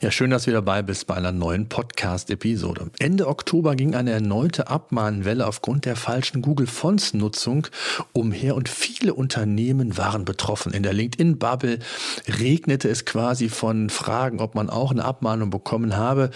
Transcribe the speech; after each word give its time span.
Ja, 0.00 0.12
schön, 0.12 0.30
dass 0.30 0.44
du 0.44 0.52
dabei 0.52 0.82
bist 0.82 1.08
bei 1.08 1.16
einer 1.16 1.32
neuen 1.32 1.68
Podcast-Episode. 1.68 2.92
Ende 3.00 3.26
Oktober 3.26 3.74
ging 3.74 3.96
eine 3.96 4.12
erneute 4.12 4.68
Abmahnwelle 4.68 5.44
aufgrund 5.44 5.86
der 5.86 5.96
falschen 5.96 6.40
Google 6.40 6.68
Fonts-Nutzung 6.68 7.66
umher 8.12 8.54
und 8.54 8.68
viele 8.68 9.14
Unternehmen 9.14 9.98
waren 9.98 10.24
betroffen. 10.24 10.72
In 10.72 10.84
der 10.84 10.92
LinkedIn-Bubble 10.92 11.80
regnete 12.28 12.88
es 12.88 13.06
quasi 13.06 13.48
von 13.48 13.90
Fragen, 13.90 14.38
ob 14.38 14.54
man 14.54 14.70
auch 14.70 14.92
eine 14.92 15.04
Abmahnung 15.04 15.50
bekommen 15.50 15.96
habe. 15.96 16.30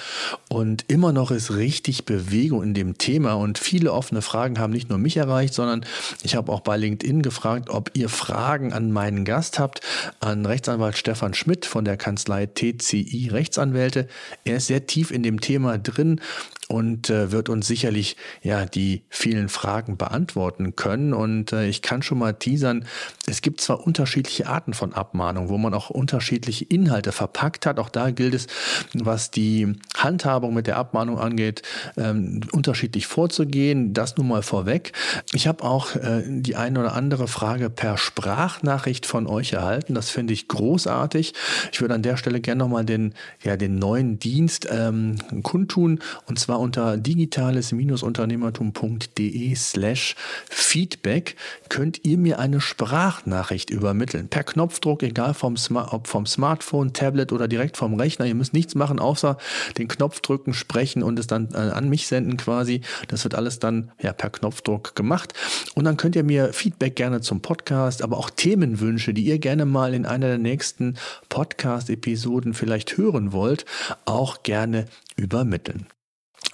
Und 0.49 0.85
immer 0.89 1.13
noch 1.13 1.31
ist 1.31 1.55
richtig 1.55 2.05
Bewegung 2.05 2.65
in 2.65 2.75
dem 2.75 2.99
Thema 2.99 3.35
und 3.35 3.59
viele 3.59 3.93
offene 3.93 4.23
Fragen 4.23 4.59
haben 4.59 4.73
nicht 4.73 4.89
nur 4.89 4.99
mich 4.99 5.17
erreicht, 5.17 5.55
sondern 5.55 5.87
ich 6.25 6.35
habe 6.35 6.51
auch 6.51 6.63
bei 6.63 6.77
LinkedIn 6.77 7.23
gefragt, 7.23 7.71
ob 7.71 7.93
ihr 7.95 8.09
Fragen 8.09 8.73
an 8.73 8.91
meinen 8.91 9.25
Gast 9.25 9.61
habt, 9.61 9.83
an 10.19 10.47
Rechtsanwalt 10.47 10.97
Stefan 10.99 11.33
Schmidt 11.33 11.65
von 11.65 11.85
der 11.85 11.97
Kanzlei 11.97 12.47
TCI 12.47 13.29
Rechts 13.31 13.52
Rechtsanwälte. 13.53 14.09
Er 14.45 14.57
ist 14.57 14.67
sehr 14.67 14.87
tief 14.87 15.11
in 15.11 15.23
dem 15.23 15.41
Thema 15.41 15.79
drin 15.79 16.21
und 16.69 17.11
äh, 17.11 17.31
wird 17.33 17.51
uns 17.51 17.67
sicherlich 17.67 18.17
ja 18.43 18.65
die 18.65 19.03
vielen 19.11 19.51
Fragen 19.51 19.99
beantworten 19.99 20.75
können. 20.75 21.13
Und 21.13 21.53
äh, 21.53 21.67
ich 21.67 21.83
kann 21.83 22.03
schon 22.03 22.19
mal 22.19 22.33
teasern, 22.33 22.87
es 23.27 23.43
gibt 23.43 23.61
zwar 23.61 23.87
unterschiedliche 23.87 24.47
Arten 24.47 24.73
von 24.73 24.95
Abmahnung, 24.95 25.51
wo 25.51 25.59
man 25.59 25.75
auch 25.75 25.91
unterschiedliche 25.91 26.65
Inhalte 26.65 27.13
verpackt 27.13 27.67
hat. 27.67 27.79
Auch 27.79 27.91
da 27.91 28.11
gilt 28.11 28.33
es, 28.33 28.47
was 28.95 29.31
die 29.31 29.75
Handhabung 29.97 30.55
mit 30.55 30.67
der 30.67 30.79
Abmahnung 30.79 31.19
angeht, 31.19 31.63
ähm, 31.99 32.41
unterschiedlich 32.53 33.07
vorzugehen. 33.07 33.93
Das 33.93 34.17
nun 34.17 34.29
mal 34.29 34.43
vorweg. 34.43 34.93
Ich 35.35 35.47
habe 35.47 35.65
auch 35.65 35.95
äh, 35.97 36.23
die 36.27 36.57
eine 36.57 36.81
oder 36.81 36.95
andere 36.95 37.29
Frage 37.29 37.69
per 37.69 37.99
Sprachnachricht 37.99 39.05
von 39.05 39.27
euch 39.27 39.53
erhalten. 39.53 39.95
Das 39.95 40.09
finde 40.09 40.33
ich 40.33 40.49
großartig. 40.49 41.35
Ich 41.71 41.81
würde 41.83 41.95
an 41.95 42.03
der 42.03 42.17
Stelle 42.17 42.41
gerne 42.41 42.61
nochmal 42.61 42.87
den, 42.87 43.13
ja, 43.45 43.57
den 43.57 43.79
neuen 43.79 44.19
Dienst 44.19 44.69
ähm, 44.71 45.17
kundtun. 45.43 46.01
Und 46.27 46.39
zwar 46.39 46.61
unter 46.61 46.97
digitales-unternehmertum.de 46.97 49.55
slash 49.55 50.17
Feedback 50.49 51.37
könnt 51.69 52.05
ihr 52.05 52.19
mir 52.19 52.39
eine 52.39 52.61
Sprachnachricht 52.61 53.71
übermitteln. 53.71 54.29
Per 54.29 54.45
Knopfdruck, 54.45 55.03
egal 55.03 55.35
vom, 55.35 55.57
ob 55.91 56.07
vom 56.07 56.27
Smartphone, 56.27 56.93
Tablet 56.93 57.33
oder 57.33 57.49
direkt 57.49 57.77
vom 57.77 57.95
Rechner. 57.95 58.27
Ihr 58.27 58.35
müsst 58.35 58.53
nichts 58.53 58.75
machen, 58.75 58.99
außer 58.99 59.39
den 59.79 59.89
Knopf 59.89 60.21
drücken, 60.21 60.55
sprechen 60.55 61.03
und 61.03 61.19
es 61.19 61.27
dann 61.27 61.49
äh, 61.53 61.57
an 61.57 61.89
mich 61.89 62.07
senden 62.07 62.37
quasi. 62.37 62.83
Das 63.09 63.25
wird 63.25 63.35
alles 63.35 63.59
dann 63.59 63.91
ja, 64.01 64.13
per 64.13 64.31
Knopfdruck 64.31 64.95
gemacht. 64.95 65.35
Und 65.75 65.85
dann 65.85 65.97
könnt 65.97 66.17
ihr 66.17 66.25
mir 66.25 66.53
Feedback 66.53 66.97
gerne 66.97 67.21
zum 67.21 67.41
Podcast, 67.41 68.03
aber 68.03 68.19
auch 68.19 68.31
Themenwünsche, 68.31 69.15
die 69.15 69.25
ihr 69.25 69.39
gerne 69.39 69.65
mal 69.65 69.95
in 69.95 70.07
einer 70.07 70.29
der 70.29 70.39
nächsten 70.39 70.95
Podcast-Episoden 71.29 72.55
vielleicht 72.55 72.97
hören 72.97 73.32
wollt, 73.33 73.65
auch 74.05 74.43
gerne 74.43 74.87
übermitteln. 75.17 75.87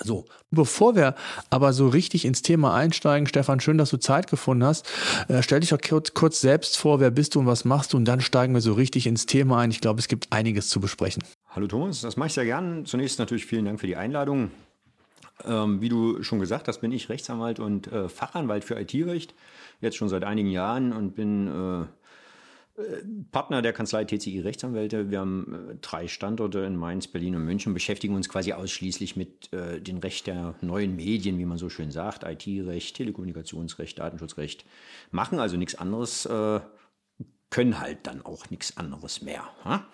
So, 0.00 0.26
bevor 0.50 0.94
wir 0.94 1.16
aber 1.50 1.72
so 1.72 1.88
richtig 1.88 2.24
ins 2.24 2.42
Thema 2.42 2.74
einsteigen, 2.74 3.26
Stefan, 3.26 3.58
schön, 3.58 3.78
dass 3.78 3.90
du 3.90 3.96
Zeit 3.96 4.30
gefunden 4.30 4.64
hast. 4.64 4.88
Äh, 5.28 5.42
stell 5.42 5.60
dich 5.60 5.70
doch 5.70 5.80
kurz, 5.80 6.14
kurz 6.14 6.40
selbst 6.40 6.78
vor, 6.78 7.00
wer 7.00 7.10
bist 7.10 7.34
du 7.34 7.40
und 7.40 7.46
was 7.46 7.64
machst 7.64 7.92
du 7.92 7.96
und 7.96 8.04
dann 8.04 8.20
steigen 8.20 8.54
wir 8.54 8.60
so 8.60 8.74
richtig 8.74 9.06
ins 9.06 9.26
Thema 9.26 9.58
ein. 9.58 9.70
Ich 9.70 9.80
glaube, 9.80 9.98
es 9.98 10.06
gibt 10.06 10.32
einiges 10.32 10.68
zu 10.68 10.80
besprechen. 10.80 11.24
Hallo 11.50 11.66
Thomas, 11.66 12.02
das 12.02 12.16
mache 12.16 12.28
ich 12.28 12.34
sehr 12.34 12.44
gern. 12.44 12.86
Zunächst 12.86 13.18
natürlich 13.18 13.46
vielen 13.46 13.64
Dank 13.64 13.80
für 13.80 13.88
die 13.88 13.96
Einladung. 13.96 14.52
Ähm, 15.44 15.80
wie 15.80 15.88
du 15.88 16.22
schon 16.22 16.38
gesagt 16.38 16.68
hast, 16.68 16.80
bin 16.80 16.92
ich 16.92 17.08
Rechtsanwalt 17.08 17.58
und 17.58 17.90
äh, 17.92 18.08
Fachanwalt 18.08 18.64
für 18.64 18.78
IT-Recht, 18.78 19.34
jetzt 19.80 19.96
schon 19.96 20.08
seit 20.08 20.24
einigen 20.24 20.50
Jahren 20.50 20.92
und 20.92 21.14
bin 21.14 21.48
äh, 21.48 21.86
Partner 23.32 23.60
der 23.60 23.72
Kanzlei 23.72 24.04
TCI 24.04 24.40
Rechtsanwälte. 24.40 25.10
Wir 25.10 25.20
haben 25.20 25.70
äh, 25.70 25.74
drei 25.80 26.06
Standorte 26.06 26.60
in 26.60 26.76
Mainz, 26.76 27.08
Berlin 27.08 27.34
und 27.34 27.44
München 27.44 27.74
beschäftigen 27.74 28.14
uns 28.14 28.28
quasi 28.28 28.52
ausschließlich 28.52 29.16
mit 29.16 29.52
äh, 29.52 29.80
dem 29.80 29.98
Recht 29.98 30.26
der 30.26 30.54
neuen 30.60 30.94
Medien, 30.94 31.38
wie 31.38 31.44
man 31.44 31.58
so 31.58 31.68
schön 31.68 31.90
sagt, 31.90 32.24
IT-Recht, 32.24 32.96
Telekommunikationsrecht, 32.96 33.98
Datenschutzrecht. 33.98 34.64
Machen 35.10 35.40
also 35.40 35.56
nichts 35.56 35.74
anderes, 35.74 36.26
äh, 36.26 36.60
können 37.50 37.80
halt 37.80 38.06
dann 38.06 38.24
auch 38.24 38.48
nichts 38.50 38.76
anderes 38.76 39.22
mehr. 39.22 39.42
Ha? 39.64 39.86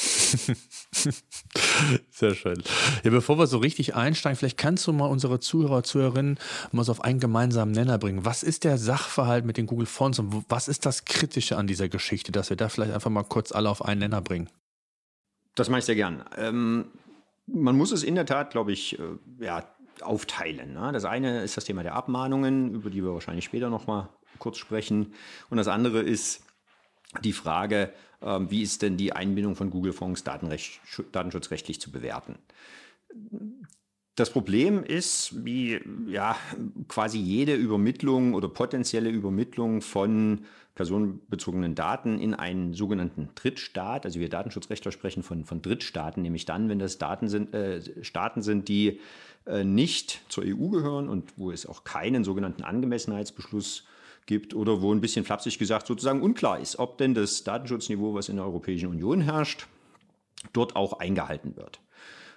Sehr 2.10 2.34
schön. 2.34 2.62
Ja, 3.04 3.10
bevor 3.10 3.38
wir 3.38 3.46
so 3.46 3.58
richtig 3.58 3.94
einsteigen, 3.94 4.36
vielleicht 4.36 4.58
kannst 4.58 4.86
du 4.86 4.92
mal 4.92 5.06
unsere 5.06 5.40
Zuhörer, 5.40 5.82
Zuhörerinnen 5.82 6.38
mal 6.72 6.84
so 6.84 6.92
auf 6.92 7.02
einen 7.02 7.20
gemeinsamen 7.20 7.72
Nenner 7.72 7.98
bringen. 7.98 8.24
Was 8.24 8.42
ist 8.42 8.64
der 8.64 8.78
Sachverhalt 8.78 9.44
mit 9.44 9.56
den 9.56 9.66
Google 9.66 9.86
Fonts 9.86 10.18
und 10.18 10.44
was 10.48 10.68
ist 10.68 10.86
das 10.86 11.04
Kritische 11.04 11.56
an 11.56 11.66
dieser 11.66 11.88
Geschichte, 11.88 12.32
dass 12.32 12.50
wir 12.50 12.56
da 12.56 12.68
vielleicht 12.68 12.92
einfach 12.92 13.10
mal 13.10 13.24
kurz 13.24 13.52
alle 13.52 13.68
auf 13.68 13.84
einen 13.84 14.00
Nenner 14.00 14.20
bringen? 14.20 14.48
Das 15.54 15.68
mache 15.68 15.80
ich 15.80 15.84
sehr 15.84 15.96
gern. 15.96 16.24
Ähm, 16.36 16.86
man 17.46 17.76
muss 17.76 17.92
es 17.92 18.02
in 18.02 18.14
der 18.14 18.26
Tat, 18.26 18.50
glaube 18.50 18.72
ich, 18.72 18.98
äh, 18.98 19.44
ja, 19.44 19.64
aufteilen. 20.00 20.74
Ne? 20.74 20.92
Das 20.92 21.04
eine 21.04 21.42
ist 21.42 21.56
das 21.56 21.64
Thema 21.64 21.82
der 21.82 21.94
Abmahnungen, 21.94 22.74
über 22.74 22.90
die 22.90 23.02
wir 23.02 23.12
wahrscheinlich 23.12 23.44
später 23.44 23.68
noch 23.68 23.86
mal 23.86 24.08
kurz 24.38 24.56
sprechen. 24.56 25.12
Und 25.50 25.58
das 25.58 25.68
andere 25.68 26.00
ist 26.00 26.42
die 27.24 27.32
Frage, 27.32 27.92
ähm, 28.22 28.50
wie 28.50 28.62
ist 28.62 28.82
denn 28.82 28.96
die 28.96 29.12
Einbindung 29.12 29.56
von 29.56 29.70
Google-Fonds 29.70 30.24
datenschutzrechtlich 30.24 31.80
zu 31.80 31.90
bewerten? 31.90 32.36
Das 34.14 34.30
Problem 34.30 34.84
ist, 34.84 35.44
wie 35.44 35.80
ja, 36.06 36.36
quasi 36.88 37.18
jede 37.18 37.54
Übermittlung 37.54 38.34
oder 38.34 38.48
potenzielle 38.48 39.08
Übermittlung 39.08 39.80
von 39.80 40.44
personenbezogenen 40.74 41.74
Daten 41.74 42.18
in 42.18 42.34
einen 42.34 42.74
sogenannten 42.74 43.30
Drittstaat. 43.34 44.04
Also 44.06 44.20
wir 44.20 44.28
Datenschutzrechtler 44.28 44.92
sprechen 44.92 45.22
von, 45.22 45.44
von 45.44 45.62
Drittstaaten, 45.62 46.22
nämlich 46.22 46.44
dann, 46.44 46.68
wenn 46.68 46.78
das 46.78 46.98
Daten 46.98 47.28
sind, 47.28 47.54
äh, 47.54 47.80
Staaten 48.04 48.42
sind, 48.42 48.68
die 48.68 49.00
äh, 49.46 49.64
nicht 49.64 50.22
zur 50.28 50.44
EU 50.44 50.68
gehören 50.68 51.08
und 51.08 51.32
wo 51.36 51.50
es 51.50 51.66
auch 51.66 51.84
keinen 51.84 52.24
sogenannten 52.24 52.62
Angemessenheitsbeschluss 52.62 53.84
gibt 54.30 54.54
oder 54.54 54.80
wo 54.80 54.94
ein 54.94 55.00
bisschen 55.00 55.24
flapsig 55.24 55.58
gesagt 55.58 55.88
sozusagen 55.88 56.22
unklar 56.22 56.60
ist, 56.60 56.78
ob 56.78 56.98
denn 56.98 57.14
das 57.14 57.42
Datenschutzniveau, 57.42 58.14
was 58.14 58.28
in 58.28 58.36
der 58.36 58.44
Europäischen 58.44 58.88
Union 58.88 59.20
herrscht, 59.20 59.66
dort 60.52 60.76
auch 60.76 61.00
eingehalten 61.00 61.56
wird. 61.56 61.80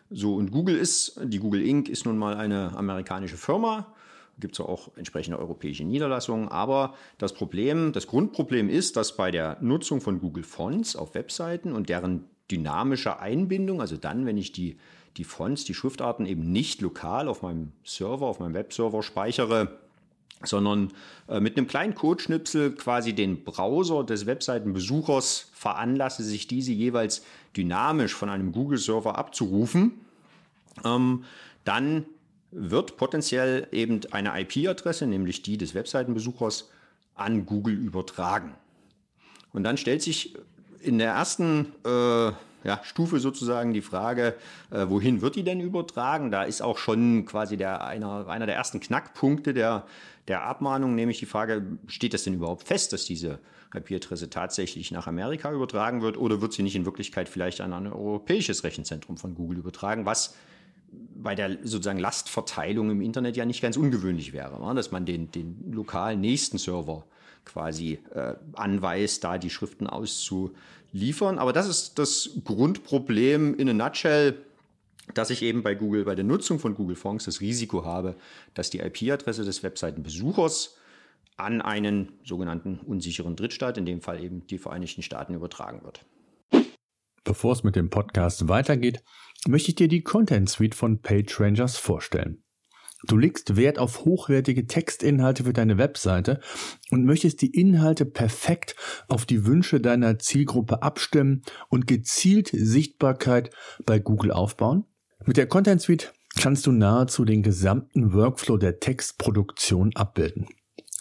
So, 0.09 0.33
und 0.33 0.49
Google 0.49 0.75
ist, 0.75 1.19
die 1.23 1.37
Google 1.37 1.61
Inc. 1.61 1.89
ist 1.89 2.07
nun 2.07 2.17
mal 2.17 2.35
eine 2.35 2.75
amerikanische 2.75 3.37
Firma, 3.37 3.93
gibt 4.39 4.55
es 4.55 4.59
auch 4.59 4.89
entsprechende 4.97 5.37
europäische 5.37 5.83
Niederlassungen, 5.83 6.49
aber 6.49 6.95
das 7.19 7.35
Problem, 7.35 7.93
das 7.93 8.07
Grundproblem 8.07 8.69
ist, 8.69 8.97
dass 8.97 9.15
bei 9.15 9.29
der 9.29 9.57
Nutzung 9.61 10.01
von 10.01 10.19
Google 10.19 10.43
Fonts 10.43 10.95
auf 10.95 11.13
Webseiten 11.13 11.73
und 11.73 11.89
deren 11.89 12.25
dynamische 12.49 13.19
Einbindung, 13.19 13.81
also 13.81 13.97
dann, 13.97 14.25
wenn 14.25 14.37
ich 14.37 14.51
die, 14.51 14.77
die 15.15 15.25
Fonts, 15.25 15.63
die 15.63 15.75
Schriftarten 15.75 16.25
eben 16.25 16.51
nicht 16.51 16.81
lokal 16.81 17.27
auf 17.27 17.43
meinem 17.43 17.71
Server, 17.83 18.25
auf 18.25 18.39
meinem 18.39 18.55
Webserver 18.55 19.03
speichere, 19.03 19.82
sondern 20.43 20.91
äh, 21.27 21.39
mit 21.39 21.57
einem 21.57 21.67
kleinen 21.67 21.95
Codeschnipsel 21.95 22.75
quasi 22.75 23.13
den 23.13 23.43
Browser 23.43 24.03
des 24.03 24.25
Webseitenbesuchers 24.25 25.49
veranlasse, 25.53 26.23
sich 26.23 26.47
diese 26.47 26.71
jeweils 26.71 27.23
dynamisch 27.55 28.13
von 28.13 28.29
einem 28.29 28.51
Google-Server 28.51 29.17
abzurufen, 29.17 29.93
ähm, 30.83 31.23
dann 31.63 32.05
wird 32.51 32.97
potenziell 32.97 33.67
eben 33.71 34.01
eine 34.11 34.39
IP-Adresse, 34.39 35.07
nämlich 35.07 35.41
die 35.41 35.57
des 35.57 35.73
Webseitenbesuchers, 35.73 36.69
an 37.15 37.45
Google 37.45 37.75
übertragen. 37.75 38.55
Und 39.51 39.63
dann 39.63 39.77
stellt 39.77 40.01
sich 40.01 40.35
in 40.81 40.97
der 40.97 41.13
ersten 41.13 41.73
äh, 41.85 42.31
ja, 42.63 42.79
Stufe 42.83 43.19
sozusagen 43.19 43.73
die 43.73 43.81
Frage, 43.81 44.35
äh, 44.71 44.85
wohin 44.87 45.21
wird 45.21 45.35
die 45.35 45.43
denn 45.43 45.59
übertragen? 45.59 46.31
Da 46.31 46.43
ist 46.43 46.61
auch 46.61 46.77
schon 46.77 47.25
quasi 47.25 47.57
der, 47.57 47.85
einer, 47.85 48.27
einer 48.27 48.45
der 48.45 48.55
ersten 48.55 48.79
Knackpunkte 48.79 49.53
der, 49.53 49.85
der 50.27 50.43
Abmahnung, 50.43 50.95
nämlich 50.95 51.19
die 51.19 51.25
Frage, 51.25 51.65
steht 51.87 52.13
das 52.13 52.23
denn 52.23 52.35
überhaupt 52.35 52.63
fest, 52.63 52.93
dass 52.93 53.05
diese 53.05 53.39
IP-Adresse 53.73 54.29
tatsächlich 54.29 54.91
nach 54.91 55.07
Amerika 55.07 55.51
übertragen 55.51 56.01
wird 56.01 56.17
oder 56.17 56.41
wird 56.41 56.53
sie 56.53 56.63
nicht 56.63 56.75
in 56.75 56.85
Wirklichkeit 56.85 57.27
vielleicht 57.27 57.61
an 57.61 57.73
ein 57.73 57.87
europäisches 57.87 58.63
Rechenzentrum 58.63 59.17
von 59.17 59.35
Google 59.35 59.57
übertragen, 59.57 60.05
was 60.05 60.35
bei 61.15 61.35
der 61.35 61.57
sozusagen 61.63 61.99
Lastverteilung 61.99 62.91
im 62.91 63.01
Internet 63.01 63.35
ja 63.35 63.45
nicht 63.45 63.61
ganz 63.61 63.77
ungewöhnlich 63.77 64.31
wäre, 64.31 64.63
ne? 64.65 64.75
dass 64.75 64.91
man 64.91 65.05
den, 65.05 65.31
den 65.31 65.71
lokalen 65.71 66.21
nächsten 66.21 66.57
Server 66.57 67.05
quasi 67.45 67.99
äh, 68.13 68.35
anweist, 68.53 69.23
da 69.23 69.37
die 69.37 69.49
Schriften 69.49 69.87
auszuliefern. 70.93 71.39
Aber 71.39 71.53
das 71.53 71.67
ist 71.67 71.99
das 71.99 72.29
Grundproblem 72.43 73.55
in 73.55 73.69
a 73.69 73.73
nutshell, 73.73 74.37
dass 75.13 75.29
ich 75.29 75.41
eben 75.41 75.63
bei 75.63 75.75
Google, 75.75 76.05
bei 76.05 76.15
der 76.15 76.23
Nutzung 76.23 76.59
von 76.59 76.75
Google 76.75 76.95
Fonts 76.95 77.25
das 77.25 77.41
Risiko 77.41 77.83
habe, 77.83 78.15
dass 78.53 78.69
die 78.69 78.79
IP-Adresse 78.79 79.43
des 79.43 79.63
Webseitenbesuchers 79.63 80.77
an 81.35 81.61
einen 81.61 82.13
sogenannten 82.23 82.79
unsicheren 82.79 83.35
Drittstaat, 83.35 83.77
in 83.77 83.85
dem 83.85 84.01
Fall 84.01 84.23
eben 84.23 84.45
die 84.47 84.59
Vereinigten 84.59 85.01
Staaten, 85.01 85.33
übertragen 85.33 85.83
wird. 85.83 86.05
Bevor 87.23 87.53
es 87.53 87.63
mit 87.63 87.75
dem 87.75 87.89
Podcast 87.89 88.47
weitergeht, 88.47 89.01
möchte 89.47 89.69
ich 89.69 89.75
dir 89.75 89.87
die 89.87 90.03
Content 90.03 90.49
Suite 90.49 90.75
von 90.75 91.01
PageRangers 91.01 91.77
vorstellen. 91.77 92.42
Du 93.05 93.17
legst 93.17 93.57
Wert 93.57 93.79
auf 93.79 94.05
hochwertige 94.05 94.65
Textinhalte 94.65 95.43
für 95.43 95.53
deine 95.53 95.77
Webseite 95.77 96.39
und 96.89 97.03
möchtest 97.03 97.41
die 97.41 97.53
Inhalte 97.53 98.05
perfekt 98.05 98.75
auf 99.09 99.25
die 99.25 99.45
Wünsche 99.45 99.81
deiner 99.81 100.19
Zielgruppe 100.19 100.81
abstimmen 100.83 101.41
und 101.69 101.85
gezielt 101.85 102.49
Sichtbarkeit 102.53 103.51
bei 103.85 103.99
Google 103.99 104.31
aufbauen? 104.31 104.85
Mit 105.25 105.37
der 105.37 105.47
Content 105.47 105.81
Suite 105.81 106.13
kannst 106.39 106.65
du 106.65 106.71
nahezu 106.71 107.25
den 107.25 107.43
gesamten 107.43 108.13
Workflow 108.13 108.57
der 108.57 108.79
Textproduktion 108.79 109.91
abbilden. 109.95 110.47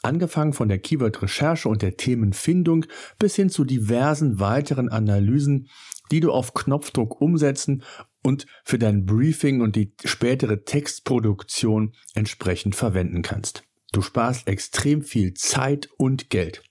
Angefangen 0.03 0.53
von 0.53 0.69
der 0.69 0.81
Keyword-Recherche 0.81 1.69
und 1.69 1.83
der 1.83 1.97
Themenfindung 1.97 2.87
bis 3.21 3.37
hin 3.37 3.49
zu 3.49 3.65
diversen 3.65 4.41
weiteren 4.41 4.89
Analysen, 4.89 5.69
die 6.11 6.19
du 6.19 6.33
auf 6.33 6.55
Knopfdruck 6.55 7.21
umsetzen 7.21 7.85
und 8.23 8.47
für 8.65 8.79
dein 8.79 9.05
Briefing 9.05 9.61
und 9.61 9.77
die 9.77 9.95
spätere 10.05 10.65
Textproduktion 10.65 11.95
entsprechend 12.15 12.75
verwenden 12.75 13.23
kannst. 13.23 13.65
Du 13.93 14.01
sparst 14.01 14.49
extrem 14.49 15.03
viel 15.03 15.35
Zeit 15.35 15.89
und 15.99 16.31
Geld. 16.31 16.63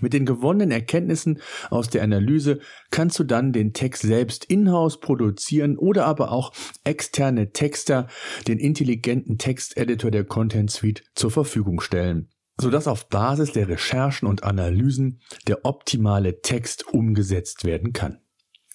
Mit 0.00 0.12
den 0.12 0.24
gewonnenen 0.24 0.70
Erkenntnissen 0.70 1.40
aus 1.68 1.90
der 1.90 2.02
Analyse 2.02 2.60
kannst 2.90 3.18
du 3.18 3.24
dann 3.24 3.52
den 3.52 3.72
Text 3.72 4.02
selbst 4.02 4.44
in-house 4.44 5.00
produzieren 5.00 5.76
oder 5.76 6.06
aber 6.06 6.30
auch 6.30 6.52
externe 6.84 7.50
Texter, 7.50 8.06
den 8.46 8.58
intelligenten 8.58 9.36
Texteditor 9.36 10.12
der 10.12 10.24
Content 10.24 10.70
Suite 10.70 11.02
zur 11.14 11.32
Verfügung 11.32 11.80
stellen, 11.80 12.30
sodass 12.60 12.86
auf 12.86 13.08
Basis 13.08 13.50
der 13.52 13.68
Recherchen 13.68 14.28
und 14.28 14.44
Analysen 14.44 15.20
der 15.48 15.64
optimale 15.64 16.40
Text 16.40 16.86
umgesetzt 16.86 17.64
werden 17.64 17.92
kann. 17.92 18.20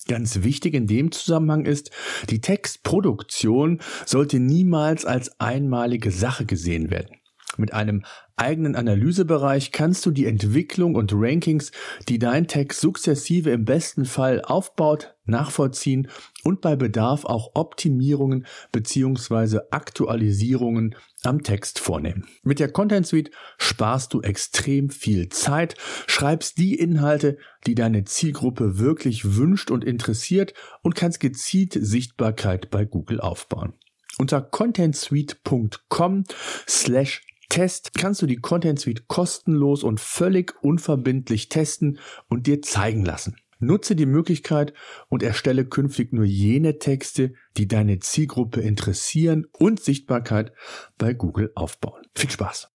Ganz 0.07 0.43
wichtig 0.43 0.75
in 0.75 0.85
dem 0.85 1.11
Zusammenhang 1.11 1.65
ist, 1.65 1.89
die 2.29 2.39
Textproduktion 2.39 3.81
sollte 4.05 4.39
niemals 4.39 5.03
als 5.03 5.39
einmalige 5.39 6.11
Sache 6.11 6.45
gesehen 6.45 6.91
werden. 6.91 7.17
Mit 7.57 7.73
einem 7.73 8.03
eigenen 8.35 8.75
Analysebereich 8.75 9.71
kannst 9.71 10.05
du 10.05 10.11
die 10.11 10.25
Entwicklung 10.25 10.95
und 10.95 11.11
Rankings, 11.13 11.71
die 12.09 12.19
dein 12.19 12.47
Text 12.47 12.81
sukzessive 12.81 13.51
im 13.51 13.65
besten 13.65 14.05
Fall 14.05 14.41
aufbaut, 14.41 15.15
nachvollziehen 15.25 16.09
und 16.43 16.61
bei 16.61 16.75
Bedarf 16.75 17.25
auch 17.25 17.51
Optimierungen 17.55 18.45
bzw. 18.71 19.59
Aktualisierungen 19.71 20.95
am 21.23 21.43
Text 21.43 21.79
vornehmen. 21.79 22.27
Mit 22.43 22.59
der 22.59 22.71
Content 22.71 23.07
Suite 23.07 23.31
sparst 23.57 24.13
du 24.13 24.21
extrem 24.21 24.89
viel 24.89 25.29
Zeit, 25.29 25.75
schreibst 26.07 26.57
die 26.57 26.75
Inhalte, 26.75 27.37
die 27.65 27.75
deine 27.75 28.03
Zielgruppe 28.03 28.77
wirklich 28.77 29.35
wünscht 29.35 29.71
und 29.71 29.83
interessiert 29.83 30.53
und 30.81 30.95
kannst 30.95 31.19
gezielt 31.19 31.73
Sichtbarkeit 31.73 32.69
bei 32.69 32.85
Google 32.85 33.19
aufbauen. 33.19 33.73
Unter 34.17 34.41
contentsuite.com 34.41 36.23
slash 36.67 37.21
Test 37.49 37.93
kannst 37.93 38.21
du 38.21 38.25
die 38.25 38.37
Content 38.37 38.79
Suite 38.79 39.07
kostenlos 39.07 39.83
und 39.83 39.99
völlig 39.99 40.53
unverbindlich 40.61 41.49
testen 41.49 41.99
und 42.27 42.47
dir 42.47 42.61
zeigen 42.61 43.05
lassen. 43.05 43.35
Nutze 43.59 43.95
die 43.95 44.05
Möglichkeit 44.05 44.73
und 45.07 45.23
erstelle 45.23 45.65
künftig 45.65 46.11
nur 46.11 46.25
jene 46.25 46.77
Texte, 46.77 47.33
die 47.57 47.67
deine 47.67 47.99
Zielgruppe 47.99 48.61
interessieren 48.61 49.47
und 49.53 49.79
Sichtbarkeit 49.79 50.51
bei 50.97 51.13
Google 51.13 51.51
aufbauen. 51.55 52.03
Viel 52.15 52.29
Spaß! 52.29 52.69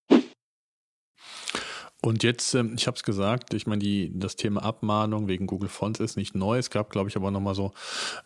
Und 2.02 2.22
jetzt, 2.22 2.54
ähm, 2.54 2.74
ich 2.78 2.86
habe 2.86 2.96
es 2.96 3.02
gesagt, 3.02 3.52
ich 3.52 3.66
meine, 3.66 3.80
die, 3.80 4.10
das 4.14 4.36
Thema 4.36 4.62
Abmahnung 4.62 5.28
wegen 5.28 5.46
Google 5.46 5.68
Fonts 5.68 6.00
ist 6.00 6.16
nicht 6.16 6.34
neu. 6.34 6.56
Es 6.56 6.70
gab, 6.70 6.88
glaube 6.88 7.10
ich, 7.10 7.16
aber 7.16 7.30
nochmal 7.30 7.54
so 7.54 7.72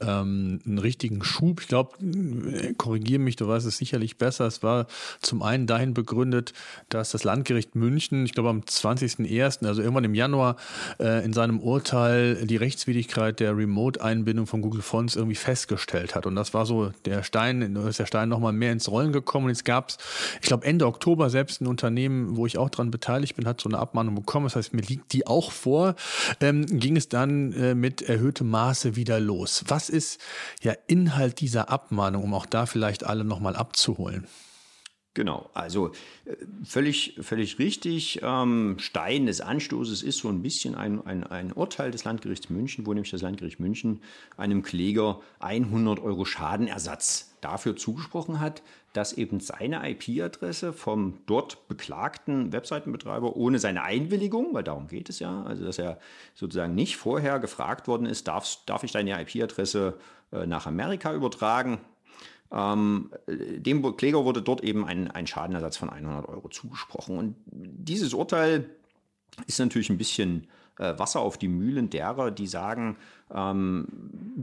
ähm, 0.00 0.60
einen 0.64 0.78
richtigen 0.78 1.24
Schub. 1.24 1.60
Ich 1.60 1.66
glaube, 1.66 1.96
äh, 2.04 2.74
korrigiere 2.74 3.18
mich, 3.18 3.34
du 3.34 3.48
weißt 3.48 3.66
es 3.66 3.76
sicherlich 3.76 4.16
besser. 4.16 4.46
Es 4.46 4.62
war 4.62 4.86
zum 5.20 5.42
einen 5.42 5.66
dahin 5.66 5.92
begründet, 5.92 6.52
dass 6.88 7.10
das 7.10 7.24
Landgericht 7.24 7.74
München, 7.74 8.24
ich 8.24 8.32
glaube 8.32 8.50
am 8.50 8.60
20.01., 8.60 9.66
also 9.66 9.82
irgendwann 9.82 10.04
im 10.04 10.14
Januar, 10.14 10.54
äh, 11.00 11.24
in 11.24 11.32
seinem 11.32 11.58
Urteil 11.58 12.46
die 12.46 12.56
Rechtswidrigkeit 12.56 13.40
der 13.40 13.56
Remote-Einbindung 13.56 14.46
von 14.46 14.62
Google 14.62 14.82
Fonts 14.82 15.16
irgendwie 15.16 15.34
festgestellt 15.34 16.14
hat. 16.14 16.26
Und 16.26 16.36
das 16.36 16.54
war 16.54 16.64
so 16.64 16.92
der 17.06 17.24
Stein, 17.24 17.74
ist 17.74 17.98
der 17.98 18.06
Stein 18.06 18.28
nochmal 18.28 18.52
mehr 18.52 18.70
ins 18.70 18.88
Rollen 18.88 19.10
gekommen. 19.10 19.46
Und 19.46 19.50
jetzt 19.50 19.64
gab 19.64 19.88
es, 19.88 19.98
ich 20.40 20.46
glaube, 20.46 20.64
Ende 20.64 20.86
Oktober 20.86 21.28
selbst 21.28 21.60
ein 21.60 21.66
Unternehmen, 21.66 22.36
wo 22.36 22.46
ich 22.46 22.56
auch 22.56 22.70
dran 22.70 22.92
beteiligt 22.92 23.34
bin, 23.34 23.46
hat 23.46 23.63
so 23.64 23.68
eine 23.68 23.78
Abmahnung 23.78 24.14
bekommen, 24.14 24.46
das 24.46 24.56
heißt, 24.56 24.74
mir 24.74 24.82
liegt 24.82 25.12
die 25.12 25.26
auch 25.26 25.50
vor, 25.50 25.96
ähm, 26.40 26.66
ging 26.66 26.96
es 26.96 27.08
dann 27.08 27.52
äh, 27.52 27.74
mit 27.74 28.02
erhöhtem 28.02 28.48
Maße 28.50 28.94
wieder 28.94 29.18
los. 29.18 29.64
Was 29.66 29.88
ist 29.88 30.20
ja 30.62 30.74
Inhalt 30.86 31.40
dieser 31.40 31.70
Abmahnung, 31.70 32.22
um 32.22 32.34
auch 32.34 32.46
da 32.46 32.66
vielleicht 32.66 33.04
alle 33.04 33.24
nochmal 33.24 33.56
abzuholen? 33.56 34.26
Genau, 35.14 35.48
also 35.54 35.92
äh, 36.24 36.34
völlig, 36.64 37.16
völlig 37.20 37.60
richtig. 37.60 38.20
Ähm, 38.22 38.76
Stein 38.78 39.26
des 39.26 39.40
Anstoßes 39.40 40.02
ist 40.02 40.18
so 40.18 40.28
ein 40.28 40.42
bisschen 40.42 40.74
ein, 40.74 41.06
ein, 41.06 41.24
ein 41.24 41.52
Urteil 41.52 41.92
des 41.92 42.02
Landgerichts 42.02 42.50
München, 42.50 42.84
wo 42.84 42.92
nämlich 42.92 43.12
das 43.12 43.22
Landgericht 43.22 43.60
München 43.60 44.00
einem 44.36 44.62
Kläger 44.62 45.20
100 45.38 46.00
Euro 46.00 46.24
Schadenersatz 46.24 47.36
dafür 47.40 47.76
zugesprochen 47.76 48.40
hat, 48.40 48.62
dass 48.94 49.12
eben 49.12 49.40
seine 49.40 49.88
IP-Adresse 49.90 50.72
vom 50.72 51.18
dort 51.26 51.68
beklagten 51.68 52.52
Webseitenbetreiber 52.52 53.36
ohne 53.36 53.58
seine 53.58 53.82
Einwilligung, 53.82 54.54
weil 54.54 54.62
darum 54.62 54.86
geht 54.86 55.10
es 55.10 55.18
ja, 55.18 55.42
also 55.42 55.64
dass 55.64 55.78
er 55.78 55.98
sozusagen 56.34 56.74
nicht 56.76 56.96
vorher 56.96 57.40
gefragt 57.40 57.88
worden 57.88 58.06
ist, 58.06 58.28
darf, 58.28 58.58
darf 58.66 58.84
ich 58.84 58.92
deine 58.92 59.20
IP-Adresse 59.20 59.98
äh, 60.32 60.46
nach 60.46 60.66
Amerika 60.66 61.12
übertragen? 61.12 61.80
Ähm, 62.52 63.10
dem 63.26 63.96
Kläger 63.96 64.24
wurde 64.24 64.42
dort 64.42 64.62
eben 64.62 64.86
ein, 64.86 65.10
ein 65.10 65.26
Schadenersatz 65.26 65.76
von 65.76 65.90
100 65.90 66.28
Euro 66.28 66.48
zugesprochen. 66.48 67.18
Und 67.18 67.36
dieses 67.50 68.14
Urteil 68.14 68.70
ist 69.48 69.58
natürlich 69.58 69.90
ein 69.90 69.98
bisschen 69.98 70.46
äh, 70.78 70.98
Wasser 70.98 71.20
auf 71.20 71.38
die 71.38 71.48
Mühlen 71.48 71.90
derer, 71.90 72.30
die 72.30 72.46
sagen, 72.46 72.96
ähm, 73.32 73.86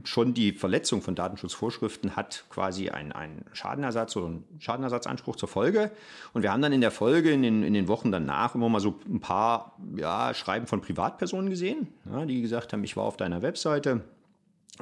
schon 0.04 0.34
die 0.34 0.54
Verletzung 0.54 1.02
von 1.02 1.16
Datenschutzvorschriften 1.16 2.16
hat 2.16 2.46
quasi 2.50 2.90
einen, 2.90 3.46
Schadenersatz 3.54 4.16
oder 4.16 4.28
einen 4.28 4.44
Schadenersatzanspruch 4.60 5.36
zur 5.36 5.50
Folge. 5.50 5.92
Und 6.34 6.44
wir 6.44 6.52
haben 6.52 6.62
dann 6.62 6.74
in 6.74 6.82
der 6.82 6.92
Folge, 6.92 7.32
in 7.32 7.42
den, 7.42 7.64
in 7.64 7.74
den 7.74 7.88
Wochen 7.88 8.12
danach, 8.12 8.56
immer 8.56 8.70
mal 8.70 8.80
so 8.80 9.00
ein 9.08 9.20
paar 9.20 9.78
ja, 9.96 10.34
Schreiben 10.34 10.68
von 10.68 10.82
Privatpersonen 10.82 11.50
gesehen, 11.50 11.88
ja, 12.10 12.26
die 12.26 12.42
gesagt 12.42 12.74
haben, 12.74 12.84
ich 12.84 12.98
war 12.98 13.04
auf 13.04 13.18
deiner 13.18 13.42
Webseite. 13.42 14.02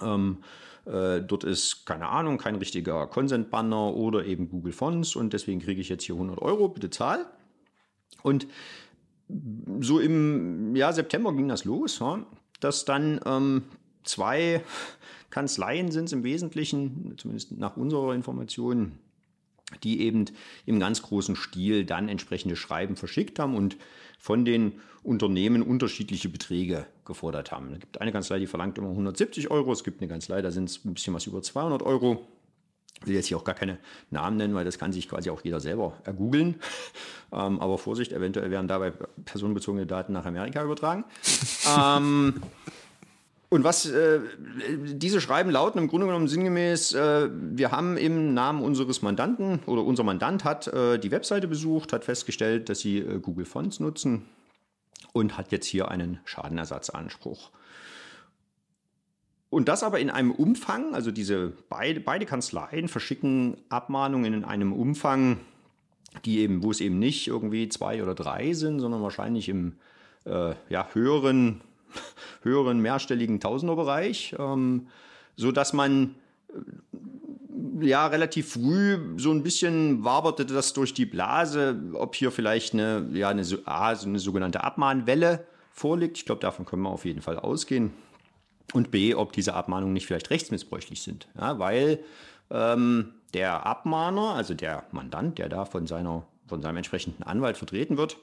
Ähm, 0.01 0.37
äh, 0.85 1.21
dort 1.21 1.43
ist, 1.43 1.85
keine 1.85 2.07
Ahnung, 2.09 2.37
kein 2.37 2.55
richtiger 2.55 3.05
Consent-Banner 3.07 3.95
oder 3.95 4.25
eben 4.25 4.49
Google 4.49 4.71
Fonts 4.71 5.15
und 5.15 5.33
deswegen 5.33 5.59
kriege 5.59 5.81
ich 5.81 5.89
jetzt 5.89 6.03
hier 6.03 6.15
100 6.15 6.41
Euro, 6.41 6.69
bitte 6.69 6.89
zahl. 6.89 7.25
Und 8.23 8.47
so 9.79 9.99
im 9.99 10.75
ja, 10.75 10.91
September 10.91 11.33
ging 11.33 11.47
das 11.47 11.65
los, 11.65 11.99
ja, 11.99 12.25
dass 12.59 12.85
dann 12.85 13.19
ähm, 13.25 13.63
zwei 14.03 14.63
Kanzleien 15.29 15.91
sind 15.91 16.05
es 16.05 16.13
im 16.13 16.23
Wesentlichen, 16.23 17.13
zumindest 17.17 17.57
nach 17.57 17.77
unserer 17.77 18.13
Information, 18.15 18.93
die 19.83 20.01
eben 20.01 20.25
im 20.65 20.79
ganz 20.79 21.03
großen 21.03 21.35
Stil 21.35 21.85
dann 21.85 22.09
entsprechende 22.09 22.55
Schreiben 22.55 22.95
verschickt 22.95 23.37
haben 23.37 23.55
und 23.55 23.77
von 24.17 24.43
den 24.43 24.73
Unternehmen 25.03 25.61
unterschiedliche 25.61 26.27
Beträge 26.27 26.87
gefordert 27.05 27.51
haben. 27.51 27.71
Es 27.73 27.79
gibt 27.79 28.01
eine 28.01 28.11
Kanzlei, 28.11 28.39
die 28.39 28.47
verlangt 28.47 28.77
immer 28.77 28.89
170 28.89 29.51
Euro, 29.51 29.71
es 29.71 29.83
gibt 29.83 30.01
eine 30.01 30.09
Kanzlei, 30.09 30.41
da 30.41 30.51
sind 30.51 30.69
es 30.69 30.83
ein 30.83 30.93
bisschen 30.93 31.13
was 31.13 31.27
über 31.27 31.41
200 31.41 31.83
Euro. 31.83 32.27
Ich 33.01 33.07
will 33.07 33.15
jetzt 33.15 33.27
hier 33.27 33.37
auch 33.37 33.43
gar 33.43 33.55
keine 33.55 33.77
Namen 34.11 34.37
nennen, 34.37 34.55
weil 34.55 34.65
das 34.65 34.77
kann 34.77 34.91
sich 34.91 35.07
quasi 35.07 35.29
auch 35.29 35.41
jeder 35.43 35.59
selber 35.59 35.93
ergoogeln. 36.03 36.55
Ähm, 37.31 37.61
aber 37.61 37.77
Vorsicht, 37.77 38.11
eventuell 38.11 38.49
werden 38.49 38.67
dabei 38.67 38.91
personenbezogene 39.23 39.85
Daten 39.85 40.13
nach 40.13 40.25
Amerika 40.25 40.63
übertragen. 40.63 41.05
ähm, 41.79 42.41
und 43.49 43.63
was 43.63 43.87
äh, 43.87 44.19
diese 44.83 45.19
Schreiben 45.19 45.49
lauten 45.49 45.79
im 45.79 45.87
Grunde 45.87 46.05
genommen 46.05 46.27
sinngemäß, 46.27 46.93
äh, 46.93 47.29
wir 47.31 47.71
haben 47.71 47.97
im 47.97 48.35
Namen 48.35 48.61
unseres 48.61 49.01
Mandanten 49.01 49.59
oder 49.65 49.83
unser 49.83 50.03
Mandant 50.03 50.43
hat 50.43 50.67
äh, 50.67 50.99
die 50.99 51.09
Webseite 51.09 51.47
besucht, 51.47 51.91
hat 51.91 52.05
festgestellt, 52.05 52.69
dass 52.69 52.79
sie 52.79 52.99
äh, 52.99 53.19
Google 53.19 53.45
Fonts 53.45 53.79
nutzen 53.79 54.27
und 55.13 55.35
hat 55.35 55.51
jetzt 55.51 55.65
hier 55.65 55.89
einen 55.89 56.19
Schadenersatzanspruch. 56.25 57.49
Und 59.49 59.67
das 59.67 59.81
aber 59.81 59.99
in 59.99 60.09
einem 60.09 60.31
Umfang, 60.31 60.93
also 60.93 61.11
diese 61.11 61.53
beide, 61.69 61.99
beide 61.99 62.25
Kanzleien 62.25 62.87
verschicken 62.87 63.57
Abmahnungen 63.69 64.33
in 64.33 64.45
einem 64.45 64.73
Umfang, 64.73 65.39
die 66.25 66.39
eben, 66.39 66.63
wo 66.63 66.71
es 66.71 66.81
eben 66.81 66.99
nicht 66.99 67.27
irgendwie 67.27 67.67
zwei 67.69 68.03
oder 68.03 68.13
drei 68.13 68.53
sind, 68.53 68.79
sondern 68.79 69.01
wahrscheinlich 69.01 69.49
im 69.49 69.77
äh, 70.25 70.53
ja, 70.69 70.87
höheren, 70.93 71.61
höheren 72.43 72.79
mehrstelligen 72.79 73.39
Tausenderbereich, 73.39 74.35
ähm, 74.37 74.87
so 75.35 75.51
dass 75.51 75.73
man 75.73 76.15
ja, 77.81 78.07
relativ 78.07 78.53
früh 78.53 78.97
so 79.17 79.31
ein 79.31 79.43
bisschen 79.43 80.03
waberte 80.03 80.45
das 80.45 80.73
durch 80.73 80.93
die 80.93 81.05
Blase, 81.05 81.81
ob 81.93 82.15
hier 82.15 82.31
vielleicht 82.31 82.73
eine, 82.73 83.07
ja, 83.13 83.29
eine, 83.29 83.43
A, 83.65 83.95
so 83.95 84.07
eine 84.07 84.19
sogenannte 84.19 84.63
Abmahnwelle 84.63 85.45
vorliegt. 85.71 86.17
Ich 86.17 86.25
glaube, 86.25 86.41
davon 86.41 86.65
können 86.65 86.83
wir 86.83 86.89
auf 86.89 87.05
jeden 87.05 87.21
Fall 87.21 87.39
ausgehen. 87.39 87.91
Und 88.73 88.91
B, 88.91 89.15
ob 89.15 89.33
diese 89.33 89.53
Abmahnungen 89.53 89.93
nicht 89.93 90.05
vielleicht 90.05 90.29
rechtsmissbräuchlich 90.29 91.01
sind. 91.01 91.27
Ja, 91.39 91.57
weil 91.59 92.03
ähm, 92.51 93.13
der 93.33 93.65
Abmahner, 93.65 94.33
also 94.35 94.53
der 94.53 94.83
Mandant, 94.91 95.37
der 95.37 95.49
da 95.49 95.65
von, 95.65 95.87
seiner, 95.87 96.25
von 96.47 96.61
seinem 96.61 96.77
entsprechenden 96.77 97.23
Anwalt 97.23 97.57
vertreten 97.57 97.97
wird, 97.97 98.17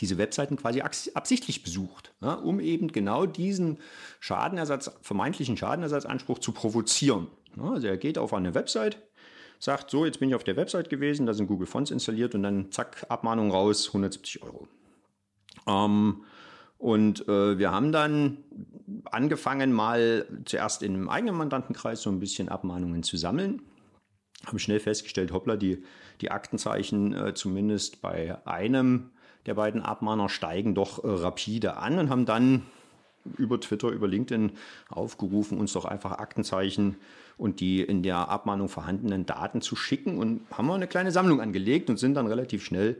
diese 0.00 0.18
Webseiten 0.18 0.56
quasi 0.56 0.80
absichtlich 0.80 1.62
besucht, 1.62 2.12
ja, 2.20 2.34
um 2.34 2.58
eben 2.58 2.88
genau 2.88 3.24
diesen 3.24 3.78
Schadenersatz, 4.18 4.90
vermeintlichen 5.00 5.56
Schadenersatzanspruch 5.56 6.40
zu 6.40 6.52
provozieren. 6.52 7.28
Ja, 7.56 7.70
also 7.70 7.86
er 7.86 7.96
geht 7.96 8.18
auf 8.18 8.34
eine 8.34 8.54
Website, 8.54 8.98
sagt 9.60 9.90
so, 9.90 10.04
jetzt 10.04 10.18
bin 10.18 10.28
ich 10.28 10.34
auf 10.34 10.44
der 10.44 10.56
Website 10.56 10.90
gewesen, 10.90 11.26
da 11.26 11.34
sind 11.34 11.46
Google 11.46 11.68
Fonts 11.68 11.92
installiert 11.92 12.34
und 12.34 12.42
dann 12.42 12.72
zack, 12.72 13.06
Abmahnung 13.08 13.52
raus, 13.52 13.86
170 13.88 14.42
Euro. 14.42 14.66
Ähm, 15.68 16.24
und 16.78 17.26
äh, 17.28 17.58
wir 17.58 17.70
haben 17.70 17.92
dann 17.92 18.38
angefangen, 19.04 19.72
mal 19.72 20.26
zuerst 20.44 20.82
in 20.82 20.94
einem 20.94 21.08
eigenen 21.08 21.36
Mandantenkreis 21.36 22.02
so 22.02 22.10
ein 22.10 22.20
bisschen 22.20 22.48
Abmahnungen 22.48 23.02
zu 23.02 23.16
sammeln. 23.16 23.62
Haben 24.44 24.58
schnell 24.58 24.80
festgestellt, 24.80 25.32
hoppla, 25.32 25.56
die, 25.56 25.82
die 26.20 26.30
Aktenzeichen 26.30 27.14
äh, 27.14 27.34
zumindest 27.34 28.02
bei 28.02 28.38
einem 28.46 29.10
der 29.46 29.54
beiden 29.54 29.80
Abmahner 29.80 30.28
steigen 30.28 30.74
doch 30.74 31.02
äh, 31.02 31.08
rapide 31.08 31.76
an 31.76 31.98
und 31.98 32.10
haben 32.10 32.26
dann 32.26 32.62
über 33.38 33.60
Twitter, 33.60 33.88
über 33.88 34.06
LinkedIn 34.06 34.52
aufgerufen, 34.88 35.58
uns 35.58 35.72
doch 35.72 35.84
einfach 35.84 36.12
Aktenzeichen 36.12 36.96
und 37.38 37.60
die 37.60 37.80
in 37.80 38.02
der 38.02 38.28
Abmahnung 38.28 38.68
vorhandenen 38.68 39.26
Daten 39.26 39.60
zu 39.60 39.74
schicken 39.74 40.18
und 40.18 40.42
haben 40.52 40.66
wir 40.66 40.74
eine 40.74 40.86
kleine 40.86 41.10
Sammlung 41.10 41.40
angelegt 41.40 41.90
und 41.90 41.98
sind 41.98 42.14
dann 42.14 42.26
relativ 42.26 42.64
schnell 42.64 42.96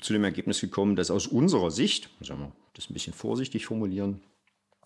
zu 0.00 0.12
dem 0.12 0.24
Ergebnis 0.24 0.60
gekommen, 0.60 0.96
dass 0.96 1.10
aus 1.10 1.26
unserer 1.26 1.70
Sicht, 1.70 2.10
sagen 2.20 2.40
wir 2.40 2.52
das 2.74 2.90
ein 2.90 2.94
bisschen 2.94 3.12
vorsichtig 3.12 3.66
formulieren, 3.66 4.20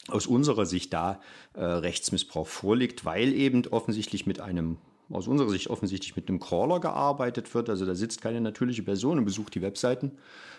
aus 0.08 0.26
unserer 0.26 0.66
Sicht 0.66 0.92
da 0.92 1.20
äh, 1.54 1.64
Rechtsmissbrauch 1.64 2.46
vorliegt, 2.46 3.04
weil 3.04 3.32
eben 3.32 3.66
offensichtlich 3.68 4.26
mit 4.26 4.40
einem 4.40 4.78
aus 5.11 5.28
unserer 5.28 5.50
Sicht 5.50 5.68
offensichtlich 5.68 6.16
mit 6.16 6.28
einem 6.28 6.40
Crawler 6.40 6.80
gearbeitet 6.80 7.54
wird. 7.54 7.68
Also 7.68 7.84
da 7.84 7.94
sitzt 7.94 8.23
keine 8.23 8.40
natürliche 8.40 8.82
Person 8.82 9.18
und 9.18 9.25
besucht 9.25 9.54
die 9.54 9.62
Webseiten, 9.62 10.12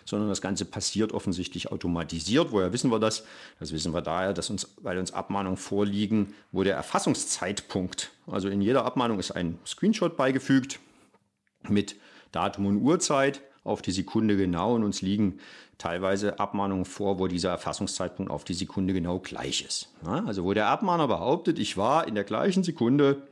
sondern 0.05 0.29
das 0.29 0.41
Ganze 0.41 0.65
passiert 0.65 1.13
offensichtlich 1.13 1.71
automatisiert. 1.71 2.51
Woher 2.51 2.71
wissen 2.71 2.91
wir 2.91 2.99
das? 2.99 3.25
Das 3.59 3.71
wissen 3.71 3.93
wir 3.93 4.01
daher, 4.01 4.33
dass 4.33 4.49
uns, 4.49 4.75
weil 4.81 4.97
uns 4.97 5.13
Abmahnungen 5.13 5.57
vorliegen, 5.57 6.35
wo 6.51 6.63
der 6.63 6.75
Erfassungszeitpunkt, 6.75 8.11
also 8.27 8.47
in 8.47 8.61
jeder 8.61 8.85
Abmahnung 8.85 9.19
ist 9.19 9.31
ein 9.31 9.57
Screenshot 9.65 10.15
beigefügt 10.15 10.79
mit 11.67 11.95
Datum 12.31 12.67
und 12.67 12.81
Uhrzeit 12.81 13.41
auf 13.65 13.81
die 13.81 13.91
Sekunde 13.91 14.37
genau 14.37 14.75
und 14.75 14.83
uns 14.83 15.01
liegen 15.01 15.39
teilweise 15.77 16.39
Abmahnungen 16.39 16.85
vor, 16.85 17.19
wo 17.19 17.27
dieser 17.27 17.49
Erfassungszeitpunkt 17.49 18.31
auf 18.31 18.45
die 18.45 18.53
Sekunde 18.53 18.93
genau 18.93 19.19
gleich 19.19 19.65
ist. 19.65 19.89
also 20.25 20.45
wo 20.45 20.53
der 20.53 20.67
Abmahner 20.67 21.07
behauptet, 21.07 21.59
ich 21.59 21.75
war 21.75 22.07
in 22.07 22.15
der 22.15 22.23
gleichen 22.23 22.63
Sekunde 22.63 23.27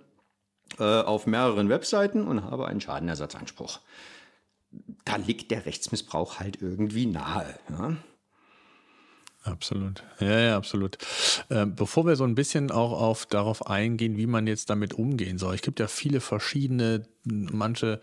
äh, 0.80 0.84
auf 0.84 1.28
mehreren 1.28 1.70
Webseiten 1.70 2.28
und 2.28 2.44
habe 2.44 2.68
einen 2.68 2.82
Schadenersatzanspruch. 2.82 3.80
Da 5.06 5.16
liegt 5.18 5.52
der 5.52 5.66
Rechtsmissbrauch 5.66 6.40
halt 6.40 6.62
irgendwie 6.62 7.06
nahe. 7.06 7.58
Ja? 7.70 7.96
Absolut. 9.44 10.04
Ja, 10.20 10.40
ja, 10.40 10.58
absolut. 10.58 10.98
Äh, 11.50 11.66
bevor 11.66 12.06
wir 12.06 12.16
so 12.16 12.24
ein 12.24 12.36
bisschen 12.36 12.72
auch 12.72 12.94
auf 12.94 13.26
darauf 13.26 13.68
eingehen, 13.68 14.18
wie 14.18 14.26
man 14.26 14.48
jetzt 14.48 14.70
damit 14.70 14.94
umgehen 14.94 15.38
soll. 15.38 15.54
Es 15.56 15.62
gibt 15.62 15.80
ja 15.80 15.88
viele 15.88 16.22
verschiedene 16.22 17.06
manche, 17.26 18.00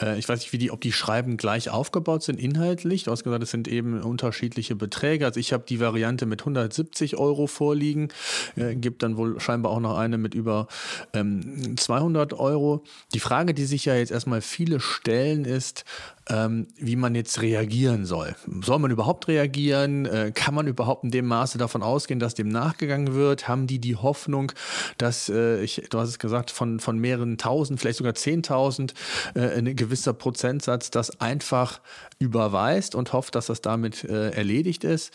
äh, 0.00 0.18
ich 0.18 0.28
weiß 0.28 0.40
nicht, 0.40 0.52
wie 0.52 0.58
die, 0.58 0.70
ob 0.70 0.80
die 0.80 0.92
Schreiben 0.92 1.36
gleich 1.36 1.70
aufgebaut 1.70 2.22
sind 2.22 2.40
inhaltlich. 2.40 3.04
Du 3.04 3.10
hast 3.10 3.24
gesagt, 3.24 3.42
es 3.42 3.50
sind 3.50 3.68
eben 3.68 4.00
unterschiedliche 4.00 4.74
Beträge. 4.74 5.26
Also 5.26 5.40
ich 5.40 5.52
habe 5.52 5.64
die 5.68 5.80
Variante 5.80 6.26
mit 6.26 6.42
170 6.42 7.16
Euro 7.16 7.46
vorliegen, 7.46 8.08
äh, 8.56 8.74
gibt 8.74 9.02
dann 9.02 9.16
wohl 9.16 9.38
scheinbar 9.40 9.72
auch 9.72 9.80
noch 9.80 9.98
eine 9.98 10.18
mit 10.18 10.34
über 10.34 10.68
ähm, 11.12 11.76
200 11.76 12.32
Euro. 12.34 12.84
Die 13.12 13.20
Frage, 13.20 13.54
die 13.54 13.64
sich 13.64 13.84
ja 13.84 13.94
jetzt 13.94 14.12
erstmal 14.12 14.40
viele 14.40 14.80
stellen, 14.80 15.44
ist, 15.44 15.84
ähm, 16.30 16.68
wie 16.76 16.96
man 16.96 17.14
jetzt 17.14 17.42
reagieren 17.42 18.06
soll. 18.06 18.34
Soll 18.62 18.78
man 18.78 18.90
überhaupt 18.90 19.28
reagieren? 19.28 20.06
Äh, 20.06 20.32
kann 20.34 20.54
man 20.54 20.66
überhaupt 20.66 21.04
in 21.04 21.10
dem 21.10 21.26
Maße 21.26 21.58
davon 21.58 21.82
ausgehen, 21.82 22.18
dass 22.18 22.32
dem 22.32 22.48
nachgegangen 22.48 23.14
wird? 23.14 23.46
Haben 23.46 23.66
die 23.66 23.78
die 23.78 23.96
Hoffnung, 23.96 24.52
dass, 24.96 25.28
äh, 25.28 25.62
ich, 25.62 25.82
du 25.90 25.98
hast 25.98 26.08
es 26.08 26.18
gesagt, 26.18 26.50
von, 26.50 26.80
von 26.80 26.98
mehreren 26.98 27.36
tausend, 27.36 27.78
vielleicht 27.78 27.98
sogar 27.98 28.14
zehntausend 28.14 28.53
10.000 28.54 28.94
äh, 29.34 29.58
ein 29.58 29.76
gewisser 29.76 30.12
Prozentsatz 30.12 30.90
das 30.90 31.20
einfach 31.20 31.80
überweist 32.18 32.94
und 32.94 33.12
hofft, 33.12 33.34
dass 33.34 33.46
das 33.46 33.60
damit 33.60 34.04
äh, 34.04 34.30
erledigt 34.30 34.84
ist. 34.84 35.12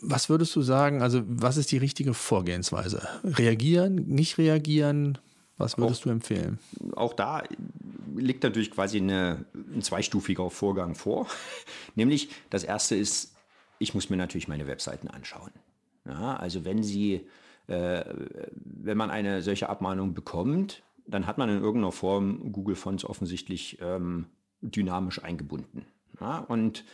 Was 0.00 0.30
würdest 0.30 0.56
du 0.56 0.62
sagen? 0.62 1.02
Also, 1.02 1.22
was 1.26 1.58
ist 1.58 1.70
die 1.72 1.76
richtige 1.76 2.14
Vorgehensweise? 2.14 3.06
Reagieren, 3.22 3.96
nicht 4.06 4.38
reagieren? 4.38 5.18
Was 5.58 5.76
würdest 5.76 6.00
auch, 6.00 6.04
du 6.04 6.10
empfehlen? 6.10 6.58
Auch 6.94 7.12
da 7.12 7.42
liegt 8.16 8.44
natürlich 8.44 8.70
quasi 8.70 8.98
eine, 8.98 9.44
ein 9.74 9.82
zweistufiger 9.82 10.48
Vorgang 10.50 10.94
vor. 10.94 11.26
Nämlich, 11.96 12.30
das 12.48 12.64
erste 12.64 12.96
ist, 12.96 13.34
ich 13.78 13.92
muss 13.92 14.08
mir 14.08 14.16
natürlich 14.16 14.48
meine 14.48 14.66
Webseiten 14.66 15.08
anschauen. 15.08 15.50
Ja, 16.06 16.36
also, 16.36 16.64
wenn 16.64 16.82
Sie, 16.82 17.26
äh, 17.66 18.04
wenn 18.54 18.96
man 18.96 19.10
eine 19.10 19.42
solche 19.42 19.68
Abmahnung 19.68 20.14
bekommt, 20.14 20.82
dann 21.08 21.26
hat 21.26 21.38
man 21.38 21.48
in 21.48 21.62
irgendeiner 21.62 21.92
Form 21.92 22.52
Google 22.52 22.76
Fonts 22.76 23.04
offensichtlich 23.04 23.78
ähm, 23.80 24.26
dynamisch 24.60 25.22
eingebunden. 25.22 25.86
Ja? 26.20 26.38
Und 26.38 26.84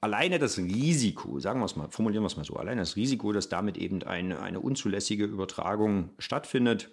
alleine 0.00 0.38
das 0.38 0.58
Risiko, 0.58 1.38
sagen 1.40 1.60
wir 1.60 1.66
es 1.66 1.76
mal, 1.76 1.88
formulieren 1.90 2.22
wir 2.22 2.28
es 2.28 2.36
mal 2.36 2.44
so, 2.44 2.56
alleine 2.56 2.80
das 2.80 2.96
Risiko, 2.96 3.32
dass 3.32 3.48
damit 3.48 3.76
eben 3.76 4.02
eine, 4.02 4.40
eine 4.40 4.60
unzulässige 4.60 5.24
Übertragung 5.24 6.10
stattfindet, 6.18 6.90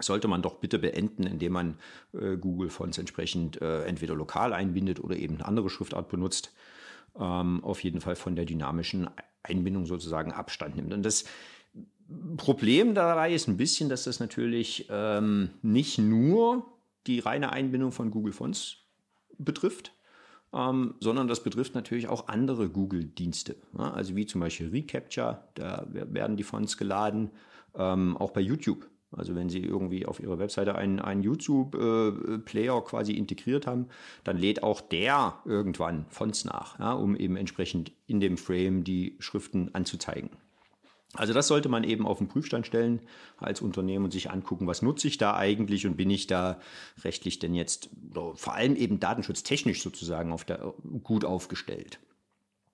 sollte 0.00 0.28
man 0.28 0.40
doch 0.40 0.54
bitte 0.54 0.78
beenden, 0.78 1.24
indem 1.24 1.52
man 1.52 1.78
äh, 2.14 2.36
Google 2.36 2.70
Fonts 2.70 2.96
entsprechend 2.96 3.60
äh, 3.60 3.84
entweder 3.84 4.14
lokal 4.14 4.54
einbindet 4.54 5.00
oder 5.00 5.16
eben 5.16 5.34
eine 5.34 5.44
andere 5.44 5.68
Schriftart 5.68 6.08
benutzt. 6.08 6.54
Ähm, 7.18 7.62
auf 7.62 7.84
jeden 7.84 8.00
Fall 8.00 8.16
von 8.16 8.34
der 8.34 8.46
dynamischen 8.46 9.10
Einbindung 9.42 9.84
sozusagen 9.84 10.32
Abstand 10.32 10.76
nimmt. 10.76 10.94
Und 10.94 11.02
das 11.02 11.24
Problem 12.36 12.94
dabei 12.94 13.32
ist 13.32 13.48
ein 13.48 13.56
bisschen, 13.56 13.88
dass 13.88 14.04
das 14.04 14.20
natürlich 14.20 14.86
ähm, 14.90 15.50
nicht 15.62 15.98
nur 15.98 16.66
die 17.06 17.20
reine 17.20 17.52
Einbindung 17.52 17.92
von 17.92 18.10
Google 18.10 18.32
Fonts 18.32 18.76
betrifft, 19.38 19.92
ähm, 20.52 20.94
sondern 21.00 21.28
das 21.28 21.42
betrifft 21.42 21.74
natürlich 21.74 22.08
auch 22.08 22.28
andere 22.28 22.68
Google-Dienste. 22.68 23.56
Ja? 23.76 23.92
Also 23.92 24.16
wie 24.16 24.26
zum 24.26 24.40
Beispiel 24.40 24.68
Recapture, 24.68 25.44
da 25.54 25.86
werden 25.90 26.36
die 26.36 26.42
Fonts 26.42 26.76
geladen, 26.76 27.30
ähm, 27.74 28.16
auch 28.16 28.30
bei 28.30 28.40
YouTube. 28.40 28.88
Also 29.14 29.34
wenn 29.34 29.50
Sie 29.50 29.60
irgendwie 29.60 30.06
auf 30.06 30.20
Ihrer 30.20 30.38
Webseite 30.38 30.74
einen, 30.74 30.98
einen 30.98 31.22
YouTube-Player 31.22 32.78
äh, 32.78 32.80
quasi 32.80 33.12
integriert 33.12 33.66
haben, 33.66 33.88
dann 34.24 34.38
lädt 34.38 34.62
auch 34.62 34.80
der 34.80 35.38
irgendwann 35.44 36.06
Fonts 36.08 36.44
nach, 36.46 36.78
ja, 36.78 36.92
um 36.92 37.14
eben 37.14 37.36
entsprechend 37.36 37.92
in 38.06 38.20
dem 38.20 38.38
Frame 38.38 38.84
die 38.84 39.16
Schriften 39.18 39.74
anzuzeigen. 39.74 40.30
Also 41.14 41.34
das 41.34 41.46
sollte 41.46 41.68
man 41.68 41.84
eben 41.84 42.06
auf 42.06 42.18
den 42.18 42.28
Prüfstand 42.28 42.66
stellen 42.66 43.00
als 43.36 43.60
Unternehmen 43.60 44.06
und 44.06 44.12
sich 44.12 44.30
angucken, 44.30 44.66
was 44.66 44.80
nutze 44.80 45.08
ich 45.08 45.18
da 45.18 45.36
eigentlich 45.36 45.86
und 45.86 45.96
bin 45.96 46.08
ich 46.08 46.26
da 46.26 46.58
rechtlich 47.04 47.38
denn 47.38 47.54
jetzt 47.54 47.90
vor 48.34 48.54
allem 48.54 48.76
eben 48.76 48.98
datenschutztechnisch 48.98 49.82
sozusagen 49.82 50.32
auf 50.32 50.44
der, 50.44 50.72
gut 51.02 51.24
aufgestellt. 51.24 51.98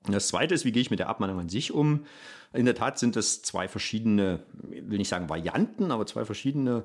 Das 0.06 0.28
Zweite 0.28 0.54
ist, 0.54 0.64
wie 0.64 0.72
gehe 0.72 0.80
ich 0.80 0.90
mit 0.90 1.00
der 1.00 1.08
Abmahnung 1.08 1.40
an 1.40 1.48
sich 1.48 1.72
um? 1.72 2.06
In 2.52 2.64
der 2.64 2.74
Tat 2.74 2.98
sind 2.98 3.16
es 3.16 3.42
zwei 3.42 3.68
verschiedene, 3.68 4.44
will 4.62 4.98
nicht 4.98 5.08
sagen 5.08 5.28
Varianten, 5.28 5.90
aber 5.90 6.06
zwei 6.06 6.24
verschiedene 6.24 6.84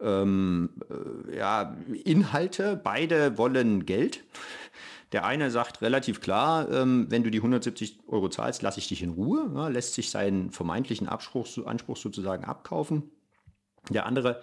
ähm, 0.00 0.70
äh, 0.88 1.36
ja, 1.36 1.76
Inhalte. 2.04 2.80
Beide 2.82 3.36
wollen 3.36 3.84
Geld. 3.84 4.24
Der 5.12 5.26
eine 5.26 5.50
sagt 5.50 5.82
relativ 5.82 6.20
klar, 6.20 6.70
ähm, 6.70 7.06
wenn 7.10 7.22
du 7.22 7.30
die 7.30 7.38
170 7.38 8.00
Euro 8.08 8.28
zahlst, 8.28 8.62
lasse 8.62 8.78
ich 8.78 8.88
dich 8.88 9.02
in 9.02 9.10
Ruhe, 9.10 9.50
ja, 9.54 9.68
lässt 9.68 9.94
sich 9.94 10.10
seinen 10.10 10.50
vermeintlichen 10.50 11.08
Abspruch, 11.08 11.46
Anspruch 11.66 11.96
sozusagen 11.96 12.44
abkaufen. 12.44 13.10
Der 13.90 14.06
andere 14.06 14.40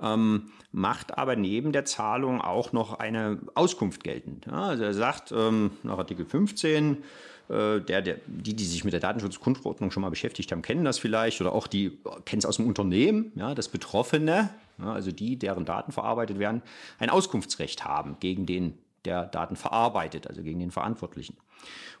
ähm, 0.00 0.50
macht 0.72 1.18
aber 1.18 1.36
neben 1.36 1.72
der 1.72 1.84
Zahlung 1.84 2.40
auch 2.40 2.72
noch 2.72 2.98
eine 2.98 3.38
Auskunft 3.54 4.02
geltend. 4.02 4.46
Ja, 4.46 4.62
also 4.64 4.84
er 4.84 4.94
sagt 4.94 5.32
ähm, 5.32 5.72
nach 5.82 5.98
Artikel 5.98 6.24
15, 6.24 7.04
äh, 7.48 7.80
der, 7.80 8.02
der, 8.02 8.16
die, 8.26 8.54
die 8.54 8.64
sich 8.64 8.84
mit 8.84 8.92
der 8.92 9.00
Datenschutzgrundverordnung 9.00 9.90
schon 9.90 10.00
mal 10.00 10.10
beschäftigt 10.10 10.50
haben, 10.52 10.62
kennen 10.62 10.84
das 10.84 10.98
vielleicht 10.98 11.40
oder 11.40 11.52
auch 11.52 11.66
die 11.66 11.98
kennen 12.24 12.38
es 12.38 12.46
aus 12.46 12.56
dem 12.56 12.66
Unternehmen, 12.66 13.32
ja, 13.34 13.54
das 13.54 13.68
Betroffene, 13.68 14.50
ja, 14.78 14.92
also 14.92 15.12
die, 15.12 15.38
deren 15.38 15.64
Daten 15.64 15.92
verarbeitet 15.92 16.38
werden, 16.38 16.62
ein 16.98 17.10
Auskunftsrecht 17.10 17.84
haben 17.84 18.16
gegen 18.20 18.46
den 18.46 18.78
der 19.08 19.26
Daten 19.26 19.56
verarbeitet, 19.56 20.26
also 20.26 20.42
gegen 20.42 20.60
den 20.60 20.70
Verantwortlichen. 20.70 21.36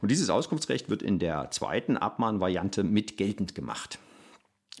Und 0.00 0.10
dieses 0.10 0.30
Auskunftsrecht 0.30 0.88
wird 0.90 1.02
in 1.02 1.18
der 1.18 1.50
zweiten 1.50 1.96
Abmahnvariante 1.96 2.84
mit 2.84 3.16
geltend 3.16 3.54
gemacht. 3.54 3.98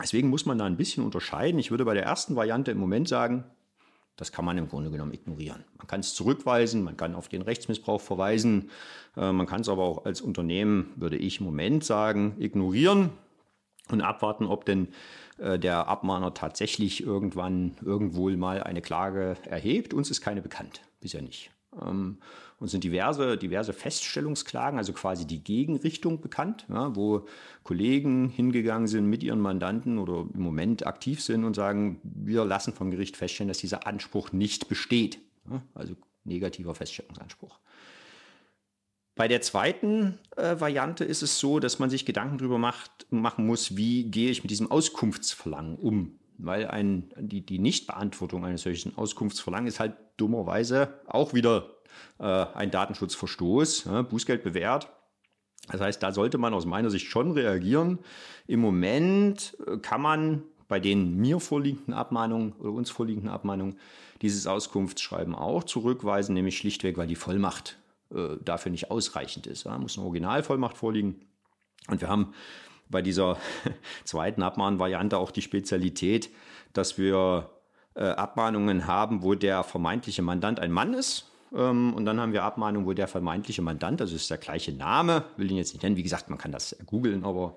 Deswegen 0.00 0.28
muss 0.28 0.46
man 0.46 0.58
da 0.58 0.64
ein 0.64 0.76
bisschen 0.76 1.04
unterscheiden. 1.04 1.58
Ich 1.58 1.70
würde 1.70 1.84
bei 1.84 1.94
der 1.94 2.04
ersten 2.04 2.36
Variante 2.36 2.70
im 2.70 2.78
Moment 2.78 3.08
sagen, 3.08 3.44
Das 4.18 4.32
kann 4.32 4.44
man 4.44 4.58
im 4.58 4.68
Grunde 4.68 4.90
genommen 4.90 5.14
ignorieren. 5.14 5.64
Man 5.78 5.86
kann 5.86 6.00
es 6.00 6.12
zurückweisen, 6.14 6.82
man 6.82 6.96
kann 6.96 7.14
auf 7.14 7.28
den 7.28 7.40
Rechtsmissbrauch 7.40 8.00
verweisen, 8.00 8.70
äh, 9.16 9.32
man 9.32 9.46
kann 9.46 9.60
es 9.60 9.68
aber 9.68 9.84
auch 9.84 10.04
als 10.04 10.20
Unternehmen, 10.20 10.92
würde 10.96 11.16
ich 11.16 11.38
im 11.38 11.46
Moment 11.46 11.84
sagen, 11.84 12.34
ignorieren 12.38 13.10
und 13.90 14.00
abwarten, 14.00 14.44
ob 14.44 14.64
denn 14.64 14.88
äh, 15.38 15.58
der 15.58 15.86
Abmahner 15.86 16.34
tatsächlich 16.34 17.00
irgendwann 17.04 17.76
irgendwo 17.80 18.28
mal 18.30 18.62
eine 18.64 18.82
Klage 18.82 19.36
erhebt. 19.48 19.94
Uns 19.94 20.10
ist 20.10 20.20
keine 20.20 20.42
bekannt, 20.42 20.82
bisher 21.00 21.22
nicht. 21.22 21.52
Ähm, 21.84 22.18
uns 22.58 22.72
sind 22.72 22.82
diverse, 22.82 23.36
diverse 23.36 23.72
Feststellungsklagen, 23.72 24.78
also 24.78 24.92
quasi 24.92 25.26
die 25.26 25.42
Gegenrichtung 25.42 26.20
bekannt, 26.20 26.66
ja, 26.68 26.94
wo 26.96 27.26
Kollegen 27.62 28.28
hingegangen 28.28 28.88
sind 28.88 29.06
mit 29.06 29.22
ihren 29.22 29.40
Mandanten 29.40 29.98
oder 29.98 30.26
im 30.34 30.40
Moment 30.40 30.86
aktiv 30.86 31.22
sind 31.22 31.44
und 31.44 31.54
sagen, 31.54 32.00
wir 32.02 32.44
lassen 32.44 32.72
vom 32.72 32.90
Gericht 32.90 33.16
feststellen, 33.16 33.48
dass 33.48 33.58
dieser 33.58 33.86
Anspruch 33.86 34.32
nicht 34.32 34.68
besteht. 34.68 35.20
Ja, 35.48 35.62
also 35.74 35.94
negativer 36.24 36.74
Feststellungsanspruch. 36.74 37.58
Bei 39.14 39.26
der 39.26 39.40
zweiten 39.40 40.18
äh, 40.36 40.60
Variante 40.60 41.04
ist 41.04 41.22
es 41.22 41.40
so, 41.40 41.58
dass 41.58 41.80
man 41.80 41.90
sich 41.90 42.06
Gedanken 42.06 42.38
darüber 42.38 42.58
macht, 42.58 43.06
machen 43.10 43.46
muss, 43.46 43.76
wie 43.76 44.04
gehe 44.04 44.30
ich 44.30 44.44
mit 44.44 44.50
diesem 44.50 44.70
Auskunftsverlangen 44.70 45.76
um. 45.76 46.18
Weil 46.38 46.68
ein, 46.68 47.10
die, 47.16 47.44
die 47.44 47.58
Nichtbeantwortung 47.58 48.44
eines 48.44 48.62
solchen 48.62 48.96
Auskunftsverlangens 48.96 49.74
ist 49.74 49.80
halt 49.80 49.96
dummerweise 50.16 51.00
auch 51.06 51.34
wieder 51.34 51.70
äh, 52.18 52.24
ein 52.24 52.70
Datenschutzverstoß, 52.70 53.84
ja, 53.84 54.02
Bußgeld 54.02 54.42
bewährt. 54.42 54.88
Das 55.68 55.80
heißt, 55.80 56.02
da 56.02 56.12
sollte 56.12 56.38
man 56.38 56.54
aus 56.54 56.64
meiner 56.64 56.90
Sicht 56.90 57.06
schon 57.06 57.32
reagieren. 57.32 57.98
Im 58.46 58.60
Moment 58.60 59.56
äh, 59.66 59.78
kann 59.78 60.00
man 60.00 60.42
bei 60.68 60.80
den 60.80 61.16
mir 61.16 61.40
vorliegenden 61.40 61.94
Abmahnungen 61.94 62.52
oder 62.52 62.72
uns 62.72 62.90
vorliegenden 62.90 63.30
Abmahnungen 63.30 63.78
dieses 64.22 64.46
Auskunftsschreiben 64.46 65.34
auch 65.34 65.64
zurückweisen, 65.64 66.34
nämlich 66.34 66.58
schlichtweg, 66.58 66.96
weil 66.98 67.06
die 67.06 67.16
Vollmacht 67.16 67.78
äh, 68.14 68.36
dafür 68.44 68.70
nicht 68.70 68.90
ausreichend 68.90 69.46
ist. 69.46 69.66
Da 69.66 69.78
muss 69.78 69.96
eine 69.96 70.06
Originalvollmacht 70.06 70.76
vorliegen. 70.76 71.20
Und 71.88 72.00
wir 72.00 72.08
haben 72.08 72.34
bei 72.90 73.02
dieser 73.02 73.36
zweiten 74.04 74.42
Abmahnvariante 74.42 75.18
auch 75.18 75.30
die 75.30 75.42
Spezialität, 75.42 76.30
dass 76.72 76.98
wir 76.98 77.50
äh, 77.94 78.04
Abmahnungen 78.04 78.86
haben, 78.86 79.22
wo 79.22 79.34
der 79.34 79.64
vermeintliche 79.64 80.22
Mandant 80.22 80.60
ein 80.60 80.72
Mann 80.72 80.94
ist. 80.94 81.30
Ähm, 81.54 81.94
und 81.94 82.04
dann 82.04 82.20
haben 82.20 82.32
wir 82.32 82.44
Abmahnungen, 82.44 82.86
wo 82.86 82.92
der 82.92 83.08
vermeintliche 83.08 83.62
Mandant, 83.62 84.00
also 84.00 84.14
ist 84.14 84.30
der 84.30 84.38
gleiche 84.38 84.72
Name, 84.72 85.24
will 85.36 85.50
ihn 85.50 85.56
jetzt 85.56 85.72
nicht 85.72 85.82
nennen, 85.82 85.96
wie 85.96 86.02
gesagt, 86.02 86.28
man 86.28 86.38
kann 86.38 86.52
das 86.52 86.76
googeln, 86.86 87.24
aber 87.24 87.56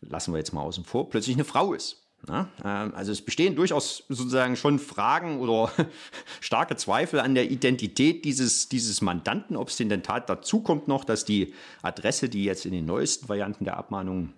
lassen 0.00 0.32
wir 0.32 0.38
jetzt 0.38 0.52
mal 0.52 0.62
außen 0.62 0.84
vor, 0.84 1.08
plötzlich 1.08 1.36
eine 1.36 1.44
Frau 1.44 1.72
ist. 1.72 2.02
Na, 2.28 2.48
ähm, 2.64 2.94
also 2.94 3.10
es 3.10 3.22
bestehen 3.22 3.56
durchaus 3.56 4.04
sozusagen 4.08 4.54
schon 4.54 4.78
Fragen 4.78 5.40
oder 5.40 5.72
starke 6.40 6.76
Zweifel 6.76 7.18
an 7.18 7.34
der 7.34 7.50
Identität 7.50 8.24
dieses, 8.24 8.68
dieses 8.68 9.00
Mandanten, 9.00 9.56
ob 9.56 9.68
es 9.68 9.76
denn 9.76 9.90
in 9.90 10.02
Tat 10.02 10.28
dazu 10.28 10.60
kommt 10.60 10.86
noch, 10.86 11.04
dass 11.04 11.24
die 11.24 11.52
Adresse, 11.82 12.28
die 12.28 12.44
jetzt 12.44 12.64
in 12.64 12.72
den 12.72 12.86
neuesten 12.86 13.28
Varianten 13.28 13.64
der 13.64 13.76
Abmahnung 13.76 14.34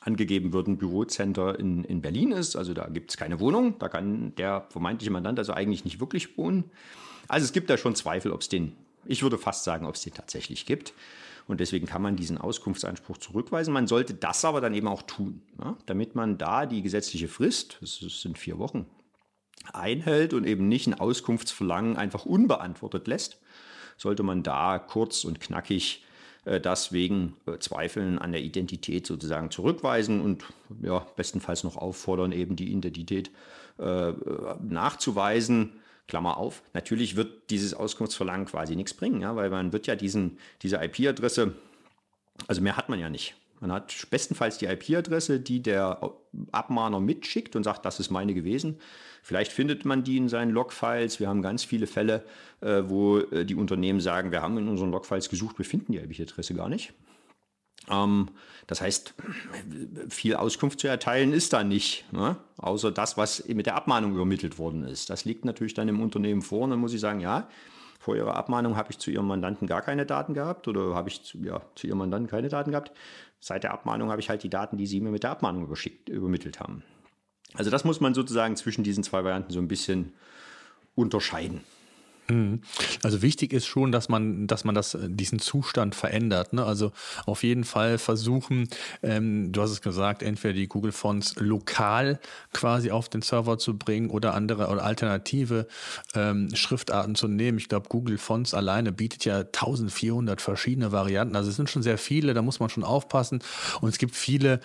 angegeben 0.00 0.52
wird, 0.52 0.66
ein 0.66 0.78
Bürocenter 0.78 1.58
in, 1.58 1.84
in 1.84 2.00
Berlin 2.00 2.32
ist. 2.32 2.56
Also 2.56 2.74
da 2.74 2.88
gibt 2.88 3.10
es 3.10 3.16
keine 3.16 3.38
Wohnung, 3.38 3.78
da 3.78 3.88
kann 3.88 4.34
der 4.36 4.66
vermeintliche 4.70 5.10
Mandant 5.10 5.38
also 5.38 5.52
eigentlich 5.52 5.84
nicht 5.84 6.00
wirklich 6.00 6.36
wohnen. 6.38 6.64
Also 7.28 7.44
es 7.44 7.52
gibt 7.52 7.70
da 7.70 7.76
schon 7.76 7.94
Zweifel, 7.94 8.32
ob 8.32 8.40
es 8.40 8.48
den, 8.48 8.72
ich 9.04 9.22
würde 9.22 9.38
fast 9.38 9.64
sagen, 9.64 9.86
ob 9.86 9.94
es 9.94 10.02
den 10.02 10.14
tatsächlich 10.14 10.66
gibt. 10.66 10.94
Und 11.46 11.60
deswegen 11.60 11.86
kann 11.86 12.02
man 12.02 12.16
diesen 12.16 12.38
Auskunftsanspruch 12.38 13.18
zurückweisen. 13.18 13.74
Man 13.74 13.86
sollte 13.86 14.14
das 14.14 14.44
aber 14.44 14.60
dann 14.60 14.74
eben 14.74 14.88
auch 14.88 15.02
tun, 15.02 15.42
ja, 15.62 15.76
damit 15.86 16.14
man 16.14 16.38
da 16.38 16.64
die 16.64 16.82
gesetzliche 16.82 17.28
Frist, 17.28 17.78
das 17.80 17.98
sind 17.98 18.38
vier 18.38 18.58
Wochen, 18.58 18.86
einhält 19.72 20.32
und 20.32 20.46
eben 20.46 20.68
nicht 20.68 20.86
ein 20.86 20.94
Auskunftsverlangen 20.94 21.96
einfach 21.96 22.24
unbeantwortet 22.24 23.06
lässt, 23.06 23.40
sollte 23.96 24.22
man 24.22 24.42
da 24.42 24.78
kurz 24.78 25.24
und 25.24 25.40
knackig 25.40 26.04
das 26.60 26.92
wegen 26.92 27.36
äh, 27.46 27.58
Zweifeln 27.58 28.18
an 28.18 28.32
der 28.32 28.40
Identität 28.40 29.06
sozusagen 29.06 29.50
zurückweisen 29.50 30.20
und 30.20 30.44
ja, 30.82 31.06
bestenfalls 31.16 31.64
noch 31.64 31.76
auffordern, 31.76 32.32
eben 32.32 32.56
die 32.56 32.70
Identität 32.70 33.30
äh, 33.78 34.12
nachzuweisen. 34.62 35.72
Klammer 36.06 36.38
auf, 36.38 36.62
natürlich 36.72 37.14
wird 37.14 37.50
dieses 37.50 37.72
Auskunftsverlangen 37.72 38.46
quasi 38.46 38.74
nichts 38.74 38.94
bringen, 38.94 39.20
ja, 39.20 39.36
weil 39.36 39.48
man 39.48 39.72
wird 39.72 39.86
ja 39.86 39.94
diesen, 39.94 40.38
diese 40.62 40.82
IP-Adresse, 40.82 41.54
also 42.48 42.60
mehr 42.62 42.76
hat 42.76 42.88
man 42.88 42.98
ja 42.98 43.08
nicht. 43.08 43.36
Man 43.60 43.70
hat 43.70 44.06
bestenfalls 44.10 44.58
die 44.58 44.66
IP-Adresse, 44.66 45.38
die 45.38 45.62
der 45.62 46.00
Abmahner 46.50 46.98
mitschickt 46.98 47.56
und 47.56 47.64
sagt, 47.64 47.84
das 47.84 48.00
ist 48.00 48.10
meine 48.10 48.34
gewesen. 48.34 48.78
Vielleicht 49.22 49.52
findet 49.52 49.84
man 49.84 50.02
die 50.02 50.16
in 50.16 50.28
seinen 50.28 50.50
Logfiles. 50.50 51.20
Wir 51.20 51.28
haben 51.28 51.42
ganz 51.42 51.62
viele 51.62 51.86
Fälle, 51.86 52.24
äh, 52.62 52.82
wo 52.86 53.18
äh, 53.18 53.44
die 53.44 53.54
Unternehmen 53.54 54.00
sagen, 54.00 54.32
wir 54.32 54.40
haben 54.40 54.56
in 54.56 54.68
unseren 54.68 54.90
Logfiles 54.90 55.28
gesucht, 55.28 55.58
wir 55.58 55.66
finden 55.66 55.92
die 55.92 55.98
IP-Adresse 55.98 56.54
gar 56.54 56.70
nicht. 56.70 56.94
Ähm, 57.90 58.28
das 58.66 58.80
heißt, 58.80 59.14
viel 60.08 60.36
Auskunft 60.36 60.80
zu 60.80 60.88
erteilen 60.88 61.32
ist 61.32 61.52
da 61.52 61.64
nicht, 61.64 62.10
ne? 62.12 62.36
außer 62.56 62.90
das, 62.90 63.16
was 63.16 63.46
mit 63.48 63.66
der 63.66 63.74
Abmahnung 63.74 64.14
übermittelt 64.14 64.58
worden 64.58 64.84
ist. 64.84 65.10
Das 65.10 65.24
liegt 65.24 65.44
natürlich 65.44 65.74
dann 65.74 65.88
im 65.88 66.00
Unternehmen 66.00 66.40
vor 66.40 66.62
und 66.62 66.70
dann 66.70 66.78
muss 66.78 66.94
ich 66.94 67.00
sagen, 67.00 67.20
ja, 67.20 67.48
vor 68.00 68.16
Ihrer 68.16 68.34
Abmahnung 68.34 68.76
habe 68.76 68.90
ich 68.90 68.98
zu 68.98 69.10
Ihrem 69.10 69.26
Mandanten 69.26 69.68
gar 69.68 69.82
keine 69.82 70.06
Daten 70.06 70.32
gehabt 70.32 70.66
oder 70.66 70.94
habe 70.94 71.10
ich 71.10 71.22
zu, 71.22 71.36
ja, 71.44 71.60
zu 71.74 71.86
Ihrem 71.86 71.98
Mandanten 71.98 72.30
keine 72.30 72.48
Daten 72.48 72.70
gehabt. 72.70 72.92
Seit 73.40 73.62
der 73.62 73.72
Abmahnung 73.72 74.10
habe 74.10 74.22
ich 74.22 74.30
halt 74.30 74.42
die 74.42 74.48
Daten, 74.48 74.78
die 74.78 74.86
Sie 74.86 75.02
mir 75.02 75.10
mit 75.10 75.22
der 75.22 75.30
Abmahnung 75.30 75.68
übermittelt 76.08 76.60
haben. 76.60 76.82
Also 77.52 77.70
das 77.70 77.84
muss 77.84 78.00
man 78.00 78.14
sozusagen 78.14 78.56
zwischen 78.56 78.84
diesen 78.84 79.04
zwei 79.04 79.22
Varianten 79.22 79.52
so 79.52 79.58
ein 79.60 79.68
bisschen 79.68 80.14
unterscheiden. 80.94 81.60
Mhm. 82.30 82.60
Also 83.02 83.22
wichtig 83.22 83.52
ist 83.52 83.66
schon, 83.66 83.92
dass 83.92 84.08
man, 84.08 84.46
dass 84.46 84.64
man 84.64 84.74
das, 84.74 84.94
äh, 84.94 85.08
diesen 85.08 85.38
Zustand 85.38 85.94
verändert. 85.94 86.52
Ne? 86.52 86.64
Also 86.64 86.92
auf 87.26 87.42
jeden 87.42 87.64
Fall 87.64 87.98
versuchen, 87.98 88.68
ähm, 89.02 89.52
du 89.52 89.62
hast 89.62 89.70
es 89.70 89.82
gesagt, 89.82 90.22
entweder 90.22 90.54
die 90.54 90.68
Google 90.68 90.92
Fonts 90.92 91.34
lokal 91.36 92.20
quasi 92.52 92.90
auf 92.90 93.08
den 93.08 93.22
Server 93.22 93.58
zu 93.58 93.76
bringen 93.76 94.10
oder 94.10 94.34
andere 94.34 94.68
oder 94.68 94.84
alternative 94.84 95.66
ähm, 96.14 96.54
Schriftarten 96.54 97.14
zu 97.14 97.28
nehmen. 97.28 97.58
Ich 97.58 97.68
glaube, 97.68 97.88
Google 97.88 98.18
Fonts 98.18 98.54
alleine 98.54 98.92
bietet 98.92 99.24
ja 99.24 99.38
1400 99.38 100.40
verschiedene 100.40 100.92
Varianten. 100.92 101.36
Also 101.36 101.50
es 101.50 101.56
sind 101.56 101.70
schon 101.70 101.82
sehr 101.82 101.98
viele, 101.98 102.34
da 102.34 102.42
muss 102.42 102.60
man 102.60 102.70
schon 102.70 102.84
aufpassen. 102.84 103.42
Und 103.80 103.88
es 103.88 103.98
gibt 103.98 104.14
viele 104.14 104.60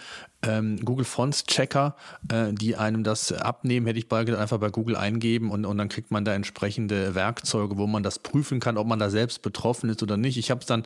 ähm, 0.47 0.79
Google 0.83 1.05
Fonts 1.05 1.45
Checker, 1.45 1.95
äh, 2.29 2.53
die 2.53 2.75
einem 2.75 3.03
das 3.03 3.31
abnehmen, 3.31 3.85
hätte 3.87 3.99
ich 3.99 4.07
bald 4.07 4.29
einfach 4.29 4.57
bei 4.57 4.69
Google 4.69 4.95
eingeben 4.95 5.51
und, 5.51 5.65
und 5.65 5.77
dann 5.77 5.89
kriegt 5.89 6.11
man 6.11 6.25
da 6.25 6.33
entsprechende 6.33 7.15
Werkzeuge, 7.15 7.77
wo 7.77 7.87
man 7.87 8.03
das 8.03 8.19
prüfen 8.19 8.59
kann, 8.59 8.77
ob 8.77 8.87
man 8.87 8.99
da 8.99 9.09
selbst 9.09 9.41
betroffen 9.41 9.89
ist 9.89 10.01
oder 10.03 10.17
nicht. 10.17 10.37
Ich 10.37 10.51
habe 10.51 10.61
es 10.61 10.65
dann 10.65 10.83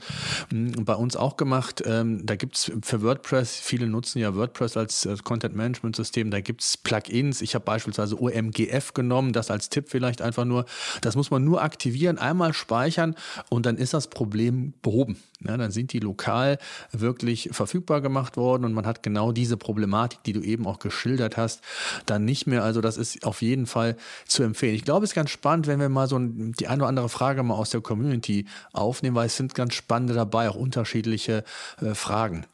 mh, 0.51 0.77
hm, 0.77 0.85
bei 0.85 0.95
uns 0.95 1.15
auch 1.15 1.37
gemacht. 1.37 1.83
Ähm, 1.85 2.25
da 2.25 2.35
gibt 2.35 2.55
es 2.55 2.71
für 2.81 3.01
WordPress, 3.01 3.57
viele 3.57 3.87
nutzen 3.87 4.19
ja 4.19 4.35
WordPress 4.35 4.77
als, 4.77 5.07
als 5.07 5.23
Content 5.23 5.55
Management 5.55 5.95
System, 5.95 6.31
da 6.31 6.41
gibt 6.41 6.61
es 6.61 6.77
Plugins. 6.77 7.41
Ich 7.41 7.55
habe 7.55 7.65
beispielsweise 7.65 8.21
OMGF 8.21 8.93
genommen, 8.93 9.33
das 9.33 9.51
als 9.51 9.69
Tipp 9.69 9.89
vielleicht 9.89 10.21
einfach 10.21 10.45
nur. 10.45 10.65
Das 11.01 11.15
muss 11.15 11.31
man 11.31 11.43
nur 11.43 11.61
aktivieren, 11.61 12.17
einmal 12.17 12.53
speichern 12.53 13.15
und 13.49 13.65
dann 13.65 13.77
ist 13.77 13.93
das 13.93 14.07
Problem 14.07 14.73
behoben. 14.81 15.17
Ja, 15.41 15.55
dann 15.55 15.71
sind 15.71 15.93
die 15.93 15.99
lokal 15.99 16.57
wirklich 16.91 17.49
verfügbar 17.53 18.01
gemacht 18.01 18.35
worden 18.35 18.65
und 18.65 18.73
man 18.73 18.85
hat 18.85 19.03
genau 19.03 19.31
diese 19.31 19.55
Problematik, 19.55 20.21
die 20.23 20.33
du 20.33 20.41
eben 20.41 20.67
auch 20.67 20.79
geschildert 20.79 21.37
hast, 21.37 21.61
dann 22.05 22.25
nicht 22.25 22.45
mehr. 22.45 22.63
Also 22.63 22.81
das 22.81 22.97
ist 22.97 23.25
auf 23.25 23.41
jeden 23.41 23.65
Fall 23.65 23.95
zu 24.27 24.43
empfehlen. 24.43 24.75
Ich 24.75 24.83
glaube, 24.83 25.05
es 25.05 25.11
ist 25.11 25.15
ganz 25.15 25.29
spannend, 25.29 25.67
wenn 25.67 25.79
wir 25.79 25.87
mal 25.87 26.07
so 26.07 26.19
die 26.19 26.67
eine 26.67 26.81
oder 26.81 26.89
andere 26.89 27.09
Frage 27.09 27.41
mal 27.43 27.55
aus 27.55 27.69
der 27.69 27.79
Community 27.79 28.47
aufnehmen, 28.73 29.15
weil 29.15 29.27
es 29.27 29.37
sind 29.37 29.55
ganz 29.55 29.75
spannende 29.75 30.13
dabei, 30.13 30.49
auch 30.49 30.55
unterschiedliche 30.55 31.45
äh, 31.81 31.95
Fragen. 31.95 32.45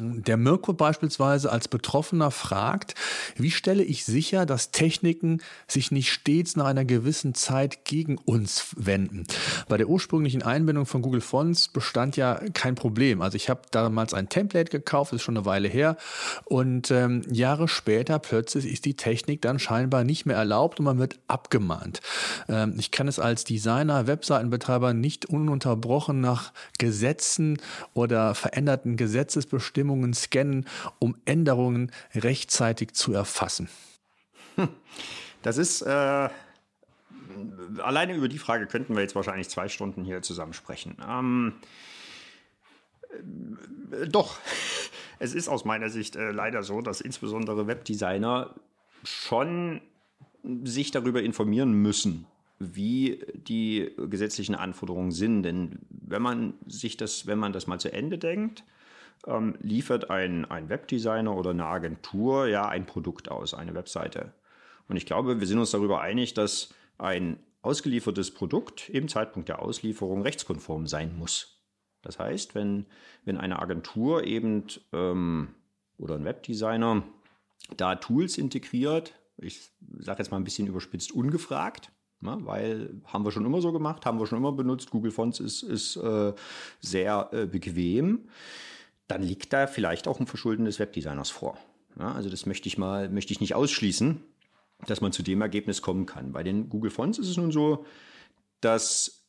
Der 0.00 0.36
Mirko 0.36 0.74
beispielsweise 0.74 1.50
als 1.50 1.66
Betroffener 1.66 2.30
fragt, 2.30 2.94
wie 3.36 3.50
stelle 3.50 3.82
ich 3.82 4.04
sicher, 4.04 4.44
dass 4.44 4.70
Techniken 4.70 5.40
sich 5.66 5.90
nicht 5.90 6.12
stets 6.12 6.56
nach 6.56 6.66
einer 6.66 6.84
gewissen 6.84 7.34
Zeit 7.34 7.86
gegen 7.86 8.18
uns 8.18 8.74
wenden? 8.76 9.26
Bei 9.66 9.78
der 9.78 9.88
ursprünglichen 9.88 10.42
Einbindung 10.42 10.84
von 10.84 11.00
Google 11.00 11.22
Fonts 11.22 11.68
bestand 11.68 12.18
ja 12.18 12.38
kein 12.52 12.74
Problem. 12.74 13.22
Also 13.22 13.36
ich 13.36 13.48
habe 13.48 13.62
damals 13.70 14.12
ein 14.12 14.28
Template 14.28 14.70
gekauft, 14.70 15.14
ist 15.14 15.22
schon 15.22 15.38
eine 15.38 15.46
Weile 15.46 15.68
her, 15.68 15.96
und 16.44 16.90
ähm, 16.90 17.22
Jahre 17.30 17.66
später 17.66 18.18
plötzlich 18.18 18.66
ist 18.66 18.84
die 18.84 18.94
Technik 18.94 19.40
dann 19.40 19.58
scheinbar 19.58 20.04
nicht 20.04 20.26
mehr 20.26 20.36
erlaubt 20.36 20.80
und 20.80 20.84
man 20.84 20.98
wird 20.98 21.18
abgemahnt. 21.28 22.00
Ähm, 22.48 22.74
ich 22.78 22.90
kann 22.90 23.08
es 23.08 23.18
als 23.18 23.44
Designer, 23.44 24.06
Webseitenbetreiber 24.06 24.92
nicht 24.92 25.26
ununterbrochen 25.26 26.20
nach 26.20 26.52
Gesetzen 26.76 27.58
oder 27.94 28.34
veränderten 28.34 28.96
Gesetzesbestimmungen 28.96 29.77
Bestimmungen 29.78 30.12
scannen, 30.12 30.66
um 30.98 31.16
Änderungen 31.24 31.92
rechtzeitig 32.12 32.94
zu 32.94 33.12
erfassen? 33.12 33.68
Das 35.42 35.56
ist, 35.56 35.82
äh, 35.82 36.28
alleine 37.78 38.16
über 38.16 38.26
die 38.26 38.38
Frage 38.38 38.66
könnten 38.66 38.96
wir 38.96 39.02
jetzt 39.02 39.14
wahrscheinlich 39.14 39.48
zwei 39.48 39.68
Stunden 39.68 40.04
hier 40.04 40.20
zusammen 40.20 40.52
sprechen. 40.52 40.96
Ähm, 41.08 41.52
äh, 43.92 44.08
doch, 44.08 44.40
es 45.20 45.32
ist 45.32 45.48
aus 45.48 45.64
meiner 45.64 45.90
Sicht 45.90 46.16
äh, 46.16 46.32
leider 46.32 46.64
so, 46.64 46.80
dass 46.80 47.00
insbesondere 47.00 47.68
Webdesigner 47.68 48.56
schon 49.04 49.80
sich 50.64 50.90
darüber 50.90 51.22
informieren 51.22 51.72
müssen, 51.72 52.26
wie 52.58 53.24
die 53.32 53.92
gesetzlichen 54.10 54.56
Anforderungen 54.56 55.12
sind. 55.12 55.44
Denn 55.44 55.78
wenn 55.88 56.22
man 56.22 56.54
sich 56.66 56.96
das, 56.96 57.28
wenn 57.28 57.38
man 57.38 57.52
das 57.52 57.68
mal 57.68 57.78
zu 57.78 57.92
Ende 57.92 58.18
denkt, 58.18 58.64
ähm, 59.26 59.56
liefert 59.60 60.10
ein, 60.10 60.44
ein 60.44 60.68
Webdesigner 60.68 61.36
oder 61.36 61.50
eine 61.50 61.66
Agentur 61.66 62.46
ja 62.46 62.68
ein 62.68 62.86
Produkt 62.86 63.30
aus, 63.30 63.54
eine 63.54 63.74
Webseite. 63.74 64.32
Und 64.88 64.96
ich 64.96 65.06
glaube, 65.06 65.40
wir 65.40 65.46
sind 65.46 65.58
uns 65.58 65.70
darüber 65.70 66.00
einig, 66.00 66.34
dass 66.34 66.74
ein 66.96 67.38
ausgeliefertes 67.62 68.32
Produkt 68.32 68.88
im 68.88 69.08
Zeitpunkt 69.08 69.48
der 69.48 69.60
Auslieferung 69.60 70.22
rechtskonform 70.22 70.86
sein 70.86 71.16
muss. 71.16 71.58
Das 72.02 72.18
heißt, 72.18 72.54
wenn, 72.54 72.86
wenn 73.24 73.36
eine 73.36 73.58
Agentur 73.58 74.24
eben 74.24 74.64
ähm, 74.92 75.54
oder 75.98 76.14
ein 76.14 76.24
Webdesigner 76.24 77.02
da 77.76 77.96
Tools 77.96 78.38
integriert, 78.38 79.14
ich 79.36 79.70
sage 79.98 80.20
jetzt 80.20 80.30
mal 80.30 80.38
ein 80.38 80.44
bisschen 80.44 80.68
überspitzt, 80.68 81.12
ungefragt, 81.12 81.90
na, 82.20 82.36
ne, 82.36 82.46
weil 82.46 83.00
haben 83.04 83.24
wir 83.24 83.30
schon 83.30 83.46
immer 83.46 83.60
so 83.60 83.72
gemacht, 83.72 84.04
haben 84.06 84.18
wir 84.18 84.26
schon 84.26 84.38
immer 84.38 84.52
benutzt, 84.52 84.90
Google 84.90 85.12
Fonts 85.12 85.38
ist, 85.38 85.62
ist 85.62 85.96
äh, 85.96 86.32
sehr 86.80 87.28
äh, 87.32 87.46
bequem, 87.46 88.28
dann 89.08 89.22
liegt 89.22 89.52
da 89.52 89.66
vielleicht 89.66 90.06
auch 90.06 90.20
ein 90.20 90.26
Verschulden 90.26 90.66
des 90.66 90.78
Webdesigners 90.78 91.30
vor. 91.30 91.58
Ja, 91.98 92.12
also 92.12 92.30
das 92.30 92.46
möchte 92.46 92.68
ich 92.68 92.78
mal, 92.78 93.08
möchte 93.08 93.32
ich 93.32 93.40
nicht 93.40 93.54
ausschließen, 93.54 94.22
dass 94.86 95.00
man 95.00 95.12
zu 95.12 95.22
dem 95.22 95.40
Ergebnis 95.40 95.82
kommen 95.82 96.06
kann. 96.06 96.32
Bei 96.32 96.42
den 96.42 96.68
Google 96.68 96.90
Fonts 96.90 97.18
ist 97.18 97.28
es 97.28 97.36
nun 97.36 97.50
so, 97.50 97.84
dass 98.60 99.26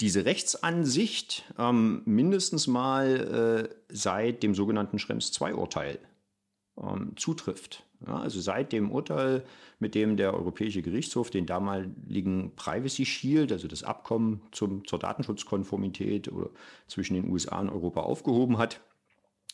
diese 0.00 0.24
Rechtsansicht 0.24 1.44
ähm, 1.58 2.02
mindestens 2.06 2.66
mal 2.66 3.68
äh, 3.70 3.74
seit 3.88 4.42
dem 4.42 4.54
sogenannten 4.54 4.98
Schrems 4.98 5.38
II-Urteil 5.38 5.98
ähm, 6.76 7.12
zutrifft. 7.16 7.84
Ja, 8.06 8.18
also 8.18 8.40
seit 8.40 8.72
dem 8.72 8.90
Urteil, 8.90 9.44
mit 9.78 9.94
dem 9.94 10.16
der 10.16 10.34
Europäische 10.34 10.82
Gerichtshof 10.82 11.30
den 11.30 11.46
damaligen 11.46 12.52
Privacy 12.56 13.04
Shield, 13.04 13.52
also 13.52 13.68
das 13.68 13.82
Abkommen 13.82 14.42
zum, 14.50 14.86
zur 14.86 14.98
Datenschutzkonformität 14.98 16.30
zwischen 16.88 17.14
den 17.14 17.30
USA 17.30 17.60
und 17.60 17.70
Europa 17.70 18.00
aufgehoben 18.00 18.58
hat, 18.58 18.80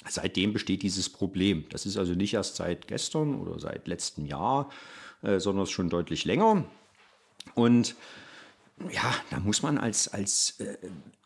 seitdem 0.07 0.53
besteht 0.53 0.83
dieses 0.83 1.09
Problem. 1.09 1.65
Das 1.71 1.87
ist 1.87 1.97
also 1.97 2.15
nicht 2.15 2.35
erst 2.35 2.57
seit 2.57 2.89
gestern 2.89 3.35
oder 3.35 3.59
seit 3.59 3.89
letztem 3.89 4.27
Jahr, 4.27 4.71
äh, 5.23 5.41
sondern 5.41 5.67
schon 5.67 5.89
deutlich 5.89 6.25
länger. 6.25 6.65
Und 7.55 7.97
ja, 8.93 9.15
da 9.31 9.41
muss 9.41 9.63
man 9.63 9.79
als, 9.79 10.09
als 10.09 10.61
äh, 10.61 10.77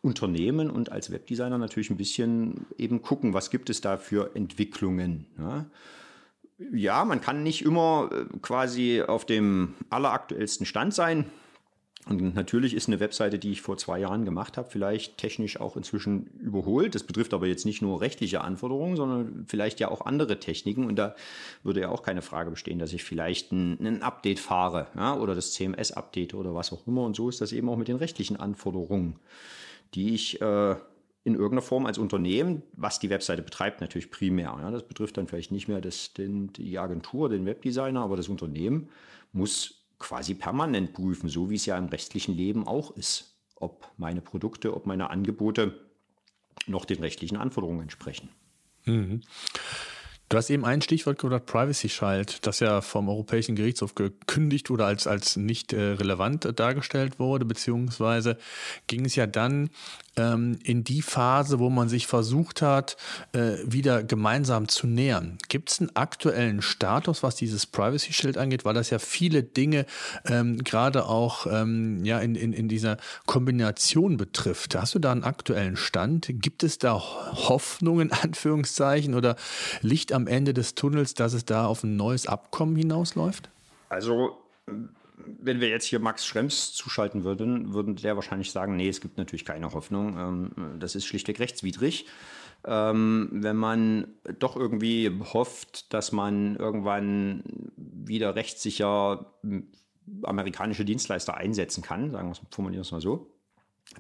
Unternehmen 0.01 0.71
und 0.71 0.91
als 0.91 1.11
Webdesigner 1.11 1.59
natürlich 1.59 1.91
ein 1.91 1.97
bisschen 1.97 2.67
eben 2.79 3.03
gucken, 3.03 3.35
was 3.35 3.51
gibt 3.51 3.71
es 3.71 3.81
da 3.81 3.99
für 3.99 4.35
Entwicklungen. 4.35 5.27
Ja? 5.39 5.67
Ja, 6.73 7.05
man 7.05 7.21
kann 7.21 7.43
nicht 7.43 7.63
immer 7.63 8.11
äh, 8.13 8.25
quasi 8.41 9.03
auf 9.03 9.25
dem 9.27 9.75
alleraktuellsten 9.91 10.67
Stand 10.67 10.95
sein. 10.95 11.27
Und 12.07 12.35
natürlich 12.35 12.75
ist 12.75 12.89
eine 12.89 12.99
Webseite, 12.99 13.39
die 13.39 13.53
ich 13.53 13.63
vor 13.63 13.77
zwei 13.77 14.01
Jahren 14.01 14.25
gemacht 14.25 14.57
habe, 14.57 14.69
vielleicht 14.69 15.19
technisch 15.19 15.61
auch 15.61 15.77
inzwischen 15.77 16.27
überholt. 16.41 16.97
Das 16.97 17.05
betrifft 17.05 17.33
aber 17.33 17.47
jetzt 17.47 17.65
nicht 17.65 17.81
nur 17.81 18.01
rechtliche 18.01 18.41
Anforderungen, 18.41 18.97
sondern 18.97 19.45
vielleicht 19.47 19.79
ja 19.79 19.89
auch 19.89 20.05
andere 20.05 20.41
Techniken. 20.41 20.85
Und 20.85 20.97
da 20.97 21.15
würde 21.63 21.83
ja 21.83 21.91
auch 21.91 22.03
keine 22.03 22.23
Frage 22.23 22.51
bestehen, 22.51 22.81
dass 22.81 22.93
ich 22.93 23.05
vielleicht 23.05 23.53
ein, 23.53 23.79
ein 23.87 24.03
Update 24.03 24.41
fahre 24.41 24.89
ja, 24.97 25.17
oder 25.17 25.37
das 25.37 25.53
CMS-Update 25.53 26.35
oder 26.35 26.57
was 26.57 26.73
auch 26.73 26.85
immer. 26.89 27.05
Und 27.05 27.15
so 27.15 27.29
ist 27.29 27.41
das 27.41 27.53
eben 27.53 27.69
auch 27.69 27.77
mit 27.77 27.87
den 27.87 27.97
rechtlichen 27.97 28.37
Anforderungen, 28.37 29.21
die 29.95 30.13
ich 30.13 30.41
äh, 30.41 30.75
in 31.25 31.35
irgendeiner 31.35 31.63
Form 31.63 31.87
als 31.87 31.99
Unternehmen, 31.99 32.63
was 32.73 32.99
die 32.99 33.11
Webseite 33.11 33.43
betreibt, 33.43 33.81
natürlich 33.81 34.11
primär. 34.11 34.57
Ja, 34.61 34.71
das 34.71 34.87
betrifft 34.87 35.17
dann 35.17 35.29
vielleicht 35.29 35.53
nicht 35.53 35.69
mehr 35.69 35.81
das, 35.81 36.13
den, 36.15 36.53
die 36.53 36.79
Agentur, 36.79 37.29
den 37.29 37.47
Webdesigner, 37.47 38.01
aber 38.01 38.17
das 38.17 38.29
Unternehmen 38.29 38.89
muss 39.33 39.87
quasi 39.99 40.35
permanent 40.35 40.93
prüfen, 40.93 41.29
so 41.29 41.49
wie 41.49 41.55
es 41.55 41.67
ja 41.67 41.79
im 41.79 41.87
restlichen 41.87 42.37
Leben 42.37 42.67
auch 42.67 42.97
ist, 42.97 43.37
ob 43.55 43.89
meine 43.97 44.21
Produkte, 44.21 44.75
ob 44.75 44.87
meine 44.87 45.11
Angebote 45.11 45.79
noch 46.67 46.85
den 46.85 46.99
rechtlichen 46.99 47.37
Anforderungen 47.37 47.83
entsprechen. 47.83 48.29
Mhm. 48.85 49.23
Du 50.33 50.39
hast 50.39 50.49
eben 50.49 50.65
ein 50.65 50.81
Stichwort 50.81 51.19
gehört, 51.19 51.45
Privacy 51.45 51.91
Shield, 51.91 52.47
das 52.47 52.61
ja 52.61 52.81
vom 52.81 53.11
Europäischen 53.11 53.55
Gerichtshof 53.55 53.95
gekündigt 53.95 54.71
oder 54.71 54.87
als, 54.87 55.07
als 55.07 55.37
nicht 55.37 55.75
äh, 55.75 55.79
relevant 55.79 56.47
äh, 56.47 56.55
dargestellt 56.55 57.19
wurde, 57.19 57.45
beziehungsweise 57.45 58.39
ging 58.87 59.05
es 59.05 59.15
ja 59.15 59.27
dann 59.27 59.69
ähm, 60.17 60.59
in 60.63 60.85
die 60.85 61.03
Phase, 61.03 61.59
wo 61.59 61.71
man 61.71 61.89
sich 61.89 62.07
versucht 62.07 62.63
hat, 62.63 62.97
äh, 63.33 63.57
wieder 63.65 64.03
gemeinsam 64.03 64.69
zu 64.69 64.87
nähern. 64.87 65.39
Gibt 65.49 65.71
es 65.71 65.81
einen 65.81 65.95
aktuellen 65.95 66.63
Status, 66.63 67.23
was 67.23 67.37
dieses 67.37 67.67
Privacy 67.67 68.13
Shield 68.13 68.37
angeht, 68.37 68.65
weil 68.65 68.75
das 68.75 68.91
ja 68.91 68.99
viele 68.99 69.43
Dinge 69.43 69.87
ähm, 70.27 70.59
gerade 70.59 71.07
auch 71.07 71.47
ähm, 71.47 72.05
ja, 72.05 72.19
in, 72.19 72.35
in, 72.35 72.53
in 72.53 72.69
dieser 72.69 72.99
Kombination 73.27 74.17
betrifft? 74.17 74.75
Hast 74.77 74.95
du 74.95 74.99
da 74.99 75.13
einen 75.13 75.25
aktuellen 75.25 75.77
Stand? 75.77 76.27
Gibt 76.29 76.63
es 76.63 76.79
da 76.79 76.95
Hoffnungen, 76.95 78.13
Anführungszeichen, 78.23 79.15
oder 79.15 79.37
Licht 79.81 80.13
am 80.13 80.27
Ende 80.27 80.55
des 80.55 80.75
Tunnels, 80.75 81.15
dass 81.15 81.33
es 81.33 81.45
da 81.45 81.67
auf 81.67 81.85
ein 81.85 81.97
neues 81.97 82.27
Abkommen 82.27 82.77
hinausläuft? 82.77 83.49
Also 83.89 84.39
wenn 85.27 85.61
wir 85.61 85.69
jetzt 85.69 85.87
hier 85.87 86.01
Max 86.01 86.27
Schrems 86.27 86.73
zuschalten 86.73 87.25
würden, 87.25 87.73
würden 87.75 87.97
der 87.97 88.17
wahrscheinlich 88.17 88.51
sagen, 88.51 88.77
nee, 88.77 88.89
es 88.89 89.01
gibt 89.01 89.19
natürlich 89.19 89.45
keine 89.45 89.73
Hoffnung. 89.73 90.17
Ähm, 90.19 90.79
das 90.79 90.95
ist 90.95 91.07
schlichtweg 91.07 91.41
rechtswidrig. 91.41 92.07
Ähm, 92.65 93.29
wenn 93.33 93.57
man 93.57 94.15
doch 94.39 94.57
irgendwie 94.57 95.11
hofft, 95.33 95.93
dass 95.93 96.13
man 96.13 96.57
irgendwann 96.57 97.43
wieder 97.77 98.37
rechtssicher 98.37 99.33
amerikanische 100.23 100.85
Dienstleister 100.85 101.37
einsetzen 101.37 101.83
kann, 101.83 102.11
sagen 102.11 102.29
wir 102.29 102.33
es, 102.33 102.41
formulieren 102.51 102.81
wir 102.81 102.87
es 102.87 102.93
mal 102.93 103.01
so, 103.01 103.33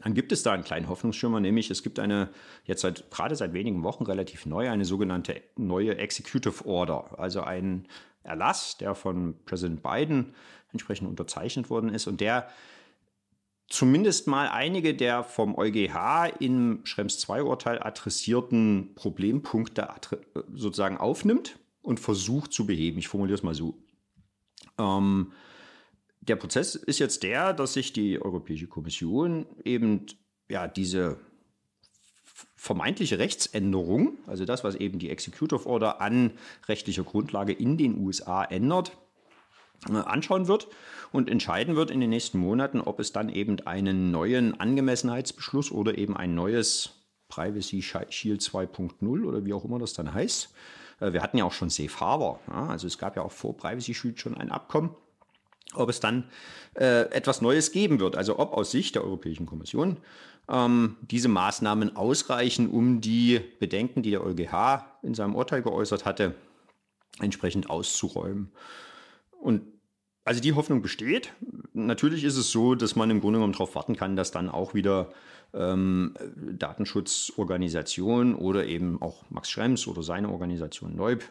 dann 0.03 0.15
gibt 0.15 0.33
es 0.33 0.43
da 0.43 0.53
einen 0.53 0.65
kleinen 0.65 0.89
Hoffnungsschimmer, 0.89 1.41
nämlich 1.41 1.71
es 1.71 1.83
gibt 1.83 1.99
eine, 1.99 2.31
jetzt 2.65 2.83
seit, 2.83 3.11
gerade 3.11 3.37
seit 3.37 3.53
wenigen 3.53 3.83
Wochen 3.83 4.05
relativ 4.05 4.47
neu, 4.47 4.71
eine 4.71 4.85
sogenannte 4.85 5.43
neue 5.57 5.97
Executive 5.99 6.67
Order, 6.67 7.19
also 7.19 7.43
ein 7.43 7.87
Erlass, 8.23 8.79
der 8.79 8.95
von 8.95 9.35
Präsident 9.45 9.83
Biden 9.83 10.35
entsprechend 10.73 11.09
unterzeichnet 11.09 11.71
worden 11.71 11.93
ist 11.93 12.07
und 12.07 12.21
der 12.21 12.49
zumindest 13.69 14.27
mal 14.27 14.49
einige 14.49 14.95
der 14.95 15.25
vom 15.25 15.57
EuGH 15.57 16.35
im 16.41 16.81
Schrems 16.85 17.27
II-Urteil 17.29 17.83
adressierten 17.83 18.95
Problempunkte 18.95 19.89
sozusagen 20.53 20.99
aufnimmt 20.99 21.59
und 21.81 21.99
versucht 21.99 22.53
zu 22.53 22.67
beheben. 22.67 22.99
Ich 22.99 23.09
formuliere 23.09 23.37
es 23.37 23.43
mal 23.43 23.55
so. 23.55 23.79
Ähm, 24.79 25.33
der 26.21 26.37
Prozess 26.37 26.75
ist 26.75 26.99
jetzt 26.99 27.23
der, 27.23 27.53
dass 27.53 27.73
sich 27.73 27.93
die 27.93 28.21
Europäische 28.21 28.69
Kommission 28.69 29.47
eben 29.65 30.07
ja 30.49 30.69
diese 30.69 31.19
vermeintliche 32.55 33.19
Rechtsänderung, 33.19 34.19
also 34.27 34.45
das, 34.45 34.63
was 34.63 34.77
eben 34.77 34.99
die 34.99 35.11
Executive 35.11 35.67
Order 35.67 36.01
an 36.01 36.33
rechtlicher 36.69 37.03
Grundlage 37.03 37.53
in 37.53 37.77
den 37.77 37.99
USA 37.99 38.45
ändert, 38.45 38.97
anschauen 39.88 40.49
wird 40.49 40.68
und 41.11 41.29
entscheiden 41.29 41.77
wird 41.77 41.90
in 41.90 42.01
den 42.01 42.11
nächsten 42.11 42.38
Monaten, 42.38 42.81
ob 42.81 43.01
es 43.01 43.12
dann 43.12 43.29
eben 43.29 43.59
einen 43.66 44.11
neuen 44.11 44.59
Angemessenheitsbeschluss 44.59 45.71
oder 45.73 45.99
eben 45.99 46.16
ein 46.16 46.35
neues 46.35 46.90
Privacy 47.29 47.83
Shield 47.83 48.40
2.0 48.40 49.25
oder 49.25 49.45
wie 49.45 49.53
auch 49.53 49.64
immer 49.64 49.79
das 49.79 49.92
dann 49.95 50.12
heißt. 50.12 50.55
Äh, 51.01 51.12
wir 51.12 51.23
hatten 51.23 51.38
ja 51.38 51.45
auch 51.45 51.53
schon 51.53 51.71
Safe 51.71 52.01
Harbor, 52.01 52.40
also 52.47 52.87
es 52.87 52.99
gab 52.99 53.16
ja 53.16 53.23
auch 53.23 53.33
vor 53.33 53.57
Privacy 53.57 53.95
Shield 53.95 54.21
schon 54.21 54.37
ein 54.37 54.51
Abkommen 54.51 54.95
ob 55.75 55.88
es 55.88 56.01
dann 56.01 56.25
äh, 56.75 57.11
etwas 57.11 57.40
Neues 57.40 57.73
geben 57.73 58.01
wird. 58.01 58.16
Also 58.16 58.38
ob 58.38 58.53
aus 58.53 58.71
Sicht 58.71 58.95
der 58.95 59.05
Europäischen 59.05 59.47
Kommission 59.47 59.99
ähm, 60.49 60.97
diese 61.01 61.29
Maßnahmen 61.29 61.97
ausreichen, 61.97 62.68
um 62.68 63.01
die 63.01 63.40
Bedenken, 63.59 64.03
die 64.03 64.11
der 64.11 64.25
EuGH 64.25 64.85
in 65.03 65.14
seinem 65.14 65.35
Urteil 65.35 65.62
geäußert 65.62 66.05
hatte, 66.05 66.35
entsprechend 67.21 67.71
auszuräumen. 67.71 68.53
Und 69.40 69.62
also 70.25 70.41
die 70.41 70.53
Hoffnung 70.53 70.83
besteht. 70.83 71.33
Natürlich 71.73 72.25
ist 72.25 72.37
es 72.37 72.51
so, 72.51 72.75
dass 72.75 72.97
man 72.97 73.11
im 73.11 73.21
Grunde 73.21 73.39
genommen 73.39 73.53
darauf 73.53 73.75
warten 73.75 73.97
kann, 73.97 74.17
dass 74.17 74.31
dann 74.31 74.49
auch 74.49 74.75
wieder 74.75 75.13
ähm, 75.55 76.15
Datenschutzorganisationen 76.37 78.35
oder 78.35 78.67
eben 78.67 79.01
auch 79.03 79.25
Max 79.31 79.51
Schrems 79.51 79.87
oder 79.87 80.03
seine 80.03 80.31
Organisation 80.31 80.95
Neub 80.97 81.25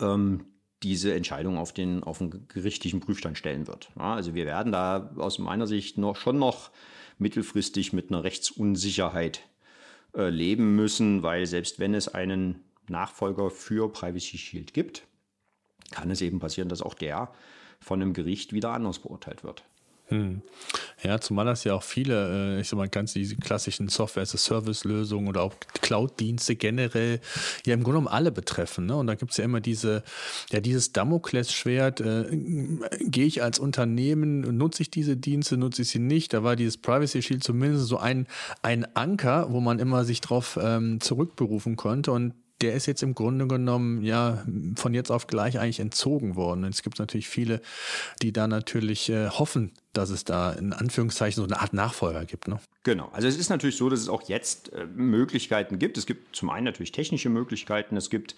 ähm, 0.00 0.46
diese 0.82 1.14
Entscheidung 1.14 1.56
auf 1.56 1.72
den, 1.72 2.02
auf 2.02 2.18
den 2.18 2.46
gerichtlichen 2.48 3.00
Prüfstand 3.00 3.38
stellen 3.38 3.66
wird. 3.66 3.90
Ja, 3.96 4.14
also 4.14 4.34
wir 4.34 4.44
werden 4.44 4.72
da 4.72 5.10
aus 5.16 5.38
meiner 5.38 5.66
Sicht 5.66 5.96
noch, 5.96 6.16
schon 6.16 6.38
noch 6.38 6.70
mittelfristig 7.18 7.92
mit 7.92 8.10
einer 8.10 8.24
Rechtsunsicherheit 8.24 9.40
äh, 10.14 10.28
leben 10.28 10.76
müssen, 10.76 11.22
weil 11.22 11.46
selbst 11.46 11.78
wenn 11.78 11.94
es 11.94 12.08
einen 12.08 12.64
Nachfolger 12.88 13.50
für 13.50 13.90
Privacy 13.90 14.36
Shield 14.36 14.74
gibt, 14.74 15.06
kann 15.90 16.10
es 16.10 16.20
eben 16.20 16.40
passieren, 16.40 16.68
dass 16.68 16.82
auch 16.82 16.94
der 16.94 17.32
von 17.84 18.02
einem 18.02 18.12
Gericht 18.12 18.52
wieder 18.52 18.72
anders 18.72 18.98
beurteilt 18.98 19.44
wird. 19.44 19.64
Hm. 20.08 20.42
Ja, 21.02 21.18
zumal 21.18 21.46
das 21.46 21.64
ja 21.64 21.74
auch 21.74 21.82
viele, 21.82 22.56
äh, 22.56 22.60
ich 22.60 22.68
sag 22.68 22.76
mal, 22.76 22.88
ganz 22.88 23.14
diese 23.14 23.36
klassischen 23.36 23.88
Software-as-a-Service-Lösungen 23.88 25.28
oder 25.28 25.42
auch 25.42 25.54
Cloud-Dienste 25.80 26.56
generell 26.56 27.20
ja 27.64 27.72
im 27.72 27.82
Grunde 27.82 28.00
genommen 28.00 28.08
alle 28.08 28.30
betreffen. 28.30 28.84
Ne? 28.84 28.96
Und 28.96 29.06
da 29.06 29.14
gibt 29.14 29.30
es 29.30 29.38
ja 29.38 29.44
immer 29.44 29.60
diese, 29.62 30.02
ja, 30.50 30.60
dieses 30.60 30.92
Damoklesschwert, 30.92 32.02
äh, 32.02 32.26
gehe 33.00 33.24
ich 33.24 33.42
als 33.42 33.58
Unternehmen, 33.58 34.40
nutze 34.56 34.82
ich 34.82 34.90
diese 34.90 35.16
Dienste, 35.16 35.56
nutze 35.56 35.82
ich 35.82 35.88
sie 35.88 36.00
nicht? 36.00 36.34
Da 36.34 36.42
war 36.42 36.54
dieses 36.54 36.76
Privacy 36.76 37.22
Shield 37.22 37.42
zumindest 37.42 37.86
so 37.86 37.96
ein, 37.96 38.26
ein 38.60 38.86
Anker, 38.94 39.46
wo 39.52 39.60
man 39.60 39.78
immer 39.78 40.04
sich 40.04 40.20
drauf 40.20 40.58
ähm, 40.62 41.00
zurückberufen 41.00 41.76
konnte. 41.76 42.12
Und 42.12 42.34
der 42.60 42.74
ist 42.74 42.86
jetzt 42.86 43.02
im 43.02 43.14
Grunde 43.14 43.46
genommen 43.46 44.02
ja 44.02 44.44
von 44.76 44.94
jetzt 44.94 45.10
auf 45.10 45.26
gleich 45.26 45.58
eigentlich 45.58 45.80
entzogen 45.80 46.36
worden. 46.36 46.64
Und 46.64 46.70
es 46.70 46.82
gibt 46.82 46.98
natürlich 46.98 47.28
viele, 47.28 47.60
die 48.22 48.32
da 48.32 48.46
natürlich 48.46 49.10
äh, 49.10 49.28
hoffen, 49.28 49.72
dass 49.92 50.10
es 50.10 50.24
da 50.24 50.52
in 50.52 50.72
Anführungszeichen 50.72 51.42
so 51.42 51.48
eine 51.48 51.60
Art 51.60 51.72
Nachfolger 51.72 52.24
gibt. 52.24 52.48
Ne? 52.48 52.58
Genau. 52.84 53.08
Also 53.12 53.28
es 53.28 53.36
ist 53.36 53.50
natürlich 53.50 53.76
so, 53.76 53.88
dass 53.88 54.00
es 54.00 54.08
auch 54.08 54.22
jetzt 54.28 54.72
äh, 54.72 54.86
Möglichkeiten 54.86 55.78
gibt. 55.78 55.98
Es 55.98 56.06
gibt 56.06 56.34
zum 56.36 56.50
einen 56.50 56.64
natürlich 56.64 56.92
technische 56.92 57.28
Möglichkeiten. 57.28 57.96
Es 57.96 58.08
gibt 58.08 58.34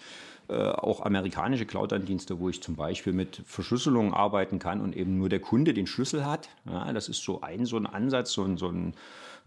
äh, 0.49 0.53
auch 0.53 1.01
amerikanische 1.01 1.65
Cloud-Andienste, 1.65 2.39
wo 2.39 2.49
ich 2.49 2.61
zum 2.61 2.75
Beispiel 2.75 3.13
mit 3.13 3.41
Verschlüsselung 3.45 4.13
arbeiten 4.13 4.59
kann 4.59 4.81
und 4.81 4.95
eben 4.95 5.17
nur 5.17 5.29
der 5.29 5.39
Kunde 5.39 5.73
den 5.73 5.87
Schlüssel 5.87 6.25
hat. 6.25 6.49
Ja, 6.65 6.91
das 6.93 7.09
ist 7.09 7.23
so 7.23 7.41
ein 7.41 7.65
so 7.65 7.77
ein 7.77 7.85
Ansatz, 7.85 8.31
so 8.31 8.43
ein, 8.43 8.57
so 8.57 8.69
ein 8.69 8.93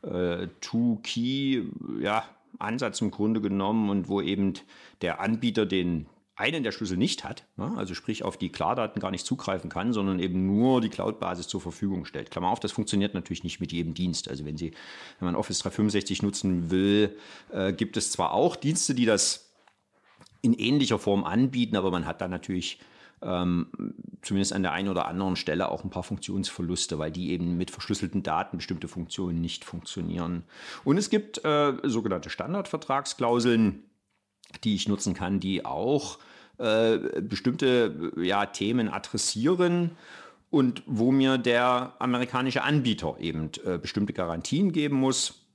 äh, 0.03 0.49
Two-Key, 0.61 1.63
ja, 2.01 2.25
Ansatz 2.61 3.01
im 3.01 3.11
Grunde 3.11 3.41
genommen 3.41 3.91
und 3.91 4.09
wo 4.09 4.21
eben 4.21 4.55
der 5.03 5.21
Anbieter 5.21 5.67
den 5.67 6.07
einen 6.41 6.63
der 6.63 6.73
Schlüssel 6.73 6.97
nicht 6.97 7.23
hat, 7.23 7.45
ne? 7.57 7.75
also 7.77 7.95
sprich 7.95 8.23
auf 8.23 8.39
die 8.39 8.49
Klardaten 8.49 9.01
gar 9.01 9.11
nicht 9.11 9.27
zugreifen 9.27 9.69
kann, 9.69 9.93
sondern 9.93 10.19
eben 10.19 10.47
nur 10.47 10.81
die 10.81 10.89
Cloud-Basis 10.89 11.49
zur 11.49 11.61
Verfügung 11.61 12.07
stellt. 12.07 12.31
Klammer 12.31 12.49
auf, 12.49 12.61
das 12.61 12.73
funktioniert 12.73 13.13
natürlich 13.13 13.45
nicht 13.45 13.61
mit 13.61 13.73
jedem 13.73 13.93
Dienst. 13.93 14.29
Also 14.29 14.47
wenn 14.47 14.57
Sie, 14.57 14.71
wenn 15.19 15.27
man 15.27 15.37
Office 15.37 15.59
365 15.59 16.23
nutzen 16.23 16.71
will, 16.71 17.15
äh, 17.53 17.75
gibt 17.75 17.99
es 17.99 18.11
zwar 18.11 18.33
auch 18.33 18.57
Dienste, 18.57 18.95
die 18.95 19.05
das 19.05 19.51
in 20.41 20.55
ähnlicher 20.55 20.99
Form 20.99 21.25
anbieten, 21.25 21.77
aber 21.77 21.91
man 21.91 22.07
hat 22.07 22.23
da 22.23 22.29
natürlich 22.29 22.79
ähm, 23.23 23.69
zumindest 24.23 24.53
an 24.53 24.63
der 24.63 24.73
einen 24.73 24.89
oder 24.89 25.07
anderen 25.07 25.37
Stelle 25.37 25.71
auch 25.71 25.85
ein 25.85 25.91
paar 25.91 26.03
Funktionsverluste, 26.03 26.99
weil 26.99 27.11
die 27.11 27.31
eben 27.31 27.57
mit 27.57 27.71
verschlüsselten 27.71 28.23
Daten 28.23 28.57
bestimmte 28.57 28.89
Funktionen 28.89 29.41
nicht 29.41 29.65
funktionieren. 29.65 30.45
Und 30.85 30.97
es 30.97 31.11
gibt 31.11 31.45
äh, 31.45 31.75
sogenannte 31.85 32.31
Standardvertragsklauseln, 32.31 33.85
die 34.65 34.75
ich 34.75 34.89
nutzen 34.89 35.15
kann, 35.15 35.41
die 35.41 35.65
auch 35.65 36.19
äh, 36.59 36.99
bestimmte 37.21 38.13
ja, 38.17 38.47
Themen 38.47 38.89
adressieren 38.89 39.93
und 40.51 40.83
wo 40.87 41.13
mir 41.13 41.39
der 41.39 41.95
amerikanische 41.99 42.63
Anbieter 42.63 43.17
eben 43.21 43.51
äh, 43.65 43.79
bestimmte 43.79 44.13
Garantien 44.13 44.73
geben 44.73 44.97
muss 44.97 45.47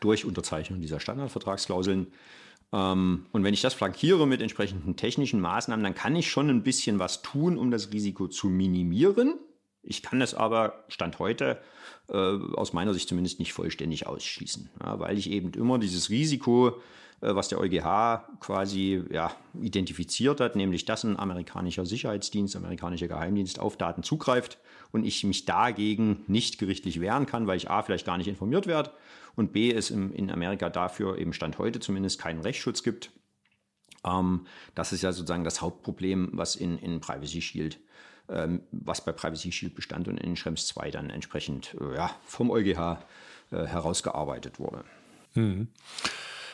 durch 0.00 0.24
Unterzeichnung 0.24 0.80
dieser 0.80 0.98
Standardvertragsklauseln. 0.98 2.08
Ähm, 2.74 3.26
und 3.32 3.44
wenn 3.44 3.54
ich 3.54 3.62
das 3.62 3.74
flankiere 3.74 4.26
mit 4.26 4.42
entsprechenden 4.42 4.96
technischen 4.96 5.40
Maßnahmen, 5.40 5.84
dann 5.84 5.94
kann 5.94 6.16
ich 6.16 6.30
schon 6.30 6.50
ein 6.50 6.62
bisschen 6.62 6.98
was 6.98 7.22
tun, 7.22 7.56
um 7.56 7.70
das 7.70 7.92
Risiko 7.92 8.26
zu 8.26 8.48
minimieren. 8.48 9.34
Ich 9.82 10.02
kann 10.02 10.20
es 10.20 10.34
aber 10.34 10.84
Stand 10.88 11.18
heute 11.18 11.60
äh, 12.08 12.14
aus 12.14 12.72
meiner 12.72 12.92
Sicht 12.92 13.08
zumindest 13.08 13.38
nicht 13.38 13.52
vollständig 13.52 14.06
ausschließen, 14.06 14.70
ja, 14.82 14.98
weil 14.98 15.16
ich 15.18 15.30
eben 15.30 15.52
immer 15.52 15.78
dieses 15.78 16.10
Risiko, 16.10 16.80
äh, 17.20 17.34
was 17.34 17.48
der 17.48 17.60
EuGH 17.60 18.40
quasi 18.40 19.04
ja, 19.10 19.30
identifiziert 19.60 20.40
hat, 20.40 20.56
nämlich 20.56 20.84
dass 20.84 21.04
ein 21.04 21.18
amerikanischer 21.18 21.86
Sicherheitsdienst, 21.86 22.56
amerikanischer 22.56 23.08
Geheimdienst 23.08 23.60
auf 23.60 23.76
Daten 23.76 24.02
zugreift 24.02 24.58
und 24.90 25.04
ich 25.04 25.22
mich 25.22 25.44
dagegen 25.44 26.24
nicht 26.26 26.58
gerichtlich 26.58 27.00
wehren 27.00 27.26
kann, 27.26 27.46
weil 27.46 27.58
ich 27.58 27.70
A 27.70 27.82
vielleicht 27.82 28.06
gar 28.06 28.18
nicht 28.18 28.28
informiert 28.28 28.66
werde 28.66 28.90
und 29.36 29.52
B 29.52 29.72
es 29.72 29.90
im, 29.90 30.12
in 30.12 30.30
Amerika 30.30 30.70
dafür 30.70 31.18
eben 31.18 31.32
Stand 31.32 31.58
heute 31.58 31.80
zumindest 31.80 32.20
keinen 32.20 32.40
Rechtsschutz 32.40 32.82
gibt. 32.82 33.10
Ähm, 34.04 34.46
das 34.74 34.92
ist 34.92 35.02
ja 35.02 35.12
sozusagen 35.12 35.44
das 35.44 35.60
Hauptproblem, 35.60 36.30
was 36.32 36.56
in, 36.56 36.78
in 36.78 37.00
Privacy 37.00 37.40
Shield, 37.40 37.78
ähm, 38.28 38.62
was 38.70 39.04
bei 39.04 39.12
Privacy 39.12 39.52
Shield 39.52 39.74
bestand 39.74 40.08
und 40.08 40.18
in 40.18 40.36
Schrems 40.36 40.66
2 40.68 40.90
dann 40.90 41.10
entsprechend 41.10 41.76
äh, 41.80 41.96
ja, 41.96 42.10
vom 42.24 42.50
EuGH 42.50 42.98
äh, 43.50 43.66
herausgearbeitet 43.66 44.58
wurde. 44.58 44.84
Hm. 45.34 45.68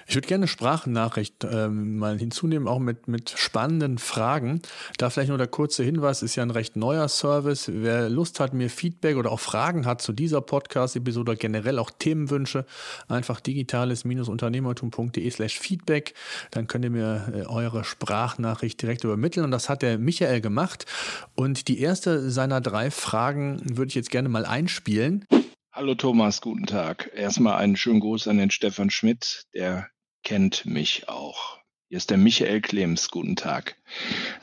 Ich 0.06 0.14
würde 0.14 0.28
gerne 0.28 0.42
eine 0.42 0.48
Sprachnachricht 0.48 1.44
ähm, 1.44 1.98
mal 1.98 2.18
hinzunehmen, 2.18 2.68
auch 2.68 2.78
mit, 2.78 3.08
mit 3.08 3.30
spannenden 3.36 3.98
Fragen. 3.98 4.60
Da 4.98 5.10
vielleicht 5.10 5.28
nur 5.28 5.38
der 5.38 5.46
kurze 5.46 5.82
Hinweis, 5.82 6.22
ist 6.22 6.36
ja 6.36 6.42
ein 6.42 6.50
recht 6.50 6.76
neuer 6.76 7.08
Service. 7.08 7.70
Wer 7.72 8.08
Lust 8.08 8.40
hat, 8.40 8.54
mir 8.54 8.70
Feedback 8.70 9.16
oder 9.16 9.30
auch 9.30 9.40
Fragen 9.40 9.86
hat 9.86 10.02
zu 10.02 10.12
dieser 10.12 10.40
Podcast-Episode 10.40 11.36
generell 11.36 11.78
auch 11.78 11.90
Themenwünsche, 11.90 12.64
einfach 13.08 13.40
digitales-unternehmertum.de 13.40 15.30
slash 15.30 15.58
Feedback. 15.58 16.14
Dann 16.50 16.66
könnt 16.66 16.84
ihr 16.84 16.90
mir 16.90 17.32
äh, 17.34 17.46
eure 17.46 17.84
Sprachnachricht 17.84 18.80
direkt 18.80 19.04
übermitteln. 19.04 19.44
Und 19.44 19.50
das 19.50 19.68
hat 19.68 19.82
der 19.82 19.98
Michael 19.98 20.40
gemacht. 20.40 20.86
Und 21.34 21.68
die 21.68 21.80
erste 21.80 22.30
seiner 22.30 22.60
drei 22.60 22.90
Fragen 22.90 23.60
würde 23.64 23.88
ich 23.88 23.94
jetzt 23.94 24.10
gerne 24.10 24.28
mal 24.28 24.44
einspielen. 24.44 25.26
Hallo 25.72 25.94
Thomas, 25.94 26.40
guten 26.40 26.66
Tag. 26.66 27.12
Erstmal 27.14 27.54
einen 27.58 27.76
schönen 27.76 28.00
Gruß 28.00 28.26
an 28.26 28.38
den 28.38 28.50
Stefan 28.50 28.90
Schmidt, 28.90 29.46
der 29.54 29.88
kennt 30.24 30.66
mich 30.66 31.08
auch. 31.08 31.60
Hier 31.88 31.96
ist 31.96 32.10
der 32.10 32.18
Michael 32.18 32.60
Clems. 32.60 33.08
Guten 33.08 33.36
Tag. 33.36 33.76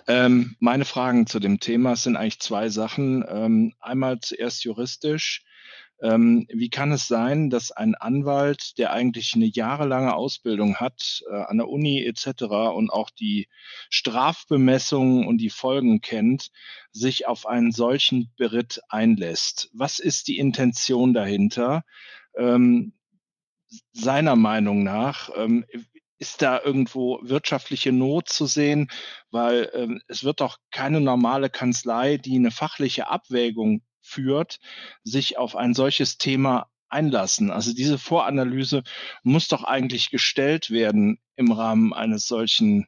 Ähm, 0.07 0.55
meine 0.61 0.85
Fragen 0.85 1.27
zu 1.27 1.39
dem 1.39 1.59
Thema 1.59 1.97
sind 1.97 2.15
eigentlich 2.15 2.39
zwei 2.39 2.69
Sachen. 2.69 3.25
Ähm, 3.27 3.73
einmal 3.81 4.21
zuerst 4.21 4.63
juristisch. 4.63 5.43
Ähm, 6.01 6.45
wie 6.49 6.69
kann 6.69 6.91
es 6.91 7.07
sein, 7.07 7.49
dass 7.49 7.71
ein 7.71 7.95
Anwalt, 7.95 8.77
der 8.77 8.91
eigentlich 8.91 9.33
eine 9.33 9.47
jahrelange 9.47 10.15
Ausbildung 10.15 10.75
hat, 10.75 11.23
äh, 11.29 11.36
an 11.36 11.57
der 11.57 11.69
Uni 11.69 12.03
etc. 12.03 12.43
und 12.75 12.91
auch 12.91 13.10
die 13.10 13.47
Strafbemessungen 13.89 15.25
und 15.25 15.39
die 15.39 15.49
Folgen 15.49 16.01
kennt, 16.01 16.51
sich 16.91 17.27
auf 17.27 17.47
einen 17.47 17.71
solchen 17.71 18.31
Beritt 18.38 18.81
einlässt? 18.89 19.69
Was 19.73 19.97
ist 19.97 20.27
die 20.27 20.38
Intention 20.38 21.13
dahinter? 21.13 21.83
Ähm, 22.38 22.93
seiner 23.91 24.36
Meinung 24.36 24.83
nach 24.83 25.29
ähm, 25.36 25.65
ist 26.19 26.41
da 26.41 26.62
irgendwo 26.63 27.19
wirtschaftliche 27.21 27.91
Not 27.91 28.29
zu 28.29 28.45
sehen, 28.45 28.89
weil 29.29 29.69
ähm, 29.73 30.01
es 30.07 30.23
wird 30.23 30.41
doch 30.41 30.57
keine 30.71 31.01
normale 31.01 31.49
Kanzlei, 31.49 32.17
die 32.17 32.36
eine 32.36 32.51
fachliche 32.51 33.07
Abwägung 33.07 33.81
führt, 34.08 34.60
sich 35.04 35.38
auf 35.38 35.56
ein 35.56 35.74
solches 35.74 36.17
Thema 36.17 36.70
einlassen. 36.89 37.52
Also 37.52 37.74
diese 37.74 37.98
Voranalyse 37.98 38.84
muss 39.24 39.48
doch 39.48 39.63
eigentlich 39.63 40.10
gestellt 40.10 40.72
werden 40.72 41.20
im 41.36 41.52
Rahmen 41.52 41.93
eines 41.93 42.28
solchen 42.28 42.88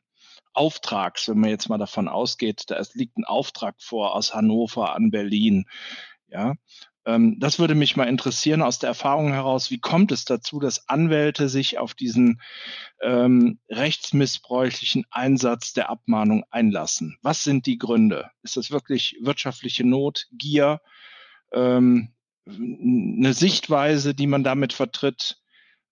Auftrags, 0.53 1.29
wenn 1.29 1.39
man 1.39 1.49
jetzt 1.49 1.69
mal 1.69 1.77
davon 1.77 2.07
ausgeht, 2.07 2.63
da 2.67 2.81
liegt 2.93 3.17
ein 3.17 3.25
Auftrag 3.25 3.75
vor 3.79 4.15
aus 4.15 4.33
Hannover 4.33 4.95
an 4.95 5.11
Berlin. 5.11 5.65
Ja, 6.27 6.55
ähm, 7.05 7.39
das 7.39 7.59
würde 7.59 7.75
mich 7.75 7.95
mal 7.95 8.07
interessieren 8.07 8.61
aus 8.61 8.79
der 8.79 8.89
Erfahrung 8.89 9.31
heraus. 9.31 9.71
Wie 9.71 9.79
kommt 9.79 10.11
es 10.11 10.25
dazu, 10.25 10.59
dass 10.59 10.89
Anwälte 10.89 11.49
sich 11.49 11.77
auf 11.77 11.93
diesen 11.93 12.41
ähm, 13.01 13.59
rechtsmissbräuchlichen 13.69 15.05
Einsatz 15.11 15.73
der 15.73 15.89
Abmahnung 15.89 16.43
einlassen? 16.49 17.17
Was 17.21 17.43
sind 17.43 17.65
die 17.65 17.77
Gründe? 17.77 18.29
Ist 18.43 18.57
das 18.57 18.71
wirklich 18.71 19.17
wirtschaftliche 19.21 19.85
Not, 19.85 20.27
Gier, 20.31 20.81
ähm, 21.51 22.09
eine 22.47 23.33
Sichtweise, 23.33 24.13
die 24.13 24.27
man 24.27 24.43
damit 24.43 24.73
vertritt? 24.73 25.41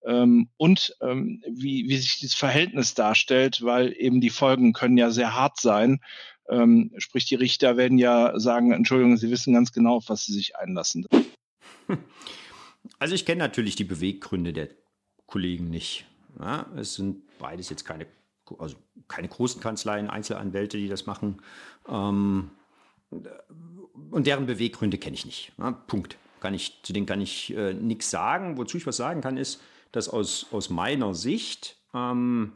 Ähm, 0.05 0.49
und 0.57 0.95
ähm, 1.01 1.43
wie, 1.49 1.89
wie 1.89 1.97
sich 1.97 2.19
dieses 2.19 2.35
Verhältnis 2.35 2.93
darstellt, 2.93 3.61
weil 3.63 3.93
eben 3.97 4.21
die 4.21 4.29
Folgen 4.29 4.73
können 4.73 4.97
ja 4.97 5.11
sehr 5.11 5.35
hart 5.35 5.59
sein 5.59 5.99
ähm, 6.49 6.91
sprich, 6.97 7.25
die 7.25 7.35
Richter 7.35 7.77
werden 7.77 7.97
ja 7.97 8.39
sagen, 8.39 8.71
Entschuldigung, 8.71 9.17
sie 9.17 9.29
wissen 9.29 9.53
ganz 9.53 9.71
genau, 9.71 9.97
auf 9.97 10.09
was 10.09 10.25
sie 10.25 10.33
sich 10.33 10.55
einlassen. 10.55 11.05
Also 12.99 13.15
ich 13.15 13.25
kenne 13.25 13.39
natürlich 13.39 13.75
die 13.75 13.83
Beweggründe 13.83 14.53
der 14.53 14.69
Kollegen 15.25 15.69
nicht. 15.69 16.05
Ja, 16.39 16.67
es 16.77 16.95
sind 16.95 17.21
beides 17.37 17.69
jetzt 17.69 17.83
keine, 17.83 18.07
also 18.59 18.77
keine 19.09 19.27
großen 19.27 19.61
Kanzleien, 19.61 20.09
Einzelanwälte, 20.09 20.77
die 20.77 20.87
das 20.87 21.05
machen. 21.05 21.41
Ähm, 21.89 22.51
und 24.11 24.27
deren 24.27 24.45
Beweggründe 24.45 24.97
kenne 24.97 25.15
ich 25.15 25.25
nicht. 25.25 25.51
Ja, 25.57 25.71
Punkt. 25.71 26.17
Kann 26.39 26.53
ich, 26.53 26.79
zu 26.83 26.93
denen 26.93 27.05
kann 27.05 27.19
ich 27.19 27.55
äh, 27.55 27.73
nichts 27.73 28.09
sagen. 28.11 28.57
Wozu 28.57 28.77
ich 28.77 28.85
was 28.85 28.97
sagen 28.97 29.21
kann, 29.21 29.37
ist, 29.37 29.61
dass 29.91 30.07
aus, 30.07 30.47
aus 30.51 30.69
meiner 30.69 31.15
Sicht 31.15 31.77
ähm, 31.93 32.53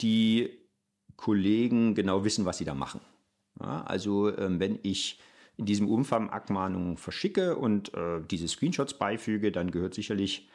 die 0.00 0.50
Kollegen 1.16 1.94
genau 1.94 2.24
wissen, 2.24 2.44
was 2.44 2.58
sie 2.58 2.64
da 2.64 2.74
machen. 2.74 3.00
Ja, 3.60 3.82
also 3.84 4.36
ähm, 4.36 4.58
wenn 4.58 4.78
ich 4.82 5.20
in 5.56 5.66
diesem 5.66 5.88
Umfang 5.88 6.30
Abmahnungen 6.30 6.96
verschicke 6.96 7.56
und 7.56 7.94
äh, 7.94 8.20
diese 8.28 8.48
Screenshots 8.48 8.94
beifüge, 8.94 9.52
dann 9.52 9.70
gehört 9.70 9.94
sicherlich 9.94 10.48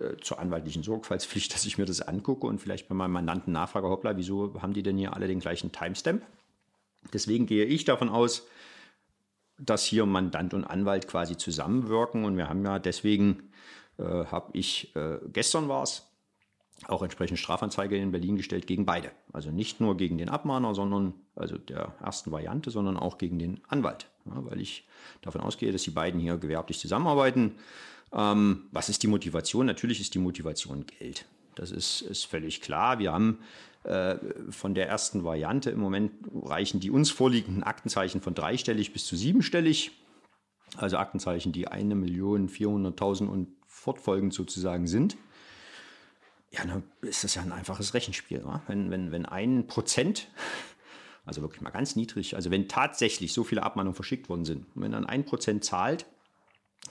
äh, 0.00 0.16
zur 0.20 0.40
anwaltlichen 0.40 0.82
Sorgfaltspflicht, 0.82 1.52
dass 1.54 1.64
ich 1.66 1.78
mir 1.78 1.84
das 1.84 2.00
angucke 2.00 2.46
und 2.46 2.60
vielleicht 2.60 2.88
bei 2.88 2.94
meinem 2.94 3.12
Mandanten 3.12 3.52
nachfrage, 3.52 3.88
hoppla, 3.88 4.16
wieso 4.16 4.60
haben 4.60 4.72
die 4.72 4.82
denn 4.82 4.96
hier 4.96 5.14
alle 5.14 5.28
den 5.28 5.40
gleichen 5.40 5.70
Timestamp? 5.70 6.22
Deswegen 7.12 7.46
gehe 7.46 7.64
ich 7.64 7.84
davon 7.84 8.08
aus, 8.08 8.46
dass 9.60 9.84
hier 9.84 10.06
Mandant 10.06 10.54
und 10.54 10.64
Anwalt 10.64 11.06
quasi 11.06 11.36
zusammenwirken. 11.36 12.24
Und 12.24 12.36
wir 12.36 12.48
haben 12.48 12.64
ja 12.64 12.78
deswegen, 12.78 13.50
äh, 13.98 14.02
habe 14.02 14.50
ich, 14.54 14.94
äh, 14.96 15.18
gestern 15.32 15.68
war 15.68 15.82
es, 15.82 16.06
auch 16.88 17.02
entsprechend 17.02 17.38
Strafanzeige 17.38 17.96
in 17.96 18.10
Berlin 18.10 18.36
gestellt 18.36 18.66
gegen 18.66 18.86
beide. 18.86 19.10
Also 19.32 19.50
nicht 19.50 19.80
nur 19.80 19.96
gegen 19.96 20.16
den 20.16 20.30
Abmahner, 20.30 20.74
sondern, 20.74 21.12
also 21.36 21.58
der 21.58 21.94
ersten 22.02 22.32
Variante, 22.32 22.70
sondern 22.70 22.96
auch 22.96 23.18
gegen 23.18 23.38
den 23.38 23.60
Anwalt. 23.68 24.08
Ja, 24.24 24.44
weil 24.46 24.60
ich 24.60 24.88
davon 25.20 25.42
ausgehe, 25.42 25.72
dass 25.72 25.82
die 25.82 25.90
beiden 25.90 26.20
hier 26.20 26.38
gewerblich 26.38 26.78
zusammenarbeiten. 26.78 27.56
Ähm, 28.12 28.68
was 28.72 28.88
ist 28.88 29.02
die 29.02 29.08
Motivation? 29.08 29.66
Natürlich 29.66 30.00
ist 30.00 30.14
die 30.14 30.18
Motivation 30.18 30.86
Geld. 30.86 31.26
Das 31.54 31.70
ist, 31.70 32.02
ist 32.02 32.24
völlig 32.24 32.60
klar. 32.60 32.98
Wir 32.98 33.12
haben 33.12 33.38
äh, 33.84 34.16
von 34.50 34.74
der 34.74 34.88
ersten 34.88 35.24
Variante 35.24 35.70
im 35.70 35.80
Moment 35.80 36.12
reichen 36.34 36.80
die 36.80 36.90
uns 36.90 37.10
vorliegenden 37.10 37.62
Aktenzeichen 37.62 38.20
von 38.20 38.34
dreistellig 38.34 38.92
bis 38.92 39.06
zu 39.06 39.16
siebenstellig. 39.16 39.92
Also 40.76 40.98
Aktenzeichen, 40.98 41.52
die 41.52 41.68
eine 41.68 41.94
Million 41.94 42.48
vierhunderttausend 42.48 43.30
und 43.30 43.48
fortfolgend 43.66 44.34
sozusagen 44.34 44.86
sind. 44.86 45.16
Ja, 46.50 46.64
dann 46.64 46.82
ist 47.02 47.24
das 47.24 47.34
ja 47.34 47.42
ein 47.42 47.52
einfaches 47.52 47.94
Rechenspiel. 47.94 48.44
Wa? 48.44 48.62
Wenn, 48.66 48.90
wenn, 48.90 49.12
wenn 49.12 49.24
ein 49.24 49.66
Prozent, 49.66 50.28
also 51.24 51.42
wirklich 51.42 51.60
mal 51.60 51.70
ganz 51.70 51.96
niedrig, 51.96 52.36
also 52.36 52.50
wenn 52.50 52.68
tatsächlich 52.68 53.32
so 53.32 53.44
viele 53.44 53.62
Abmahnungen 53.62 53.94
verschickt 53.94 54.28
worden 54.28 54.44
sind, 54.44 54.66
wenn 54.74 54.92
dann 54.92 55.06
ein 55.06 55.24
Prozent 55.24 55.64
zahlt, 55.64 56.06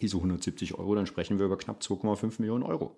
diese 0.01 0.17
170 0.17 0.75
Euro, 0.75 0.95
dann 0.95 1.05
sprechen 1.05 1.39
wir 1.39 1.45
über 1.45 1.57
knapp 1.57 1.81
2,5 1.81 2.35
Millionen 2.39 2.63
Euro. 2.63 2.97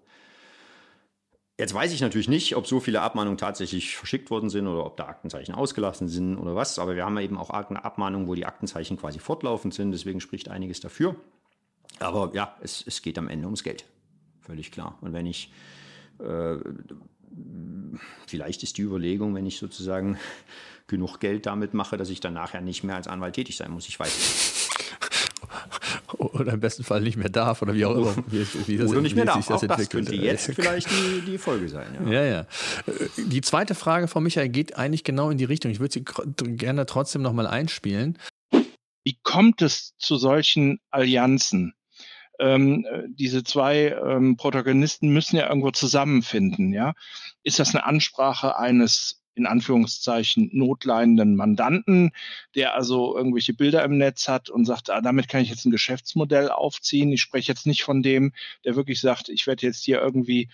Jetzt 1.61 1.75
weiß 1.75 1.93
ich 1.93 2.01
natürlich 2.01 2.27
nicht, 2.27 2.55
ob 2.55 2.65
so 2.65 2.79
viele 2.79 3.01
Abmahnungen 3.01 3.37
tatsächlich 3.37 3.95
verschickt 3.95 4.31
worden 4.31 4.49
sind 4.49 4.65
oder 4.65 4.83
ob 4.83 4.97
da 4.97 5.05
Aktenzeichen 5.05 5.53
ausgelassen 5.53 6.07
sind 6.07 6.35
oder 6.39 6.55
was, 6.55 6.79
aber 6.79 6.95
wir 6.95 7.05
haben 7.05 7.15
eben 7.19 7.37
auch 7.37 7.51
Abmahnungen, 7.51 8.27
wo 8.27 8.33
die 8.33 8.47
Aktenzeichen 8.47 8.97
quasi 8.97 9.19
fortlaufend 9.19 9.71
sind, 9.71 9.91
deswegen 9.91 10.21
spricht 10.21 10.49
einiges 10.49 10.79
dafür. 10.79 11.15
Aber 11.99 12.31
ja, 12.33 12.57
es, 12.61 12.83
es 12.87 13.03
geht 13.03 13.19
am 13.19 13.27
Ende 13.27 13.45
ums 13.45 13.61
Geld. 13.61 13.85
Völlig 14.39 14.71
klar. 14.71 14.97
Und 15.01 15.13
wenn 15.13 15.27
ich, 15.27 15.53
äh, 16.17 16.55
vielleicht 18.25 18.63
ist 18.63 18.79
die 18.79 18.81
Überlegung, 18.81 19.35
wenn 19.35 19.45
ich 19.45 19.59
sozusagen 19.59 20.17
genug 20.87 21.19
Geld 21.19 21.45
damit 21.45 21.75
mache, 21.75 21.95
dass 21.95 22.09
ich 22.09 22.21
dann 22.21 22.33
nachher 22.33 22.61
nicht 22.61 22.83
mehr 22.83 22.95
als 22.95 23.07
Anwalt 23.07 23.35
tätig 23.35 23.55
sein 23.55 23.69
muss. 23.69 23.87
Ich 23.87 23.99
weiß 23.99 24.17
nicht 24.17 24.71
oder 26.17 26.53
im 26.53 26.59
besten 26.59 26.83
Fall 26.83 27.01
nicht 27.01 27.17
mehr 27.17 27.29
darf 27.29 27.61
oder 27.61 27.73
wie 27.73 27.85
auch 27.85 27.95
immer. 27.95 28.15
Wie, 28.27 28.45
wie 28.67 28.77
das, 28.77 28.89
oder 28.89 29.01
nicht 29.01 29.15
mehr 29.15 29.25
darf. 29.25 29.45
Das 29.47 29.63
auch 29.63 29.67
das 29.67 29.89
könnte 29.89 30.15
jetzt 30.15 30.45
vielleicht 30.55 30.89
die, 30.89 31.21
die 31.25 31.37
Folge 31.37 31.69
sein. 31.69 31.97
Ja. 32.05 32.11
ja, 32.11 32.25
ja. 32.25 32.45
Die 33.17 33.41
zweite 33.41 33.75
Frage 33.75 34.07
von 34.07 34.23
Michael 34.23 34.49
geht 34.49 34.77
eigentlich 34.77 35.03
genau 35.03 35.29
in 35.29 35.37
die 35.37 35.45
Richtung. 35.45 35.71
Ich 35.71 35.79
würde 35.79 35.93
sie 35.93 36.03
gerne 36.03 36.85
trotzdem 36.85 37.21
nochmal 37.21 37.47
einspielen. 37.47 38.17
Wie 39.03 39.17
kommt 39.23 39.61
es 39.61 39.95
zu 39.97 40.17
solchen 40.17 40.79
Allianzen? 40.91 41.73
Ähm, 42.39 42.85
diese 43.09 43.43
zwei 43.43 43.89
ähm, 43.89 44.35
Protagonisten 44.35 45.09
müssen 45.09 45.37
ja 45.37 45.47
irgendwo 45.47 45.71
zusammenfinden, 45.71 46.73
ja. 46.73 46.93
Ist 47.43 47.59
das 47.59 47.75
eine 47.75 47.85
Ansprache 47.85 48.57
eines 48.57 49.20
in 49.35 49.45
Anführungszeichen 49.45 50.49
notleidenden 50.51 51.35
Mandanten, 51.35 52.11
der 52.55 52.75
also 52.75 53.15
irgendwelche 53.15 53.53
Bilder 53.53 53.83
im 53.83 53.97
Netz 53.97 54.27
hat 54.27 54.49
und 54.49 54.65
sagt, 54.65 54.89
ah, 54.89 55.01
damit 55.01 55.27
kann 55.27 55.41
ich 55.41 55.49
jetzt 55.49 55.65
ein 55.65 55.71
Geschäftsmodell 55.71 56.49
aufziehen. 56.49 57.11
Ich 57.11 57.21
spreche 57.21 57.51
jetzt 57.51 57.65
nicht 57.65 57.83
von 57.83 58.01
dem, 58.01 58.33
der 58.65 58.75
wirklich 58.75 58.99
sagt, 58.99 59.29
ich 59.29 59.47
werde 59.47 59.65
jetzt 59.65 59.83
hier 59.83 60.01
irgendwie 60.01 60.49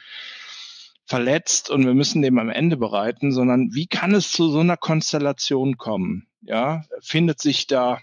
verletzt 1.06 1.70
und 1.70 1.86
wir 1.86 1.94
müssen 1.94 2.22
dem 2.22 2.38
am 2.38 2.50
Ende 2.50 2.78
bereiten, 2.78 3.32
sondern 3.32 3.74
wie 3.74 3.88
kann 3.88 4.14
es 4.14 4.32
zu 4.32 4.50
so 4.50 4.60
einer 4.60 4.78
Konstellation 4.78 5.78
kommen? 5.78 6.28
Ja, 6.42 6.84
findet 7.00 7.40
sich 7.40 7.68
da 7.68 8.00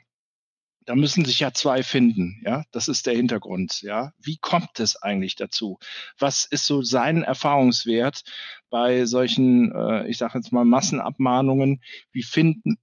da 0.86 0.94
müssen 0.94 1.24
sich 1.24 1.40
ja 1.40 1.52
zwei 1.52 1.82
finden, 1.82 2.40
ja. 2.44 2.64
Das 2.72 2.88
ist 2.88 3.06
der 3.06 3.14
Hintergrund, 3.14 3.80
ja. 3.82 4.12
Wie 4.18 4.36
kommt 4.36 4.80
es 4.80 4.96
eigentlich 4.96 5.36
dazu? 5.36 5.78
Was 6.18 6.44
ist 6.44 6.66
so 6.66 6.82
sein 6.82 7.22
Erfahrungswert 7.22 8.22
bei 8.70 9.06
solchen, 9.06 9.72
äh, 9.72 10.06
ich 10.08 10.18
sage 10.18 10.38
jetzt 10.38 10.52
mal 10.52 10.64
Massenabmahnungen? 10.64 11.82
Wie 12.12 12.22
finden 12.22 12.76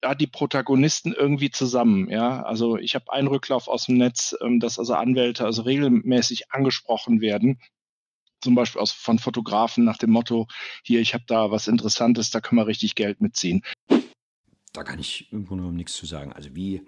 da 0.00 0.14
die 0.14 0.28
Protagonisten 0.28 1.12
irgendwie 1.12 1.50
zusammen, 1.50 2.08
ja? 2.08 2.42
Also 2.42 2.76
ich 2.76 2.94
habe 2.94 3.12
einen 3.12 3.28
Rücklauf 3.28 3.66
aus 3.68 3.86
dem 3.86 3.96
Netz, 3.96 4.36
ähm, 4.40 4.60
dass 4.60 4.78
also 4.78 4.94
Anwälte 4.94 5.44
also 5.44 5.62
regelmäßig 5.62 6.52
angesprochen 6.52 7.20
werden 7.20 7.58
zum 8.40 8.54
Beispiel 8.54 8.80
aus, 8.80 8.92
von 8.92 9.18
Fotografen 9.18 9.84
nach 9.84 9.98
dem 9.98 10.10
Motto, 10.10 10.46
hier, 10.84 11.00
ich 11.00 11.14
habe 11.14 11.24
da 11.26 11.50
was 11.50 11.66
Interessantes, 11.66 12.30
da 12.30 12.40
können 12.40 12.60
wir 12.60 12.68
richtig 12.68 12.94
Geld 12.94 13.20
mitziehen. 13.20 13.62
Da 14.72 14.84
kann 14.84 15.00
ich 15.00 15.32
im 15.32 15.46
Grunde 15.46 15.62
genommen 15.62 15.76
nichts 15.76 15.94
zu 15.94 16.06
sagen. 16.06 16.32
Also 16.32 16.54
wie 16.54 16.86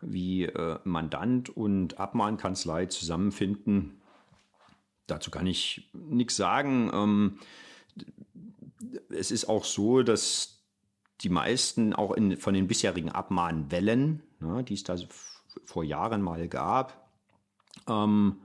wie 0.00 0.44
äh, 0.44 0.78
Mandant 0.84 1.50
und 1.50 1.98
Abmahnkanzlei 1.98 2.86
zusammenfinden. 2.86 4.00
Dazu 5.06 5.30
kann 5.30 5.46
ich 5.46 5.90
nichts 5.92 6.36
sagen. 6.36 6.90
Ähm, 6.92 7.38
es 9.08 9.30
ist 9.30 9.48
auch 9.48 9.64
so, 9.64 10.02
dass 10.02 10.64
die 11.22 11.30
meisten 11.30 11.94
auch 11.94 12.12
in, 12.12 12.36
von 12.36 12.54
den 12.54 12.68
bisherigen 12.68 13.10
Abmahnwellen, 13.10 14.22
ne, 14.40 14.62
die 14.62 14.74
es 14.74 14.84
da 14.84 14.96
vor 15.64 15.82
Jahren 15.82 16.22
mal 16.22 16.48
gab, 16.48 17.10
ähm, 17.88 18.36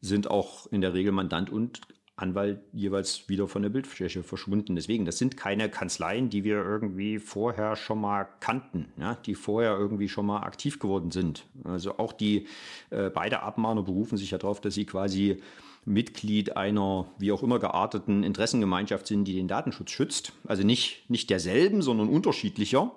sind 0.00 0.30
auch 0.30 0.66
in 0.66 0.80
der 0.80 0.94
Regel 0.94 1.12
Mandant 1.12 1.50
und 1.50 1.80
Anwalt 2.16 2.60
jeweils 2.72 3.28
wieder 3.28 3.46
von 3.46 3.60
der 3.60 3.68
Bildfläche 3.68 4.22
verschwunden. 4.22 4.74
Deswegen, 4.74 5.04
das 5.04 5.18
sind 5.18 5.36
keine 5.36 5.68
Kanzleien, 5.68 6.30
die 6.30 6.44
wir 6.44 6.56
irgendwie 6.56 7.18
vorher 7.18 7.76
schon 7.76 8.00
mal 8.00 8.26
kannten, 8.40 8.88
ja, 8.98 9.16
die 9.26 9.34
vorher 9.34 9.76
irgendwie 9.76 10.08
schon 10.08 10.24
mal 10.24 10.40
aktiv 10.40 10.78
geworden 10.78 11.10
sind. 11.10 11.46
Also 11.64 11.98
auch 11.98 12.14
die 12.14 12.46
äh, 12.88 13.10
beide 13.10 13.42
Abmahner 13.42 13.82
berufen 13.82 14.16
sich 14.16 14.30
ja 14.30 14.38
darauf, 14.38 14.62
dass 14.62 14.72
sie 14.72 14.86
quasi 14.86 15.42
Mitglied 15.84 16.56
einer 16.56 17.06
wie 17.18 17.32
auch 17.32 17.42
immer 17.42 17.58
gearteten 17.58 18.24
Interessengemeinschaft 18.24 19.06
sind, 19.06 19.24
die 19.24 19.34
den 19.34 19.46
Datenschutz 19.46 19.90
schützt. 19.90 20.32
Also 20.46 20.64
nicht, 20.64 21.08
nicht 21.10 21.28
derselben, 21.28 21.82
sondern 21.82 22.08
unterschiedlicher. 22.08 22.92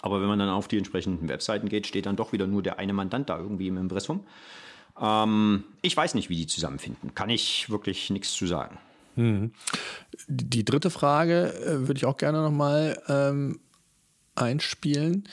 Aber 0.00 0.22
wenn 0.22 0.28
man 0.28 0.38
dann 0.38 0.48
auf 0.48 0.66
die 0.66 0.78
entsprechenden 0.78 1.28
Webseiten 1.28 1.68
geht, 1.68 1.86
steht 1.86 2.06
dann 2.06 2.16
doch 2.16 2.32
wieder 2.32 2.46
nur 2.46 2.62
der 2.62 2.78
eine 2.78 2.94
Mandant 2.94 3.28
da 3.28 3.38
irgendwie 3.38 3.68
im 3.68 3.76
Impressum. 3.76 4.24
Ähm, 5.00 5.64
ich 5.82 5.96
weiß 5.96 6.14
nicht, 6.14 6.30
wie 6.30 6.36
die 6.36 6.46
zusammenfinden. 6.46 7.14
Kann 7.14 7.30
ich 7.30 7.68
wirklich 7.70 8.10
nichts 8.10 8.32
zu 8.32 8.46
sagen. 8.46 8.78
Hm. 9.16 9.52
Die 10.28 10.64
dritte 10.64 10.90
Frage 10.90 11.52
äh, 11.54 11.86
würde 11.86 11.98
ich 11.98 12.06
auch 12.06 12.16
gerne 12.16 12.42
nochmal 12.42 13.02
ähm, 13.08 13.60
einspielen. 14.34 15.28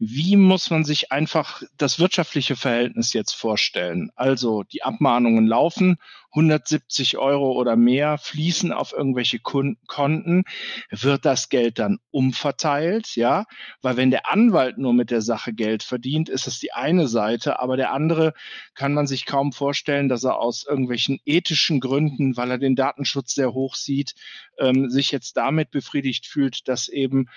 Wie 0.00 0.36
muss 0.36 0.70
man 0.70 0.84
sich 0.84 1.10
einfach 1.10 1.62
das 1.76 1.98
wirtschaftliche 1.98 2.54
Verhältnis 2.54 3.12
jetzt 3.12 3.32
vorstellen? 3.32 4.12
Also 4.14 4.62
die 4.62 4.84
Abmahnungen 4.84 5.46
laufen, 5.46 5.98
170 6.32 7.16
Euro 7.18 7.52
oder 7.52 7.76
mehr 7.76 8.18
fließen 8.18 8.72
auf 8.72 8.92
irgendwelche 8.92 9.38
Konten. 9.38 10.44
Wird 10.90 11.24
das 11.24 11.48
Geld 11.48 11.78
dann 11.78 11.98
umverteilt? 12.10 13.16
Ja, 13.16 13.46
weil 13.82 13.96
wenn 13.96 14.10
der 14.10 14.30
Anwalt 14.30 14.78
nur 14.78 14.92
mit 14.92 15.10
der 15.10 15.22
Sache 15.22 15.52
Geld 15.52 15.82
verdient, 15.82 16.28
ist 16.28 16.46
es 16.46 16.58
die 16.58 16.72
eine 16.72 17.08
Seite, 17.08 17.60
aber 17.60 17.76
der 17.76 17.92
andere 17.92 18.34
kann 18.74 18.94
man 18.94 19.06
sich 19.06 19.26
kaum 19.26 19.52
vorstellen, 19.52 20.08
dass 20.08 20.24
er 20.24 20.38
aus 20.38 20.66
irgendwelchen 20.68 21.18
ethischen 21.24 21.80
Gründen, 21.80 22.36
weil 22.36 22.50
er 22.50 22.58
den 22.58 22.76
Datenschutz 22.76 23.34
sehr 23.34 23.52
hoch 23.52 23.74
sieht, 23.74 24.14
ähm, 24.58 24.90
sich 24.90 25.10
jetzt 25.10 25.36
damit 25.36 25.70
befriedigt 25.70 26.26
fühlt, 26.26 26.68
dass 26.68 26.88
eben 26.88 27.28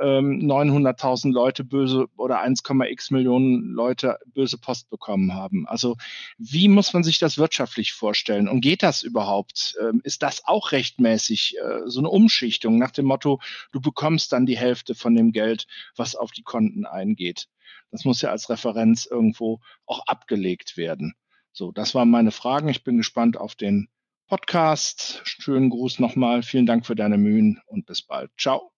ähm, 0.00 0.40
900.000 0.40 1.32
Leute 1.32 1.64
böse 1.64 2.06
oder 2.16 2.42
1,x 2.42 3.10
Millionen 3.10 3.72
Leute 3.72 4.18
böse 4.26 4.58
Post 4.58 4.90
bekommen 4.90 5.34
haben. 5.34 5.66
Also 5.66 5.96
wie 6.38 6.68
muss 6.68 6.92
man 6.92 7.02
sich 7.02 7.18
das 7.18 7.38
wirtschaftlich 7.38 7.92
vorstellen? 7.92 8.37
Und 8.46 8.60
geht 8.60 8.82
das 8.82 9.02
überhaupt? 9.02 9.76
Ähm, 9.80 10.00
ist 10.04 10.22
das 10.22 10.44
auch 10.44 10.70
rechtmäßig 10.72 11.56
äh, 11.58 11.80
so 11.86 11.98
eine 12.00 12.10
Umschichtung 12.10 12.78
nach 12.78 12.90
dem 12.90 13.06
Motto, 13.06 13.40
du 13.72 13.80
bekommst 13.80 14.32
dann 14.32 14.46
die 14.46 14.58
Hälfte 14.58 14.94
von 14.94 15.14
dem 15.14 15.32
Geld, 15.32 15.66
was 15.96 16.14
auf 16.14 16.30
die 16.30 16.42
Konten 16.42 16.86
eingeht? 16.86 17.48
Das 17.90 18.04
muss 18.04 18.20
ja 18.22 18.30
als 18.30 18.50
Referenz 18.50 19.06
irgendwo 19.06 19.60
auch 19.86 20.06
abgelegt 20.06 20.76
werden. 20.76 21.14
So, 21.52 21.72
das 21.72 21.94
waren 21.94 22.10
meine 22.10 22.30
Fragen. 22.30 22.68
Ich 22.68 22.84
bin 22.84 22.98
gespannt 22.98 23.36
auf 23.36 23.54
den 23.54 23.88
Podcast. 24.28 25.22
Schönen 25.24 25.70
Gruß 25.70 25.98
nochmal. 25.98 26.42
Vielen 26.42 26.66
Dank 26.66 26.86
für 26.86 26.94
deine 26.94 27.18
Mühen 27.18 27.60
und 27.66 27.86
bis 27.86 28.02
bald. 28.02 28.30
Ciao. 28.38 28.77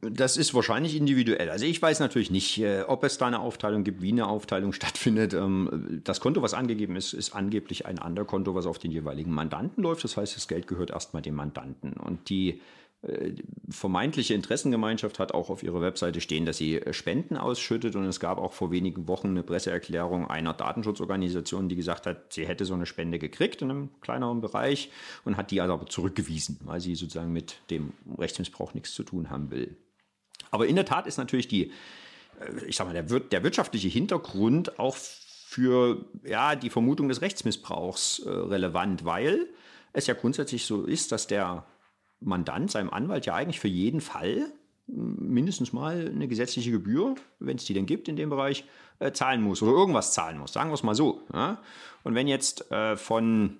Das 0.00 0.36
ist 0.36 0.54
wahrscheinlich 0.54 0.96
individuell. 0.96 1.50
Also 1.50 1.64
ich 1.64 1.80
weiß 1.80 2.00
natürlich 2.00 2.30
nicht, 2.30 2.58
äh, 2.58 2.82
ob 2.82 3.04
es 3.04 3.18
da 3.18 3.26
eine 3.26 3.40
Aufteilung 3.40 3.84
gibt, 3.84 4.02
wie 4.02 4.12
eine 4.12 4.26
Aufteilung 4.26 4.72
stattfindet. 4.74 5.34
Ähm, 5.34 6.00
das 6.04 6.20
Konto, 6.20 6.42
was 6.42 6.54
angegeben 6.54 6.96
ist, 6.96 7.12
ist 7.12 7.34
angeblich 7.34 7.86
ein 7.86 7.98
Anderkonto, 7.98 8.54
was 8.54 8.66
auf 8.66 8.78
den 8.78 8.90
jeweiligen 8.90 9.32
Mandanten 9.32 9.82
läuft. 9.82 10.04
Das 10.04 10.16
heißt, 10.16 10.36
das 10.36 10.48
Geld 10.48 10.66
gehört 10.66 10.90
erstmal 10.90 11.22
dem 11.22 11.34
Mandanten. 11.34 11.94
Und 11.94 12.28
die 12.28 12.60
vermeintliche 13.68 14.34
Interessengemeinschaft 14.34 15.18
hat 15.18 15.32
auch 15.32 15.50
auf 15.50 15.62
ihrer 15.62 15.80
Webseite 15.80 16.20
stehen, 16.20 16.46
dass 16.46 16.56
sie 16.56 16.76
äh, 16.76 16.92
Spenden 16.92 17.36
ausschüttet. 17.36 17.94
Und 17.96 18.04
es 18.04 18.20
gab 18.20 18.38
auch 18.38 18.52
vor 18.52 18.70
wenigen 18.70 19.08
Wochen 19.08 19.28
eine 19.28 19.42
Presseerklärung 19.42 20.28
einer 20.28 20.54
Datenschutzorganisation, 20.54 21.68
die 21.68 21.76
gesagt 21.76 22.06
hat, 22.06 22.32
sie 22.32 22.46
hätte 22.46 22.64
so 22.64 22.74
eine 22.74 22.86
Spende 22.86 23.18
gekriegt 23.18 23.62
in 23.62 23.70
einem 23.70 23.90
kleineren 24.00 24.40
Bereich 24.40 24.90
und 25.24 25.36
hat 25.36 25.50
die 25.50 25.60
aber 25.60 25.86
zurückgewiesen, 25.86 26.58
weil 26.64 26.80
sie 26.80 26.94
sozusagen 26.94 27.32
mit 27.32 27.56
dem 27.70 27.92
Rechtsmissbrauch 28.18 28.74
nichts 28.74 28.94
zu 28.94 29.02
tun 29.02 29.30
haben 29.30 29.50
will. 29.50 29.76
Aber 30.50 30.66
in 30.66 30.76
der 30.76 30.84
Tat 30.84 31.06
ist 31.06 31.18
natürlich 31.18 31.48
die, 31.48 31.70
äh, 32.40 32.64
ich 32.66 32.76
sag 32.76 32.86
mal, 32.86 32.92
der, 32.92 33.20
der 33.20 33.42
wirtschaftliche 33.42 33.88
Hintergrund 33.88 34.78
auch 34.78 34.96
für 34.96 36.04
ja, 36.24 36.56
die 36.56 36.70
Vermutung 36.70 37.08
des 37.08 37.20
Rechtsmissbrauchs 37.20 38.20
äh, 38.20 38.30
relevant, 38.30 39.04
weil 39.04 39.48
es 39.92 40.06
ja 40.06 40.14
grundsätzlich 40.14 40.66
so 40.66 40.84
ist, 40.84 41.12
dass 41.12 41.26
der 41.26 41.64
Mandant 42.20 42.70
seinem 42.70 42.90
Anwalt 42.90 43.26
ja 43.26 43.34
eigentlich 43.34 43.60
für 43.60 43.68
jeden 43.68 44.00
Fall 44.00 44.52
mindestens 44.88 45.72
mal 45.72 46.10
eine 46.14 46.28
gesetzliche 46.28 46.70
Gebühr, 46.70 47.16
wenn 47.40 47.56
es 47.56 47.64
die 47.64 47.74
denn 47.74 47.86
gibt 47.86 48.08
in 48.08 48.16
dem 48.16 48.30
Bereich, 48.30 48.64
äh, 48.98 49.12
zahlen 49.12 49.42
muss 49.42 49.62
oder 49.62 49.72
irgendwas 49.72 50.12
zahlen 50.12 50.38
muss. 50.38 50.52
Sagen 50.52 50.70
wir 50.70 50.74
es 50.74 50.82
mal 50.82 50.94
so. 50.94 51.22
Ja? 51.32 51.58
Und 52.04 52.14
wenn 52.14 52.28
jetzt 52.28 52.70
äh, 52.70 52.96
von 52.96 53.56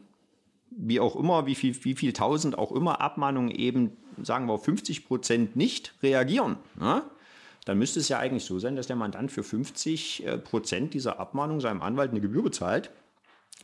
wie 0.71 1.01
auch 1.01 1.17
immer, 1.17 1.47
wie 1.47 1.55
viel, 1.55 1.75
wie 1.85 1.95
viel 1.95 2.13
tausend 2.13 2.59
auch 2.59 2.73
immer 2.73 3.01
Abmahnungen 3.01 3.51
eben, 3.51 3.97
sagen 4.23 4.47
wir 4.47 4.59
50 4.59 5.07
Prozent 5.07 5.57
nicht 5.57 5.95
reagieren, 6.03 6.57
ja? 6.81 7.03
dann 7.65 7.79
müsste 7.79 7.99
es 7.99 8.09
ja 8.09 8.19
eigentlich 8.19 8.45
so 8.45 8.59
sein, 8.59 8.77
dass 8.77 8.87
der 8.87 8.97
Mandant 8.97 9.33
für 9.33 9.43
50 9.43 10.27
äh, 10.27 10.39
Prozent 10.39 10.95
dieser 10.95 11.19
Abmahnung 11.19 11.61
seinem 11.61 11.83
Anwalt 11.83 12.11
eine 12.11 12.21
Gebühr 12.21 12.43
bezahlt 12.43 12.91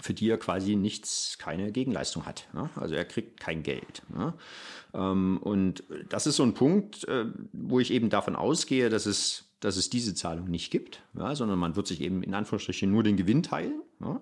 für 0.01 0.15
die 0.15 0.29
er 0.29 0.39
quasi 0.39 0.77
nichts, 0.77 1.37
keine 1.39 1.71
Gegenleistung 1.73 2.27
hat. 2.27 2.49
Ne? 2.53 2.71
Also 2.77 2.95
er 2.95 3.05
kriegt 3.05 3.39
kein 3.39 3.63
Geld. 3.63 4.03
Ne? 4.09 4.35
Ähm, 4.95 5.39
und 5.39 5.85
das 6.09 6.27
ist 6.27 6.37
so 6.37 6.43
ein 6.43 6.55
Punkt, 6.55 7.07
äh, 7.09 7.27
wo 7.53 7.79
ich 7.81 7.93
eben 7.93 8.11
davon 8.11 8.37
ausgehe, 8.37 8.89
dass 8.89 9.07
es, 9.07 9.45
dass 9.61 9.77
es 9.77 9.91
diese 9.91 10.15
Zahlung 10.15 10.49
nicht 10.49 10.71
gibt, 10.71 11.03
ja, 11.17 11.35
sondern 11.35 11.59
man 11.59 11.77
wird 11.77 11.87
sich 11.87 12.01
eben 12.01 12.23
in 12.23 12.35
Anführungsstrichen 12.35 12.91
nur 12.91 13.03
den 13.03 13.17
Gewinn 13.17 13.43
teilen. 13.43 13.83
Ja? 14.01 14.21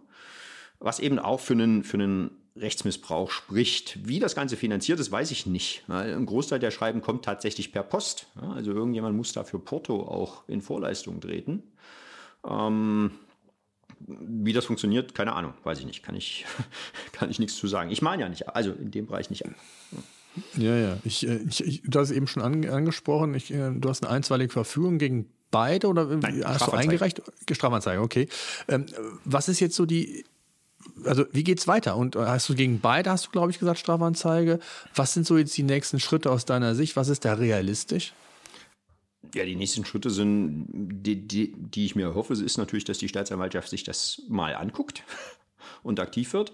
Was 0.81 0.99
eben 0.99 1.18
auch 1.18 1.41
für 1.41 1.55
einen, 1.55 1.85
für 1.85 1.99
einen 1.99 2.31
Rechtsmissbrauch 2.57 3.31
spricht. 3.31 4.07
Wie 4.07 4.18
das 4.18 4.35
Ganze 4.35 4.57
finanziert 4.57 4.99
ist, 5.01 5.12
weiß 5.12 5.31
ich 5.31 5.47
nicht. 5.47 5.85
Ein 5.89 6.27
Großteil 6.27 6.59
der 6.59 6.71
Schreiben 6.71 7.01
kommt 7.01 7.25
tatsächlich 7.25 7.73
per 7.73 7.83
Post. 7.83 8.27
Also 8.55 8.73
irgendjemand 8.73 9.16
muss 9.16 9.33
dafür 9.33 9.64
Porto 9.64 10.03
auch 10.03 10.49
in 10.49 10.61
Vorleistung 10.61 11.21
treten. 11.21 11.62
Ähm, 12.47 13.12
wie 14.07 14.53
das 14.53 14.64
funktioniert, 14.64 15.14
keine 15.14 15.32
Ahnung, 15.34 15.55
weiß 15.64 15.78
ich 15.80 15.86
nicht. 15.86 16.03
Kann 16.03 16.14
ich, 16.14 16.46
kann 17.12 17.30
ich 17.30 17.38
nichts 17.38 17.57
zu 17.57 17.66
sagen. 17.66 17.90
Ich 17.90 18.03
meine 18.03 18.22
ja 18.22 18.28
nicht, 18.28 18.48
also 18.48 18.72
in 18.72 18.90
dem 18.90 19.07
Bereich 19.07 19.30
nicht 19.30 19.44
an. 19.44 19.55
Ja, 20.57 20.76
ja. 20.76 20.96
Ich, 21.05 21.26
äh, 21.26 21.40
ich, 21.48 21.64
ich, 21.64 21.82
du 21.84 21.98
hast 21.98 22.11
es 22.11 22.16
eben 22.16 22.26
schon 22.26 22.42
an, 22.42 22.64
angesprochen, 22.68 23.34
ich, 23.34 23.53
äh, 23.53 23.70
du 23.72 23.88
hast 23.88 24.05
eine 24.05 24.12
einstweilige 24.12 24.53
Verfügung 24.53 24.98
gegen 24.98 25.26
beide 25.51 25.88
oder 25.88 26.05
Nein, 26.05 26.42
hast 26.44 26.66
du 26.66 26.72
eingereicht? 26.72 27.22
Strafanzeige, 27.51 28.01
okay. 28.01 28.28
Ähm, 28.68 28.86
was 29.24 29.48
ist 29.48 29.61
jetzt 29.61 29.74
so 29.74 29.86
die, 29.86 30.24
also 31.05 31.24
wie 31.32 31.44
geht 31.44 31.59
es 31.59 31.66
weiter? 31.66 31.96
Und 31.96 32.16
äh, 32.16 32.20
hast 32.20 32.48
du 32.48 32.55
gegen 32.55 32.80
beide, 32.80 33.11
hast 33.11 33.26
du 33.26 33.30
glaube 33.30 33.51
ich 33.51 33.59
gesagt, 33.59 33.80
Strafanzeige? 33.80 34.61
Was 34.94 35.14
sind 35.14 35.26
so 35.26 35.36
jetzt 35.36 35.57
die 35.57 35.62
nächsten 35.64 35.98
Schritte 35.98 36.30
aus 36.30 36.44
deiner 36.44 36.74
Sicht? 36.74 36.96
Was 36.96 37.09
ist 37.09 37.24
da 37.24 37.34
realistisch? 37.34 38.12
Ja, 39.35 39.45
die 39.45 39.57
nächsten 39.57 39.85
Schritte 39.85 40.11
sind, 40.11 40.66
die, 40.72 41.26
die, 41.26 41.53
die 41.57 41.87
ich 41.87 41.95
mir 41.95 42.07
erhoffe, 42.07 42.35
ist 42.35 42.59
natürlich, 42.59 42.85
dass 42.85 42.99
die 42.99 43.09
Staatsanwaltschaft 43.09 43.68
sich 43.68 43.85
das 43.85 44.22
mal 44.28 44.55
anguckt 44.55 45.05
und 45.83 46.01
aktiv 46.01 46.33
wird 46.33 46.53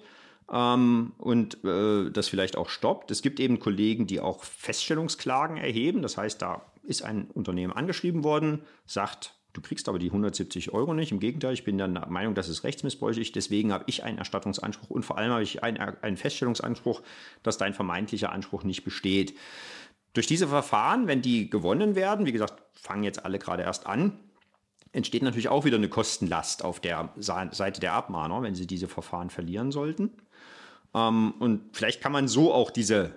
ähm, 0.53 1.13
und 1.19 1.65
äh, 1.65 2.11
das 2.11 2.29
vielleicht 2.29 2.57
auch 2.57 2.69
stoppt. 2.69 3.11
Es 3.11 3.23
gibt 3.23 3.41
eben 3.41 3.59
Kollegen, 3.59 4.07
die 4.07 4.21
auch 4.21 4.45
Feststellungsklagen 4.45 5.57
erheben. 5.57 6.03
Das 6.03 6.17
heißt, 6.17 6.41
da 6.43 6.63
ist 6.83 7.03
ein 7.03 7.29
Unternehmen 7.33 7.73
angeschrieben 7.73 8.23
worden, 8.25 8.63
sagt, 8.87 9.35
du 9.53 9.61
kriegst 9.61 9.89
aber 9.89 9.99
die 9.99 10.07
170 10.07 10.73
Euro 10.73 10.95
nicht. 10.95 11.11
Im 11.11 11.19
Gegenteil, 11.19 11.55
ich 11.55 11.65
bin 11.65 11.79
der 11.79 11.89
Meinung, 11.89 12.35
das 12.35 12.49
ist 12.49 12.63
rechtsmissbräuchlich. 12.63 13.33
Deswegen 13.33 13.73
habe 13.73 13.85
ich 13.87 14.05
einen 14.05 14.19
Erstattungsanspruch 14.19 14.91
und 14.91 15.05
vor 15.05 15.19
allem 15.19 15.33
habe 15.33 15.43
ich 15.43 15.63
einen, 15.63 15.79
einen 15.79 16.17
Feststellungsanspruch, 16.17 17.03
dass 17.43 17.59
dein 17.59 17.75
vermeintlicher 17.75 18.33
Anspruch 18.33 18.63
nicht 18.65 18.85
besteht. 18.85 19.35
Durch 20.17 20.27
diese 20.27 20.49
Verfahren, 20.49 21.09
wenn 21.09 21.21
die 21.21 21.51
gewonnen 21.51 21.95
werden, 21.95 22.25
wie 22.25 22.33
gesagt, 22.33 22.63
fangen 22.73 23.03
jetzt 23.03 23.27
alle 23.27 23.39
gerade 23.39 23.65
erst 23.65 23.87
an, 23.87 24.19
entsteht 24.93 25.23
natürlich 25.23 25.51
auch 25.51 25.67
wieder 25.67 25.77
eine 25.77 25.91
Kostenlast 25.91 26.65
auf 26.65 26.81
der 26.81 27.11
Seite 27.19 27.83
der 27.83 27.93
Abmahner, 27.93 28.41
wenn 28.41 28.55
sie 28.55 28.67
diese 28.67 28.89
Verfahren 28.89 29.29
verlieren 29.29 29.73
sollten. 29.73 30.11
Ähm, 30.95 31.35
und 31.39 31.77
vielleicht 31.77 32.01
kann 32.01 32.13
man 32.13 32.29
so 32.29 32.55
auch 32.55 32.71
diese 32.71 33.15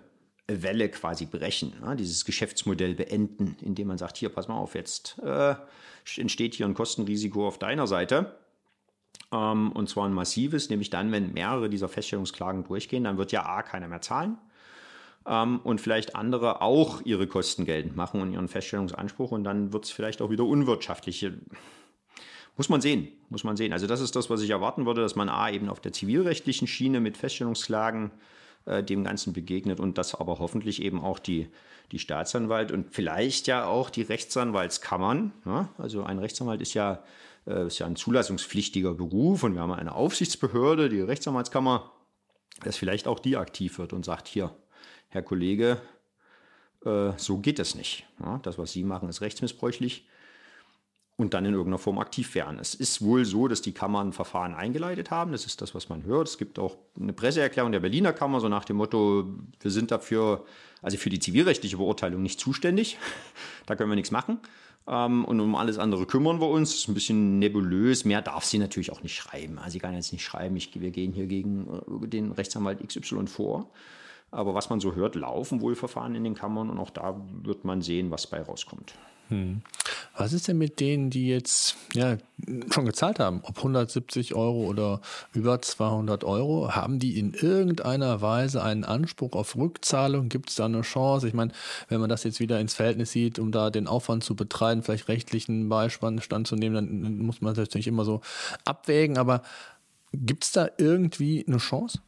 Welle 0.47 0.89
quasi 0.89 1.25
brechen, 1.25 1.71
dieses 1.97 2.25
Geschäftsmodell 2.25 2.95
beenden, 2.95 3.55
indem 3.61 3.87
man 3.87 3.97
sagt, 3.97 4.17
hier, 4.17 4.27
pass 4.27 4.49
mal 4.49 4.57
auf, 4.57 4.75
jetzt 4.75 5.19
äh, 5.19 5.55
entsteht 6.17 6.55
hier 6.55 6.65
ein 6.65 6.73
Kostenrisiko 6.73 7.47
auf 7.47 7.59
deiner 7.59 7.87
Seite. 7.87 8.35
Ähm, 9.31 9.71
und 9.71 9.87
zwar 9.87 10.05
ein 10.05 10.13
massives, 10.13 10.69
nämlich 10.69 10.89
dann, 10.89 11.13
wenn 11.13 11.31
mehrere 11.31 11.69
dieser 11.69 11.87
Feststellungsklagen 11.87 12.65
durchgehen, 12.65 13.05
dann 13.05 13.17
wird 13.17 13.31
ja 13.31 13.45
A 13.45 13.63
keiner 13.63 13.87
mehr 13.87 14.01
zahlen 14.01 14.37
ähm, 15.29 15.61
und 15.63 15.79
vielleicht 15.79 16.15
andere 16.15 16.61
auch 16.61 17.01
ihre 17.05 17.27
Kosten 17.27 17.63
geltend 17.63 17.95
machen 17.95 18.21
und 18.21 18.33
ihren 18.33 18.47
Feststellungsanspruch 18.47 19.31
und 19.31 19.43
dann 19.43 19.71
wird 19.71 19.85
es 19.85 19.91
vielleicht 19.91 20.21
auch 20.21 20.31
wieder 20.31 20.43
unwirtschaftlich. 20.43 21.29
Muss 22.57 22.67
man 22.67 22.81
sehen, 22.81 23.07
muss 23.29 23.45
man 23.45 23.55
sehen. 23.55 23.71
Also 23.71 23.87
das 23.87 24.01
ist 24.01 24.15
das, 24.15 24.29
was 24.29 24.41
ich 24.41 24.49
erwarten 24.49 24.85
würde, 24.85 25.01
dass 25.01 25.15
man 25.15 25.29
A 25.29 25.49
eben 25.49 25.69
auf 25.69 25.79
der 25.79 25.93
zivilrechtlichen 25.93 26.67
Schiene 26.67 26.99
mit 26.99 27.15
Feststellungsklagen 27.15 28.11
äh, 28.65 28.83
dem 28.83 29.03
Ganzen 29.05 29.31
begegnet 29.31 29.79
und 29.79 29.97
dass 29.97 30.15
aber 30.15 30.39
hoffentlich 30.39 30.81
eben 30.81 30.99
auch 30.99 31.19
die, 31.19 31.47
die 31.91 31.99
Staatsanwalt 31.99 32.71
und 32.71 32.91
vielleicht 32.91 33.47
ja 33.47 33.65
auch 33.65 33.89
die 33.89 34.01
Rechtsanwaltskammern. 34.01 35.31
Ja? 35.45 35.69
Also 35.77 36.03
ein 36.03 36.19
Rechtsanwalt 36.19 36.61
ist 36.61 36.73
ja, 36.73 37.03
äh, 37.47 37.67
ist 37.67 37.79
ja 37.79 37.85
ein 37.85 37.95
zulassungspflichtiger 37.95 38.93
Beruf 38.95 39.43
und 39.43 39.53
wir 39.53 39.61
haben 39.61 39.71
eine 39.71 39.95
Aufsichtsbehörde, 39.95 40.89
die 40.89 40.99
Rechtsanwaltskammer, 40.99 41.91
dass 42.63 42.75
vielleicht 42.75 43.07
auch 43.07 43.19
die 43.19 43.37
aktiv 43.37 43.77
wird 43.79 43.93
und 43.93 44.03
sagt, 44.03 44.27
hier, 44.27 44.51
Herr 45.09 45.21
Kollege, 45.21 45.77
äh, 46.85 47.11
so 47.17 47.37
geht 47.37 47.59
es 47.59 47.75
nicht. 47.75 48.05
Ja, 48.19 48.39
das, 48.43 48.57
was 48.57 48.71
Sie 48.71 48.83
machen, 48.83 49.09
ist 49.09 49.21
rechtsmissbräuchlich 49.21 50.07
und 51.19 51.33
dann 51.33 51.43
in 51.43 51.51
irgendeiner 51.51 51.79
Form 51.79 51.99
aktiv 51.99 52.33
werden. 52.33 52.59
Es 52.59 52.73
ist 52.73 53.01
wohl 53.01 53.25
so, 53.25 53.49
dass 53.49 53.61
die 53.61 53.73
Kammern 53.73 54.13
Verfahren 54.13 54.55
eingeleitet 54.55 55.11
haben. 55.11 55.33
Das 55.33 55.45
ist 55.45 55.61
das, 55.61 55.75
was 55.75 55.89
man 55.89 56.03
hört. 56.03 56.29
Es 56.29 56.37
gibt 56.37 56.57
auch 56.57 56.77
eine 56.97 57.11
Presseerklärung 57.11 57.73
der 57.73 57.81
Berliner 57.81 58.13
Kammer, 58.13 58.39
so 58.39 58.47
nach 58.47 58.63
dem 58.63 58.77
Motto, 58.77 59.25
wir 59.59 59.71
sind 59.71 59.91
dafür, 59.91 60.45
also 60.81 60.97
für 60.97 61.09
die 61.09 61.19
zivilrechtliche 61.19 61.75
Beurteilung 61.75 62.21
nicht 62.21 62.39
zuständig. 62.39 62.97
da 63.65 63.75
können 63.75 63.89
wir 63.89 63.97
nichts 63.97 64.11
machen. 64.11 64.39
Ähm, 64.87 65.25
und 65.25 65.41
um 65.41 65.55
alles 65.55 65.77
andere 65.77 66.05
kümmern 66.05 66.39
wir 66.39 66.47
uns. 66.47 66.69
Das 66.69 66.79
ist 66.79 66.87
ein 66.87 66.93
bisschen 66.93 67.37
nebulös. 67.37 68.05
Mehr 68.05 68.21
darf 68.21 68.45
sie 68.45 68.57
natürlich 68.57 68.93
auch 68.93 69.03
nicht 69.03 69.15
schreiben. 69.15 69.59
Also 69.59 69.71
sie 69.71 69.79
kann 69.79 69.93
jetzt 69.93 70.13
nicht 70.13 70.23
schreiben, 70.23 70.55
ich, 70.55 70.79
wir 70.79 70.91
gehen 70.91 71.11
hier 71.11 71.27
gegen 71.27 71.67
äh, 71.67 72.07
den 72.07 72.31
Rechtsanwalt 72.31 72.79
XY 72.87 73.27
vor. 73.27 73.69
Aber 74.31 74.53
was 74.53 74.69
man 74.69 74.79
so 74.79 74.95
hört, 74.95 75.15
laufen 75.15 75.61
wohl 75.61 75.75
Verfahren 75.75 76.15
in 76.15 76.23
den 76.23 76.35
Kammern 76.35 76.69
und 76.69 76.79
auch 76.79 76.91
da 76.91 77.19
wird 77.43 77.65
man 77.65 77.81
sehen, 77.81 78.11
was 78.11 78.27
bei 78.27 78.41
rauskommt. 78.41 78.93
Hm. 79.29 79.61
Was 80.17 80.33
ist 80.33 80.47
denn 80.47 80.57
mit 80.57 80.79
denen, 80.79 81.11
die 81.11 81.29
jetzt 81.29 81.77
ja, 81.93 82.17
schon 82.71 82.85
gezahlt 82.85 83.19
haben? 83.19 83.41
Ob 83.43 83.57
170 83.57 84.33
Euro 84.35 84.65
oder 84.65 85.01
über 85.33 85.61
200 85.61 86.23
Euro? 86.23 86.75
Haben 86.75 86.99
die 86.99 87.17
in 87.17 87.33
irgendeiner 87.33 88.21
Weise 88.21 88.63
einen 88.63 88.83
Anspruch 88.83 89.33
auf 89.33 89.55
Rückzahlung? 89.55 90.29
Gibt 90.29 90.49
es 90.49 90.55
da 90.55 90.65
eine 90.65 90.81
Chance? 90.81 91.27
Ich 91.27 91.33
meine, 91.33 91.51
wenn 91.89 92.01
man 92.01 92.09
das 92.09 92.23
jetzt 92.23 92.39
wieder 92.39 92.59
ins 92.59 92.73
Verhältnis 92.73 93.11
sieht, 93.11 93.39
um 93.39 93.51
da 93.51 93.69
den 93.69 93.87
Aufwand 93.87 94.23
zu 94.23 94.35
betreiben, 94.35 94.83
vielleicht 94.83 95.07
rechtlichen 95.07 95.69
Beispann 95.69 96.19
zu 96.19 96.55
nehmen, 96.55 96.75
dann 96.75 97.19
muss 97.19 97.39
man 97.39 97.53
das 97.53 97.67
natürlich 97.67 97.87
immer 97.87 98.05
so 98.05 98.21
abwägen. 98.65 99.17
Aber 99.17 99.43
gibt 100.11 100.43
es 100.43 100.51
da 100.51 100.69
irgendwie 100.77 101.45
eine 101.47 101.57
Chance? 101.57 101.99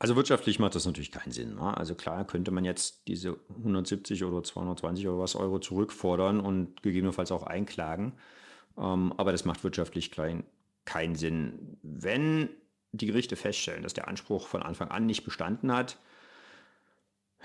Also 0.00 0.16
wirtschaftlich 0.16 0.58
macht 0.58 0.74
das 0.74 0.86
natürlich 0.86 1.12
keinen 1.12 1.30
Sinn. 1.30 1.56
Ne? 1.56 1.76
Also 1.76 1.94
klar 1.94 2.26
könnte 2.26 2.50
man 2.50 2.64
jetzt 2.64 3.06
diese 3.06 3.36
170 3.58 4.24
oder 4.24 4.42
220 4.42 5.06
oder 5.06 5.18
was 5.18 5.36
Euro 5.36 5.58
zurückfordern 5.58 6.40
und 6.40 6.82
gegebenenfalls 6.82 7.30
auch 7.30 7.42
einklagen. 7.42 8.14
Ähm, 8.78 9.12
aber 9.18 9.30
das 9.30 9.44
macht 9.44 9.62
wirtschaftlich 9.62 10.10
klein, 10.10 10.44
keinen 10.86 11.16
Sinn. 11.16 11.76
Wenn 11.82 12.48
die 12.92 13.06
Gerichte 13.06 13.36
feststellen, 13.36 13.82
dass 13.82 13.92
der 13.92 14.08
Anspruch 14.08 14.46
von 14.46 14.62
Anfang 14.62 14.88
an 14.88 15.04
nicht 15.04 15.22
bestanden 15.22 15.70
hat, 15.70 15.98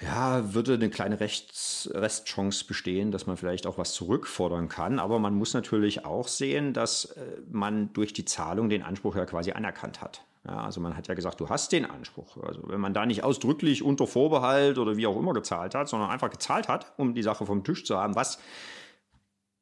ja, 0.02 0.54
würde 0.54 0.76
eine 0.76 0.90
kleine 0.90 1.20
Rechts 1.20 1.90
Restchance 1.94 2.66
bestehen, 2.66 3.12
dass 3.12 3.28
man 3.28 3.36
vielleicht 3.36 3.68
auch 3.68 3.78
was 3.78 3.94
zurückfordern 3.94 4.70
kann. 4.70 5.00
Aber 5.00 5.20
man 5.20 5.36
muss 5.36 5.54
natürlich 5.54 6.06
auch 6.06 6.30
sehen, 6.30 6.72
dass 6.72 7.04
äh, 7.04 7.26
man 7.52 7.92
durch 7.92 8.14
die 8.14 8.24
Zahlung 8.24 8.70
den 8.70 8.82
Anspruch 8.82 9.18
ja 9.18 9.26
quasi 9.26 9.52
anerkannt 9.52 10.00
hat. 10.02 10.24
Ja, 10.48 10.64
also 10.64 10.80
man 10.80 10.96
hat 10.96 11.08
ja 11.08 11.16
gesagt, 11.16 11.40
du 11.40 11.50
hast 11.50 11.72
den 11.72 11.86
Anspruch. 11.86 12.38
Also 12.44 12.62
wenn 12.68 12.80
man 12.80 12.94
da 12.94 13.06
nicht 13.06 13.24
ausdrücklich 13.24 13.82
unter 13.82 14.06
Vorbehalt 14.06 14.78
oder 14.78 14.96
wie 14.96 15.08
auch 15.08 15.18
immer 15.18 15.34
gezahlt 15.34 15.74
hat, 15.74 15.90
sondern 15.90 16.12
einfach 16.12 16.30
gezahlt 16.30 16.68
hat, 16.68 16.94
um 16.98 17.16
die 17.16 17.24
Sache 17.24 17.46
vom 17.46 17.64
Tisch 17.64 17.84
zu 17.84 17.98
haben, 17.98 18.16
was 18.16 18.38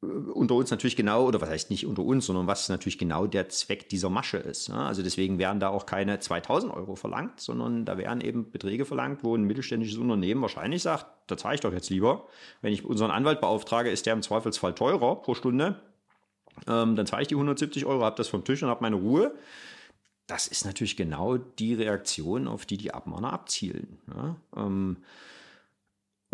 äh, 0.02 0.06
unter 0.06 0.56
uns 0.56 0.70
natürlich 0.70 0.96
genau, 0.96 1.24
oder 1.24 1.40
was 1.40 1.48
heißt 1.48 1.70
nicht 1.70 1.86
unter 1.86 2.02
uns, 2.02 2.26
sondern 2.26 2.46
was 2.46 2.68
natürlich 2.68 2.98
genau 2.98 3.26
der 3.26 3.48
Zweck 3.48 3.88
dieser 3.88 4.10
Masche 4.10 4.36
ist. 4.36 4.68
Also 4.68 5.02
deswegen 5.02 5.38
werden 5.38 5.58
da 5.58 5.68
auch 5.68 5.86
keine 5.86 6.20
2000 6.20 6.74
Euro 6.74 6.96
verlangt, 6.96 7.40
sondern 7.40 7.86
da 7.86 7.96
werden 7.96 8.20
eben 8.20 8.50
Beträge 8.50 8.84
verlangt, 8.84 9.24
wo 9.24 9.34
ein 9.34 9.44
mittelständisches 9.44 9.96
Unternehmen 9.96 10.42
wahrscheinlich 10.42 10.82
sagt, 10.82 11.06
da 11.28 11.38
zahle 11.38 11.54
ich 11.54 11.60
doch 11.62 11.72
jetzt 11.72 11.88
lieber. 11.88 12.26
Wenn 12.60 12.74
ich 12.74 12.84
unseren 12.84 13.10
Anwalt 13.10 13.40
beauftrage, 13.40 13.88
ist 13.88 14.04
der 14.04 14.12
im 14.12 14.20
Zweifelsfall 14.20 14.74
teurer 14.74 15.22
pro 15.22 15.34
Stunde. 15.34 15.80
Ähm, 16.68 16.94
dann 16.94 17.06
zahle 17.06 17.22
ich 17.22 17.28
die 17.28 17.36
170 17.36 17.86
Euro, 17.86 18.04
habe 18.04 18.16
das 18.16 18.28
vom 18.28 18.44
Tisch 18.44 18.62
und 18.62 18.68
habe 18.68 18.82
meine 18.82 18.96
Ruhe 18.96 19.34
das 20.26 20.46
ist 20.46 20.64
natürlich 20.64 20.96
genau 20.96 21.36
die 21.36 21.74
Reaktion, 21.74 22.48
auf 22.48 22.66
die 22.66 22.76
die 22.76 22.94
Abmahner 22.94 23.32
abzielen. 23.32 23.98
Ja? 24.08 24.36
Ähm, 24.56 24.98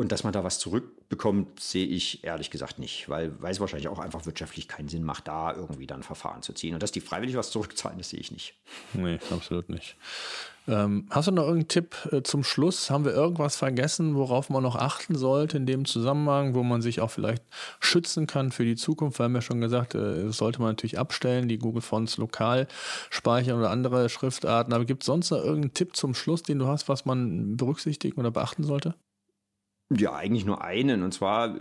Und 0.00 0.12
dass 0.12 0.24
man 0.24 0.32
da 0.32 0.42
was 0.42 0.58
zurückbekommt, 0.58 1.60
sehe 1.60 1.84
ich 1.84 2.24
ehrlich 2.24 2.50
gesagt 2.50 2.78
nicht, 2.78 3.10
weil, 3.10 3.38
weil 3.42 3.52
es 3.52 3.60
wahrscheinlich 3.60 3.88
auch 3.88 3.98
einfach 3.98 4.24
wirtschaftlich 4.24 4.66
keinen 4.66 4.88
Sinn 4.88 5.04
macht, 5.04 5.28
da 5.28 5.54
irgendwie 5.54 5.86
dann 5.86 6.02
Verfahren 6.02 6.40
zu 6.40 6.54
ziehen. 6.54 6.72
Und 6.72 6.82
dass 6.82 6.90
die 6.90 7.02
freiwillig 7.02 7.36
was 7.36 7.50
zurückzahlen, 7.50 7.98
das 7.98 8.08
sehe 8.08 8.18
ich 8.18 8.32
nicht. 8.32 8.54
Nee, 8.94 9.18
absolut 9.30 9.68
nicht. 9.68 9.96
Ähm, 10.66 11.06
hast 11.10 11.28
du 11.28 11.32
noch 11.32 11.42
irgendeinen 11.42 11.68
Tipp 11.68 11.96
äh, 12.12 12.22
zum 12.22 12.44
Schluss? 12.44 12.88
Haben 12.88 13.04
wir 13.04 13.12
irgendwas 13.12 13.56
vergessen, 13.56 14.14
worauf 14.14 14.48
man 14.48 14.62
noch 14.62 14.74
achten 14.74 15.16
sollte 15.16 15.58
in 15.58 15.66
dem 15.66 15.84
Zusammenhang, 15.84 16.54
wo 16.54 16.62
man 16.62 16.80
sich 16.80 17.02
auch 17.02 17.10
vielleicht 17.10 17.42
schützen 17.78 18.26
kann 18.26 18.52
für 18.52 18.64
die 18.64 18.76
Zukunft? 18.76 19.18
Wir 19.18 19.24
haben 19.24 19.34
ja 19.34 19.42
schon 19.42 19.60
gesagt, 19.60 19.94
äh, 19.94 20.24
das 20.24 20.38
sollte 20.38 20.62
man 20.62 20.70
natürlich 20.70 20.98
abstellen, 20.98 21.46
die 21.46 21.58
Google 21.58 21.82
Fonts 21.82 22.16
lokal 22.16 22.68
speichern 23.10 23.58
oder 23.58 23.68
andere 23.68 24.08
Schriftarten. 24.08 24.72
Aber 24.72 24.86
gibt 24.86 25.02
es 25.02 25.08
sonst 25.08 25.30
noch 25.30 25.44
irgendeinen 25.44 25.74
Tipp 25.74 25.94
zum 25.94 26.14
Schluss, 26.14 26.42
den 26.42 26.58
du 26.58 26.68
hast, 26.68 26.88
was 26.88 27.04
man 27.04 27.58
berücksichtigen 27.58 28.18
oder 28.18 28.30
beachten 28.30 28.64
sollte? 28.64 28.94
Ja, 29.90 30.14
eigentlich 30.14 30.44
nur 30.44 30.62
einen, 30.62 31.02
und 31.02 31.12
zwar, 31.12 31.56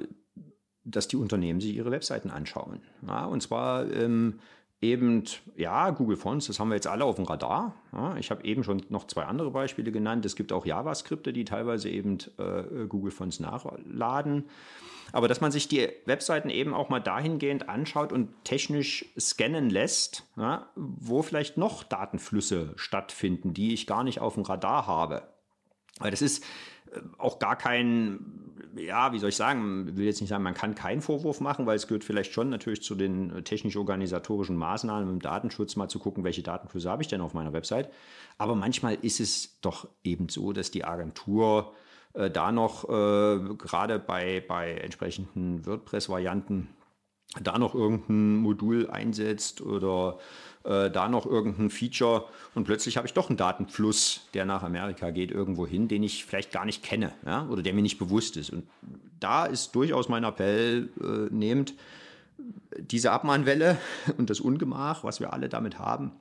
dass 0.83 1.07
die 1.07 1.17
Unternehmen 1.17 1.61
sich 1.61 1.75
ihre 1.75 1.91
Webseiten 1.91 2.29
anschauen. 2.29 2.81
Ja, 3.05 3.25
und 3.25 3.41
zwar 3.41 3.91
ähm, 3.91 4.39
eben, 4.81 5.23
ja, 5.55 5.89
Google 5.89 6.17
Fonts, 6.17 6.47
das 6.47 6.59
haben 6.59 6.69
wir 6.69 6.75
jetzt 6.75 6.87
alle 6.87 7.05
auf 7.05 7.15
dem 7.15 7.25
Radar. 7.25 7.75
Ja, 7.91 8.15
ich 8.17 8.31
habe 8.31 8.43
eben 8.45 8.63
schon 8.63 8.83
noch 8.89 9.07
zwei 9.07 9.23
andere 9.23 9.51
Beispiele 9.51 9.91
genannt. 9.91 10.25
Es 10.25 10.35
gibt 10.35 10.53
auch 10.53 10.65
JavaScripte, 10.65 11.33
die 11.33 11.45
teilweise 11.45 11.89
eben 11.89 12.19
äh, 12.37 12.85
Google 12.87 13.11
Fonts 13.11 13.39
nachladen. 13.39 14.45
Aber 15.11 15.27
dass 15.27 15.41
man 15.41 15.51
sich 15.51 15.67
die 15.67 15.89
Webseiten 16.05 16.51
eben 16.51 16.73
auch 16.73 16.89
mal 16.89 16.99
dahingehend 16.99 17.67
anschaut 17.67 18.13
und 18.13 18.29
technisch 18.43 19.05
scannen 19.19 19.69
lässt, 19.69 20.27
ja, 20.37 20.69
wo 20.75 21.23
vielleicht 21.23 21.57
noch 21.57 21.83
Datenflüsse 21.83 22.73
stattfinden, 22.75 23.53
die 23.53 23.73
ich 23.73 23.87
gar 23.87 24.03
nicht 24.03 24.19
auf 24.19 24.35
dem 24.35 24.43
Radar 24.43 24.85
habe. 24.85 25.23
Weil 25.99 26.11
das 26.11 26.21
ist 26.21 26.45
auch 27.17 27.39
gar 27.39 27.55
kein, 27.55 28.19
ja, 28.75 29.13
wie 29.13 29.19
soll 29.19 29.29
ich 29.29 29.35
sagen, 29.35 29.97
will 29.97 30.05
jetzt 30.05 30.21
nicht 30.21 30.29
sagen, 30.29 30.43
man 30.43 30.53
kann 30.53 30.75
keinen 30.75 31.01
Vorwurf 31.01 31.41
machen, 31.41 31.65
weil 31.65 31.75
es 31.75 31.87
gehört 31.87 32.03
vielleicht 32.03 32.33
schon 32.33 32.49
natürlich 32.49 32.81
zu 32.81 32.95
den 32.95 33.35
äh, 33.35 33.41
technisch-organisatorischen 33.41 34.55
Maßnahmen 34.55 35.09
im 35.09 35.19
Datenschutz 35.21 35.75
mal 35.75 35.89
zu 35.89 35.99
gucken, 35.99 36.23
welche 36.23 36.43
Datenflüsse 36.43 36.89
habe 36.89 37.01
ich 37.01 37.07
denn 37.07 37.21
auf 37.21 37.33
meiner 37.33 37.53
Website. 37.53 37.89
Aber 38.37 38.55
manchmal 38.55 38.95
ist 38.95 39.19
es 39.19 39.59
doch 39.61 39.87
eben 40.03 40.29
so, 40.29 40.53
dass 40.53 40.71
die 40.71 40.85
Agentur 40.85 41.73
äh, 42.13 42.29
da 42.29 42.51
noch 42.51 42.85
äh, 42.85 43.55
gerade 43.55 43.99
bei, 43.99 44.43
bei 44.47 44.73
entsprechenden 44.75 45.65
WordPress-Varianten 45.65 46.69
da 47.41 47.57
noch 47.57 47.75
irgendein 47.75 48.37
Modul 48.37 48.89
einsetzt 48.89 49.61
oder 49.61 50.17
äh, 50.63 50.89
da 50.89 51.07
noch 51.07 51.25
irgendein 51.25 51.69
Feature 51.69 52.25
und 52.55 52.63
plötzlich 52.65 52.97
habe 52.97 53.07
ich 53.07 53.13
doch 53.13 53.29
einen 53.29 53.37
Datenfluss, 53.37 54.27
der 54.33 54.45
nach 54.45 54.63
Amerika 54.63 55.11
geht, 55.11 55.31
irgendwo 55.31 55.67
hin, 55.67 55.87
den 55.87 56.03
ich 56.03 56.25
vielleicht 56.25 56.51
gar 56.51 56.65
nicht 56.65 56.83
kenne 56.83 57.13
ja, 57.25 57.47
oder 57.47 57.61
der 57.61 57.73
mir 57.73 57.81
nicht 57.81 57.99
bewusst 57.99 58.35
ist. 58.35 58.49
Und 58.49 58.67
da 59.19 59.45
ist 59.45 59.75
durchaus 59.75 60.09
mein 60.09 60.23
Appell, 60.23 60.89
äh, 61.01 61.33
nehmt 61.33 61.75
diese 62.77 63.11
Abmahnwelle 63.11 63.77
und 64.17 64.29
das 64.29 64.39
Ungemach, 64.39 65.03
was 65.03 65.19
wir 65.19 65.33
alle 65.33 65.49
damit 65.49 65.77
haben, 65.77 66.11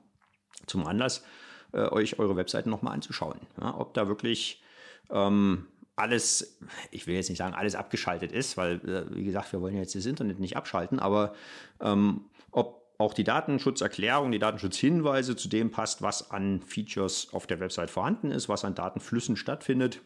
zum 0.67 0.85
Anlass, 0.85 1.23
äh, 1.71 1.87
euch 1.89 2.19
eure 2.19 2.35
Webseiten 2.35 2.69
nochmal 2.69 2.93
anzuschauen. 2.93 3.39
Ja, 3.59 3.75
ob 3.77 3.93
da 3.93 4.07
wirklich 4.07 4.61
ähm, 5.09 5.65
alles, 5.99 6.57
ich 6.91 7.07
will 7.07 7.15
jetzt 7.15 7.29
nicht 7.29 7.37
sagen, 7.37 7.53
alles 7.53 7.75
abgeschaltet 7.75 8.31
ist, 8.31 8.57
weil, 8.57 8.75
äh, 8.87 9.15
wie 9.15 9.23
gesagt, 9.23 9.51
wir 9.51 9.61
wollen 9.61 9.75
jetzt 9.75 9.95
das 9.95 10.05
Internet 10.05 10.39
nicht 10.39 10.57
abschalten, 10.57 10.99
aber 10.99 11.33
ähm, 11.81 12.25
ob 12.51 12.79
auch 12.97 13.13
die 13.13 13.23
Datenschutzerklärung, 13.23 14.31
die 14.31 14.39
Datenschutzhinweise 14.39 15.35
zu 15.35 15.47
dem 15.47 15.71
passt, 15.71 16.01
was 16.01 16.31
an 16.31 16.61
Features 16.61 17.29
auf 17.31 17.47
der 17.47 17.59
Website 17.59 17.89
vorhanden 17.89 18.31
ist, 18.31 18.49
was 18.49 18.65
an 18.65 18.75
Datenflüssen 18.75 19.37
stattfindet 19.37 20.01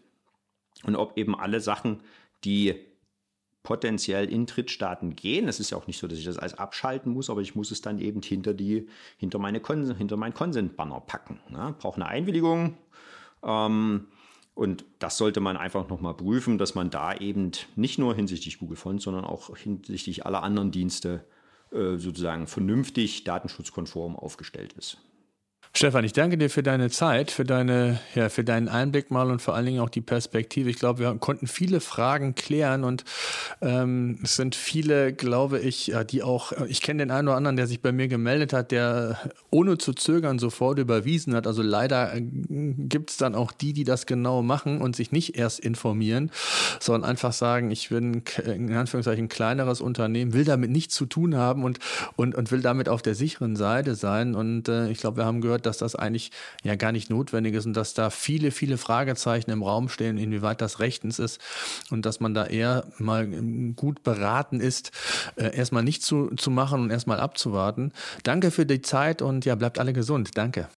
und 0.83 0.95
ob 0.95 1.17
eben 1.17 1.37
alle 1.37 1.59
Sachen, 1.59 2.01
die 2.43 2.75
potenziell 3.63 4.29
in 4.29 4.45
Drittstaaten 4.45 5.15
gehen. 5.15 5.47
Es 5.47 5.59
ist 5.59 5.71
ja 5.71 5.77
auch 5.77 5.87
nicht 5.87 5.97
so, 5.97 6.07
dass 6.07 6.19
ich 6.19 6.25
das 6.25 6.37
alles 6.37 6.53
abschalten 6.55 7.11
muss, 7.11 7.29
aber 7.29 7.41
ich 7.41 7.55
muss 7.55 7.71
es 7.71 7.81
dann 7.81 7.97
eben 7.97 8.21
hinter 8.21 8.53
die, 8.53 8.87
hinter 9.17 9.39
meine 9.39 9.61
hinter 9.61 10.17
mein 10.17 10.33
Consent-Banner 10.33 10.99
packen. 10.99 11.39
Ja, 11.51 11.71
brauche 11.71 11.95
eine 11.95 12.07
Einwilligung. 12.07 12.77
Ähm, 13.41 14.07
und 14.55 14.85
das 14.99 15.17
sollte 15.17 15.39
man 15.39 15.57
einfach 15.57 15.89
nochmal 15.89 16.13
prüfen, 16.13 16.57
dass 16.57 16.75
man 16.75 16.89
da 16.89 17.15
eben 17.15 17.51
nicht 17.75 17.97
nur 17.97 18.15
hinsichtlich 18.15 18.59
Google 18.59 18.77
Fonts, 18.77 19.03
sondern 19.03 19.25
auch 19.25 19.55
hinsichtlich 19.57 20.25
aller 20.25 20.43
anderen 20.43 20.71
Dienste 20.71 21.25
äh, 21.71 21.97
sozusagen 21.97 22.45
vernünftig 22.45 23.23
datenschutzkonform 23.23 24.15
aufgestellt 24.15 24.73
ist. 24.73 24.97
Stefan, 25.75 26.05
ich 26.05 26.13
danke 26.13 26.37
dir 26.37 26.51
für 26.51 26.61
deine 26.61 26.91
Zeit, 26.91 27.31
für, 27.31 27.45
deine, 27.45 27.99
ja, 28.13 28.29
für 28.29 28.43
deinen 28.43 28.67
Einblick 28.67 29.09
mal 29.09 29.31
und 29.31 29.41
vor 29.41 29.55
allen 29.55 29.65
Dingen 29.65 29.79
auch 29.79 29.89
die 29.89 30.01
Perspektive. 30.01 30.69
Ich 30.69 30.75
glaube, 30.75 30.99
wir 30.99 31.15
konnten 31.15 31.47
viele 31.47 31.79
Fragen 31.79 32.35
klären 32.35 32.83
und 32.83 33.03
ähm, 33.59 34.19
es 34.23 34.35
sind 34.35 34.53
viele, 34.53 35.13
glaube 35.13 35.57
ich, 35.59 35.91
die 36.11 36.21
auch, 36.21 36.51
ich 36.67 36.83
kenne 36.83 37.01
den 37.01 37.09
einen 37.09 37.27
oder 37.27 37.37
anderen, 37.37 37.55
der 37.55 37.65
sich 37.65 37.81
bei 37.81 37.91
mir 37.91 38.07
gemeldet 38.07 38.53
hat, 38.53 38.69
der 38.69 39.17
ohne 39.49 39.79
zu 39.79 39.93
zögern 39.93 40.37
sofort 40.37 40.77
überwiesen 40.77 41.33
hat. 41.33 41.47
Also 41.47 41.63
leider 41.63 42.13
äh, 42.13 42.21
gibt 42.21 43.09
es 43.09 43.17
dann 43.17 43.33
auch 43.33 43.51
die, 43.51 43.73
die 43.73 43.83
das 43.83 44.05
genau 44.05 44.43
machen 44.43 44.79
und 44.79 44.95
sich 44.95 45.11
nicht 45.11 45.39
erst 45.39 45.59
informieren, 45.59 46.29
sondern 46.79 47.09
einfach 47.09 47.33
sagen, 47.33 47.71
ich 47.71 47.89
bin 47.89 48.21
in 48.45 48.71
Anführungszeichen 48.75 49.25
ein 49.25 49.29
kleineres 49.29 49.81
Unternehmen, 49.81 50.33
will 50.33 50.45
damit 50.45 50.69
nichts 50.69 50.93
zu 50.93 51.07
tun 51.07 51.35
haben 51.35 51.63
und, 51.63 51.79
und, 52.15 52.35
und 52.35 52.51
will 52.51 52.61
damit 52.61 52.89
auf 52.89 53.01
der 53.01 53.15
sicheren 53.15 53.55
Seite 53.55 53.95
sein. 53.95 54.35
Und 54.35 54.69
äh, 54.69 54.91
ich 54.91 54.99
glaube, 54.99 55.17
wir 55.17 55.25
haben 55.25 55.41
gehört, 55.41 55.62
dass 55.65 55.77
das 55.77 55.95
eigentlich 55.95 56.31
ja 56.63 56.75
gar 56.75 56.91
nicht 56.91 57.09
notwendig 57.09 57.55
ist 57.55 57.65
und 57.65 57.73
dass 57.73 57.93
da 57.93 58.09
viele, 58.09 58.51
viele 58.51 58.77
Fragezeichen 58.77 59.51
im 59.51 59.63
Raum 59.63 59.89
stehen, 59.89 60.17
inwieweit 60.17 60.61
das 60.61 60.79
rechtens 60.79 61.19
ist 61.19 61.39
und 61.89 62.05
dass 62.05 62.19
man 62.19 62.33
da 62.33 62.45
eher 62.45 62.85
mal 62.97 63.27
gut 63.75 64.03
beraten 64.03 64.59
ist, 64.59 64.91
äh, 65.35 65.55
erstmal 65.55 65.83
nicht 65.83 66.03
zu, 66.03 66.29
zu 66.35 66.51
machen 66.51 66.81
und 66.81 66.89
erstmal 66.91 67.19
abzuwarten. 67.19 67.91
Danke 68.23 68.51
für 68.51 68.65
die 68.65 68.81
Zeit 68.81 69.21
und 69.21 69.45
ja, 69.45 69.55
bleibt 69.55 69.79
alle 69.79 69.93
gesund. 69.93 70.31
Danke. 70.35 70.69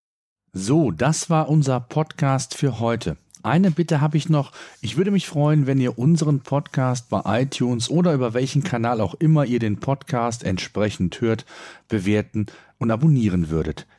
So, 0.52 0.90
das 0.90 1.28
war 1.28 1.48
unser 1.48 1.80
Podcast 1.80 2.54
für 2.54 2.80
heute. 2.80 3.16
Eine 3.46 3.70
Bitte 3.70 4.00
habe 4.00 4.16
ich 4.16 4.28
noch. 4.28 4.50
Ich 4.80 4.96
würde 4.96 5.12
mich 5.12 5.28
freuen, 5.28 5.68
wenn 5.68 5.78
ihr 5.78 5.98
unseren 6.00 6.40
Podcast 6.40 7.08
bei 7.10 7.42
iTunes 7.42 7.88
oder 7.88 8.12
über 8.12 8.34
welchen 8.34 8.64
Kanal 8.64 9.00
auch 9.00 9.14
immer 9.14 9.44
ihr 9.44 9.60
den 9.60 9.78
Podcast 9.78 10.42
entsprechend 10.42 11.20
hört, 11.20 11.46
bewerten 11.88 12.46
und 12.78 12.90
abonnieren 12.90 13.48
würdet. 13.48 13.86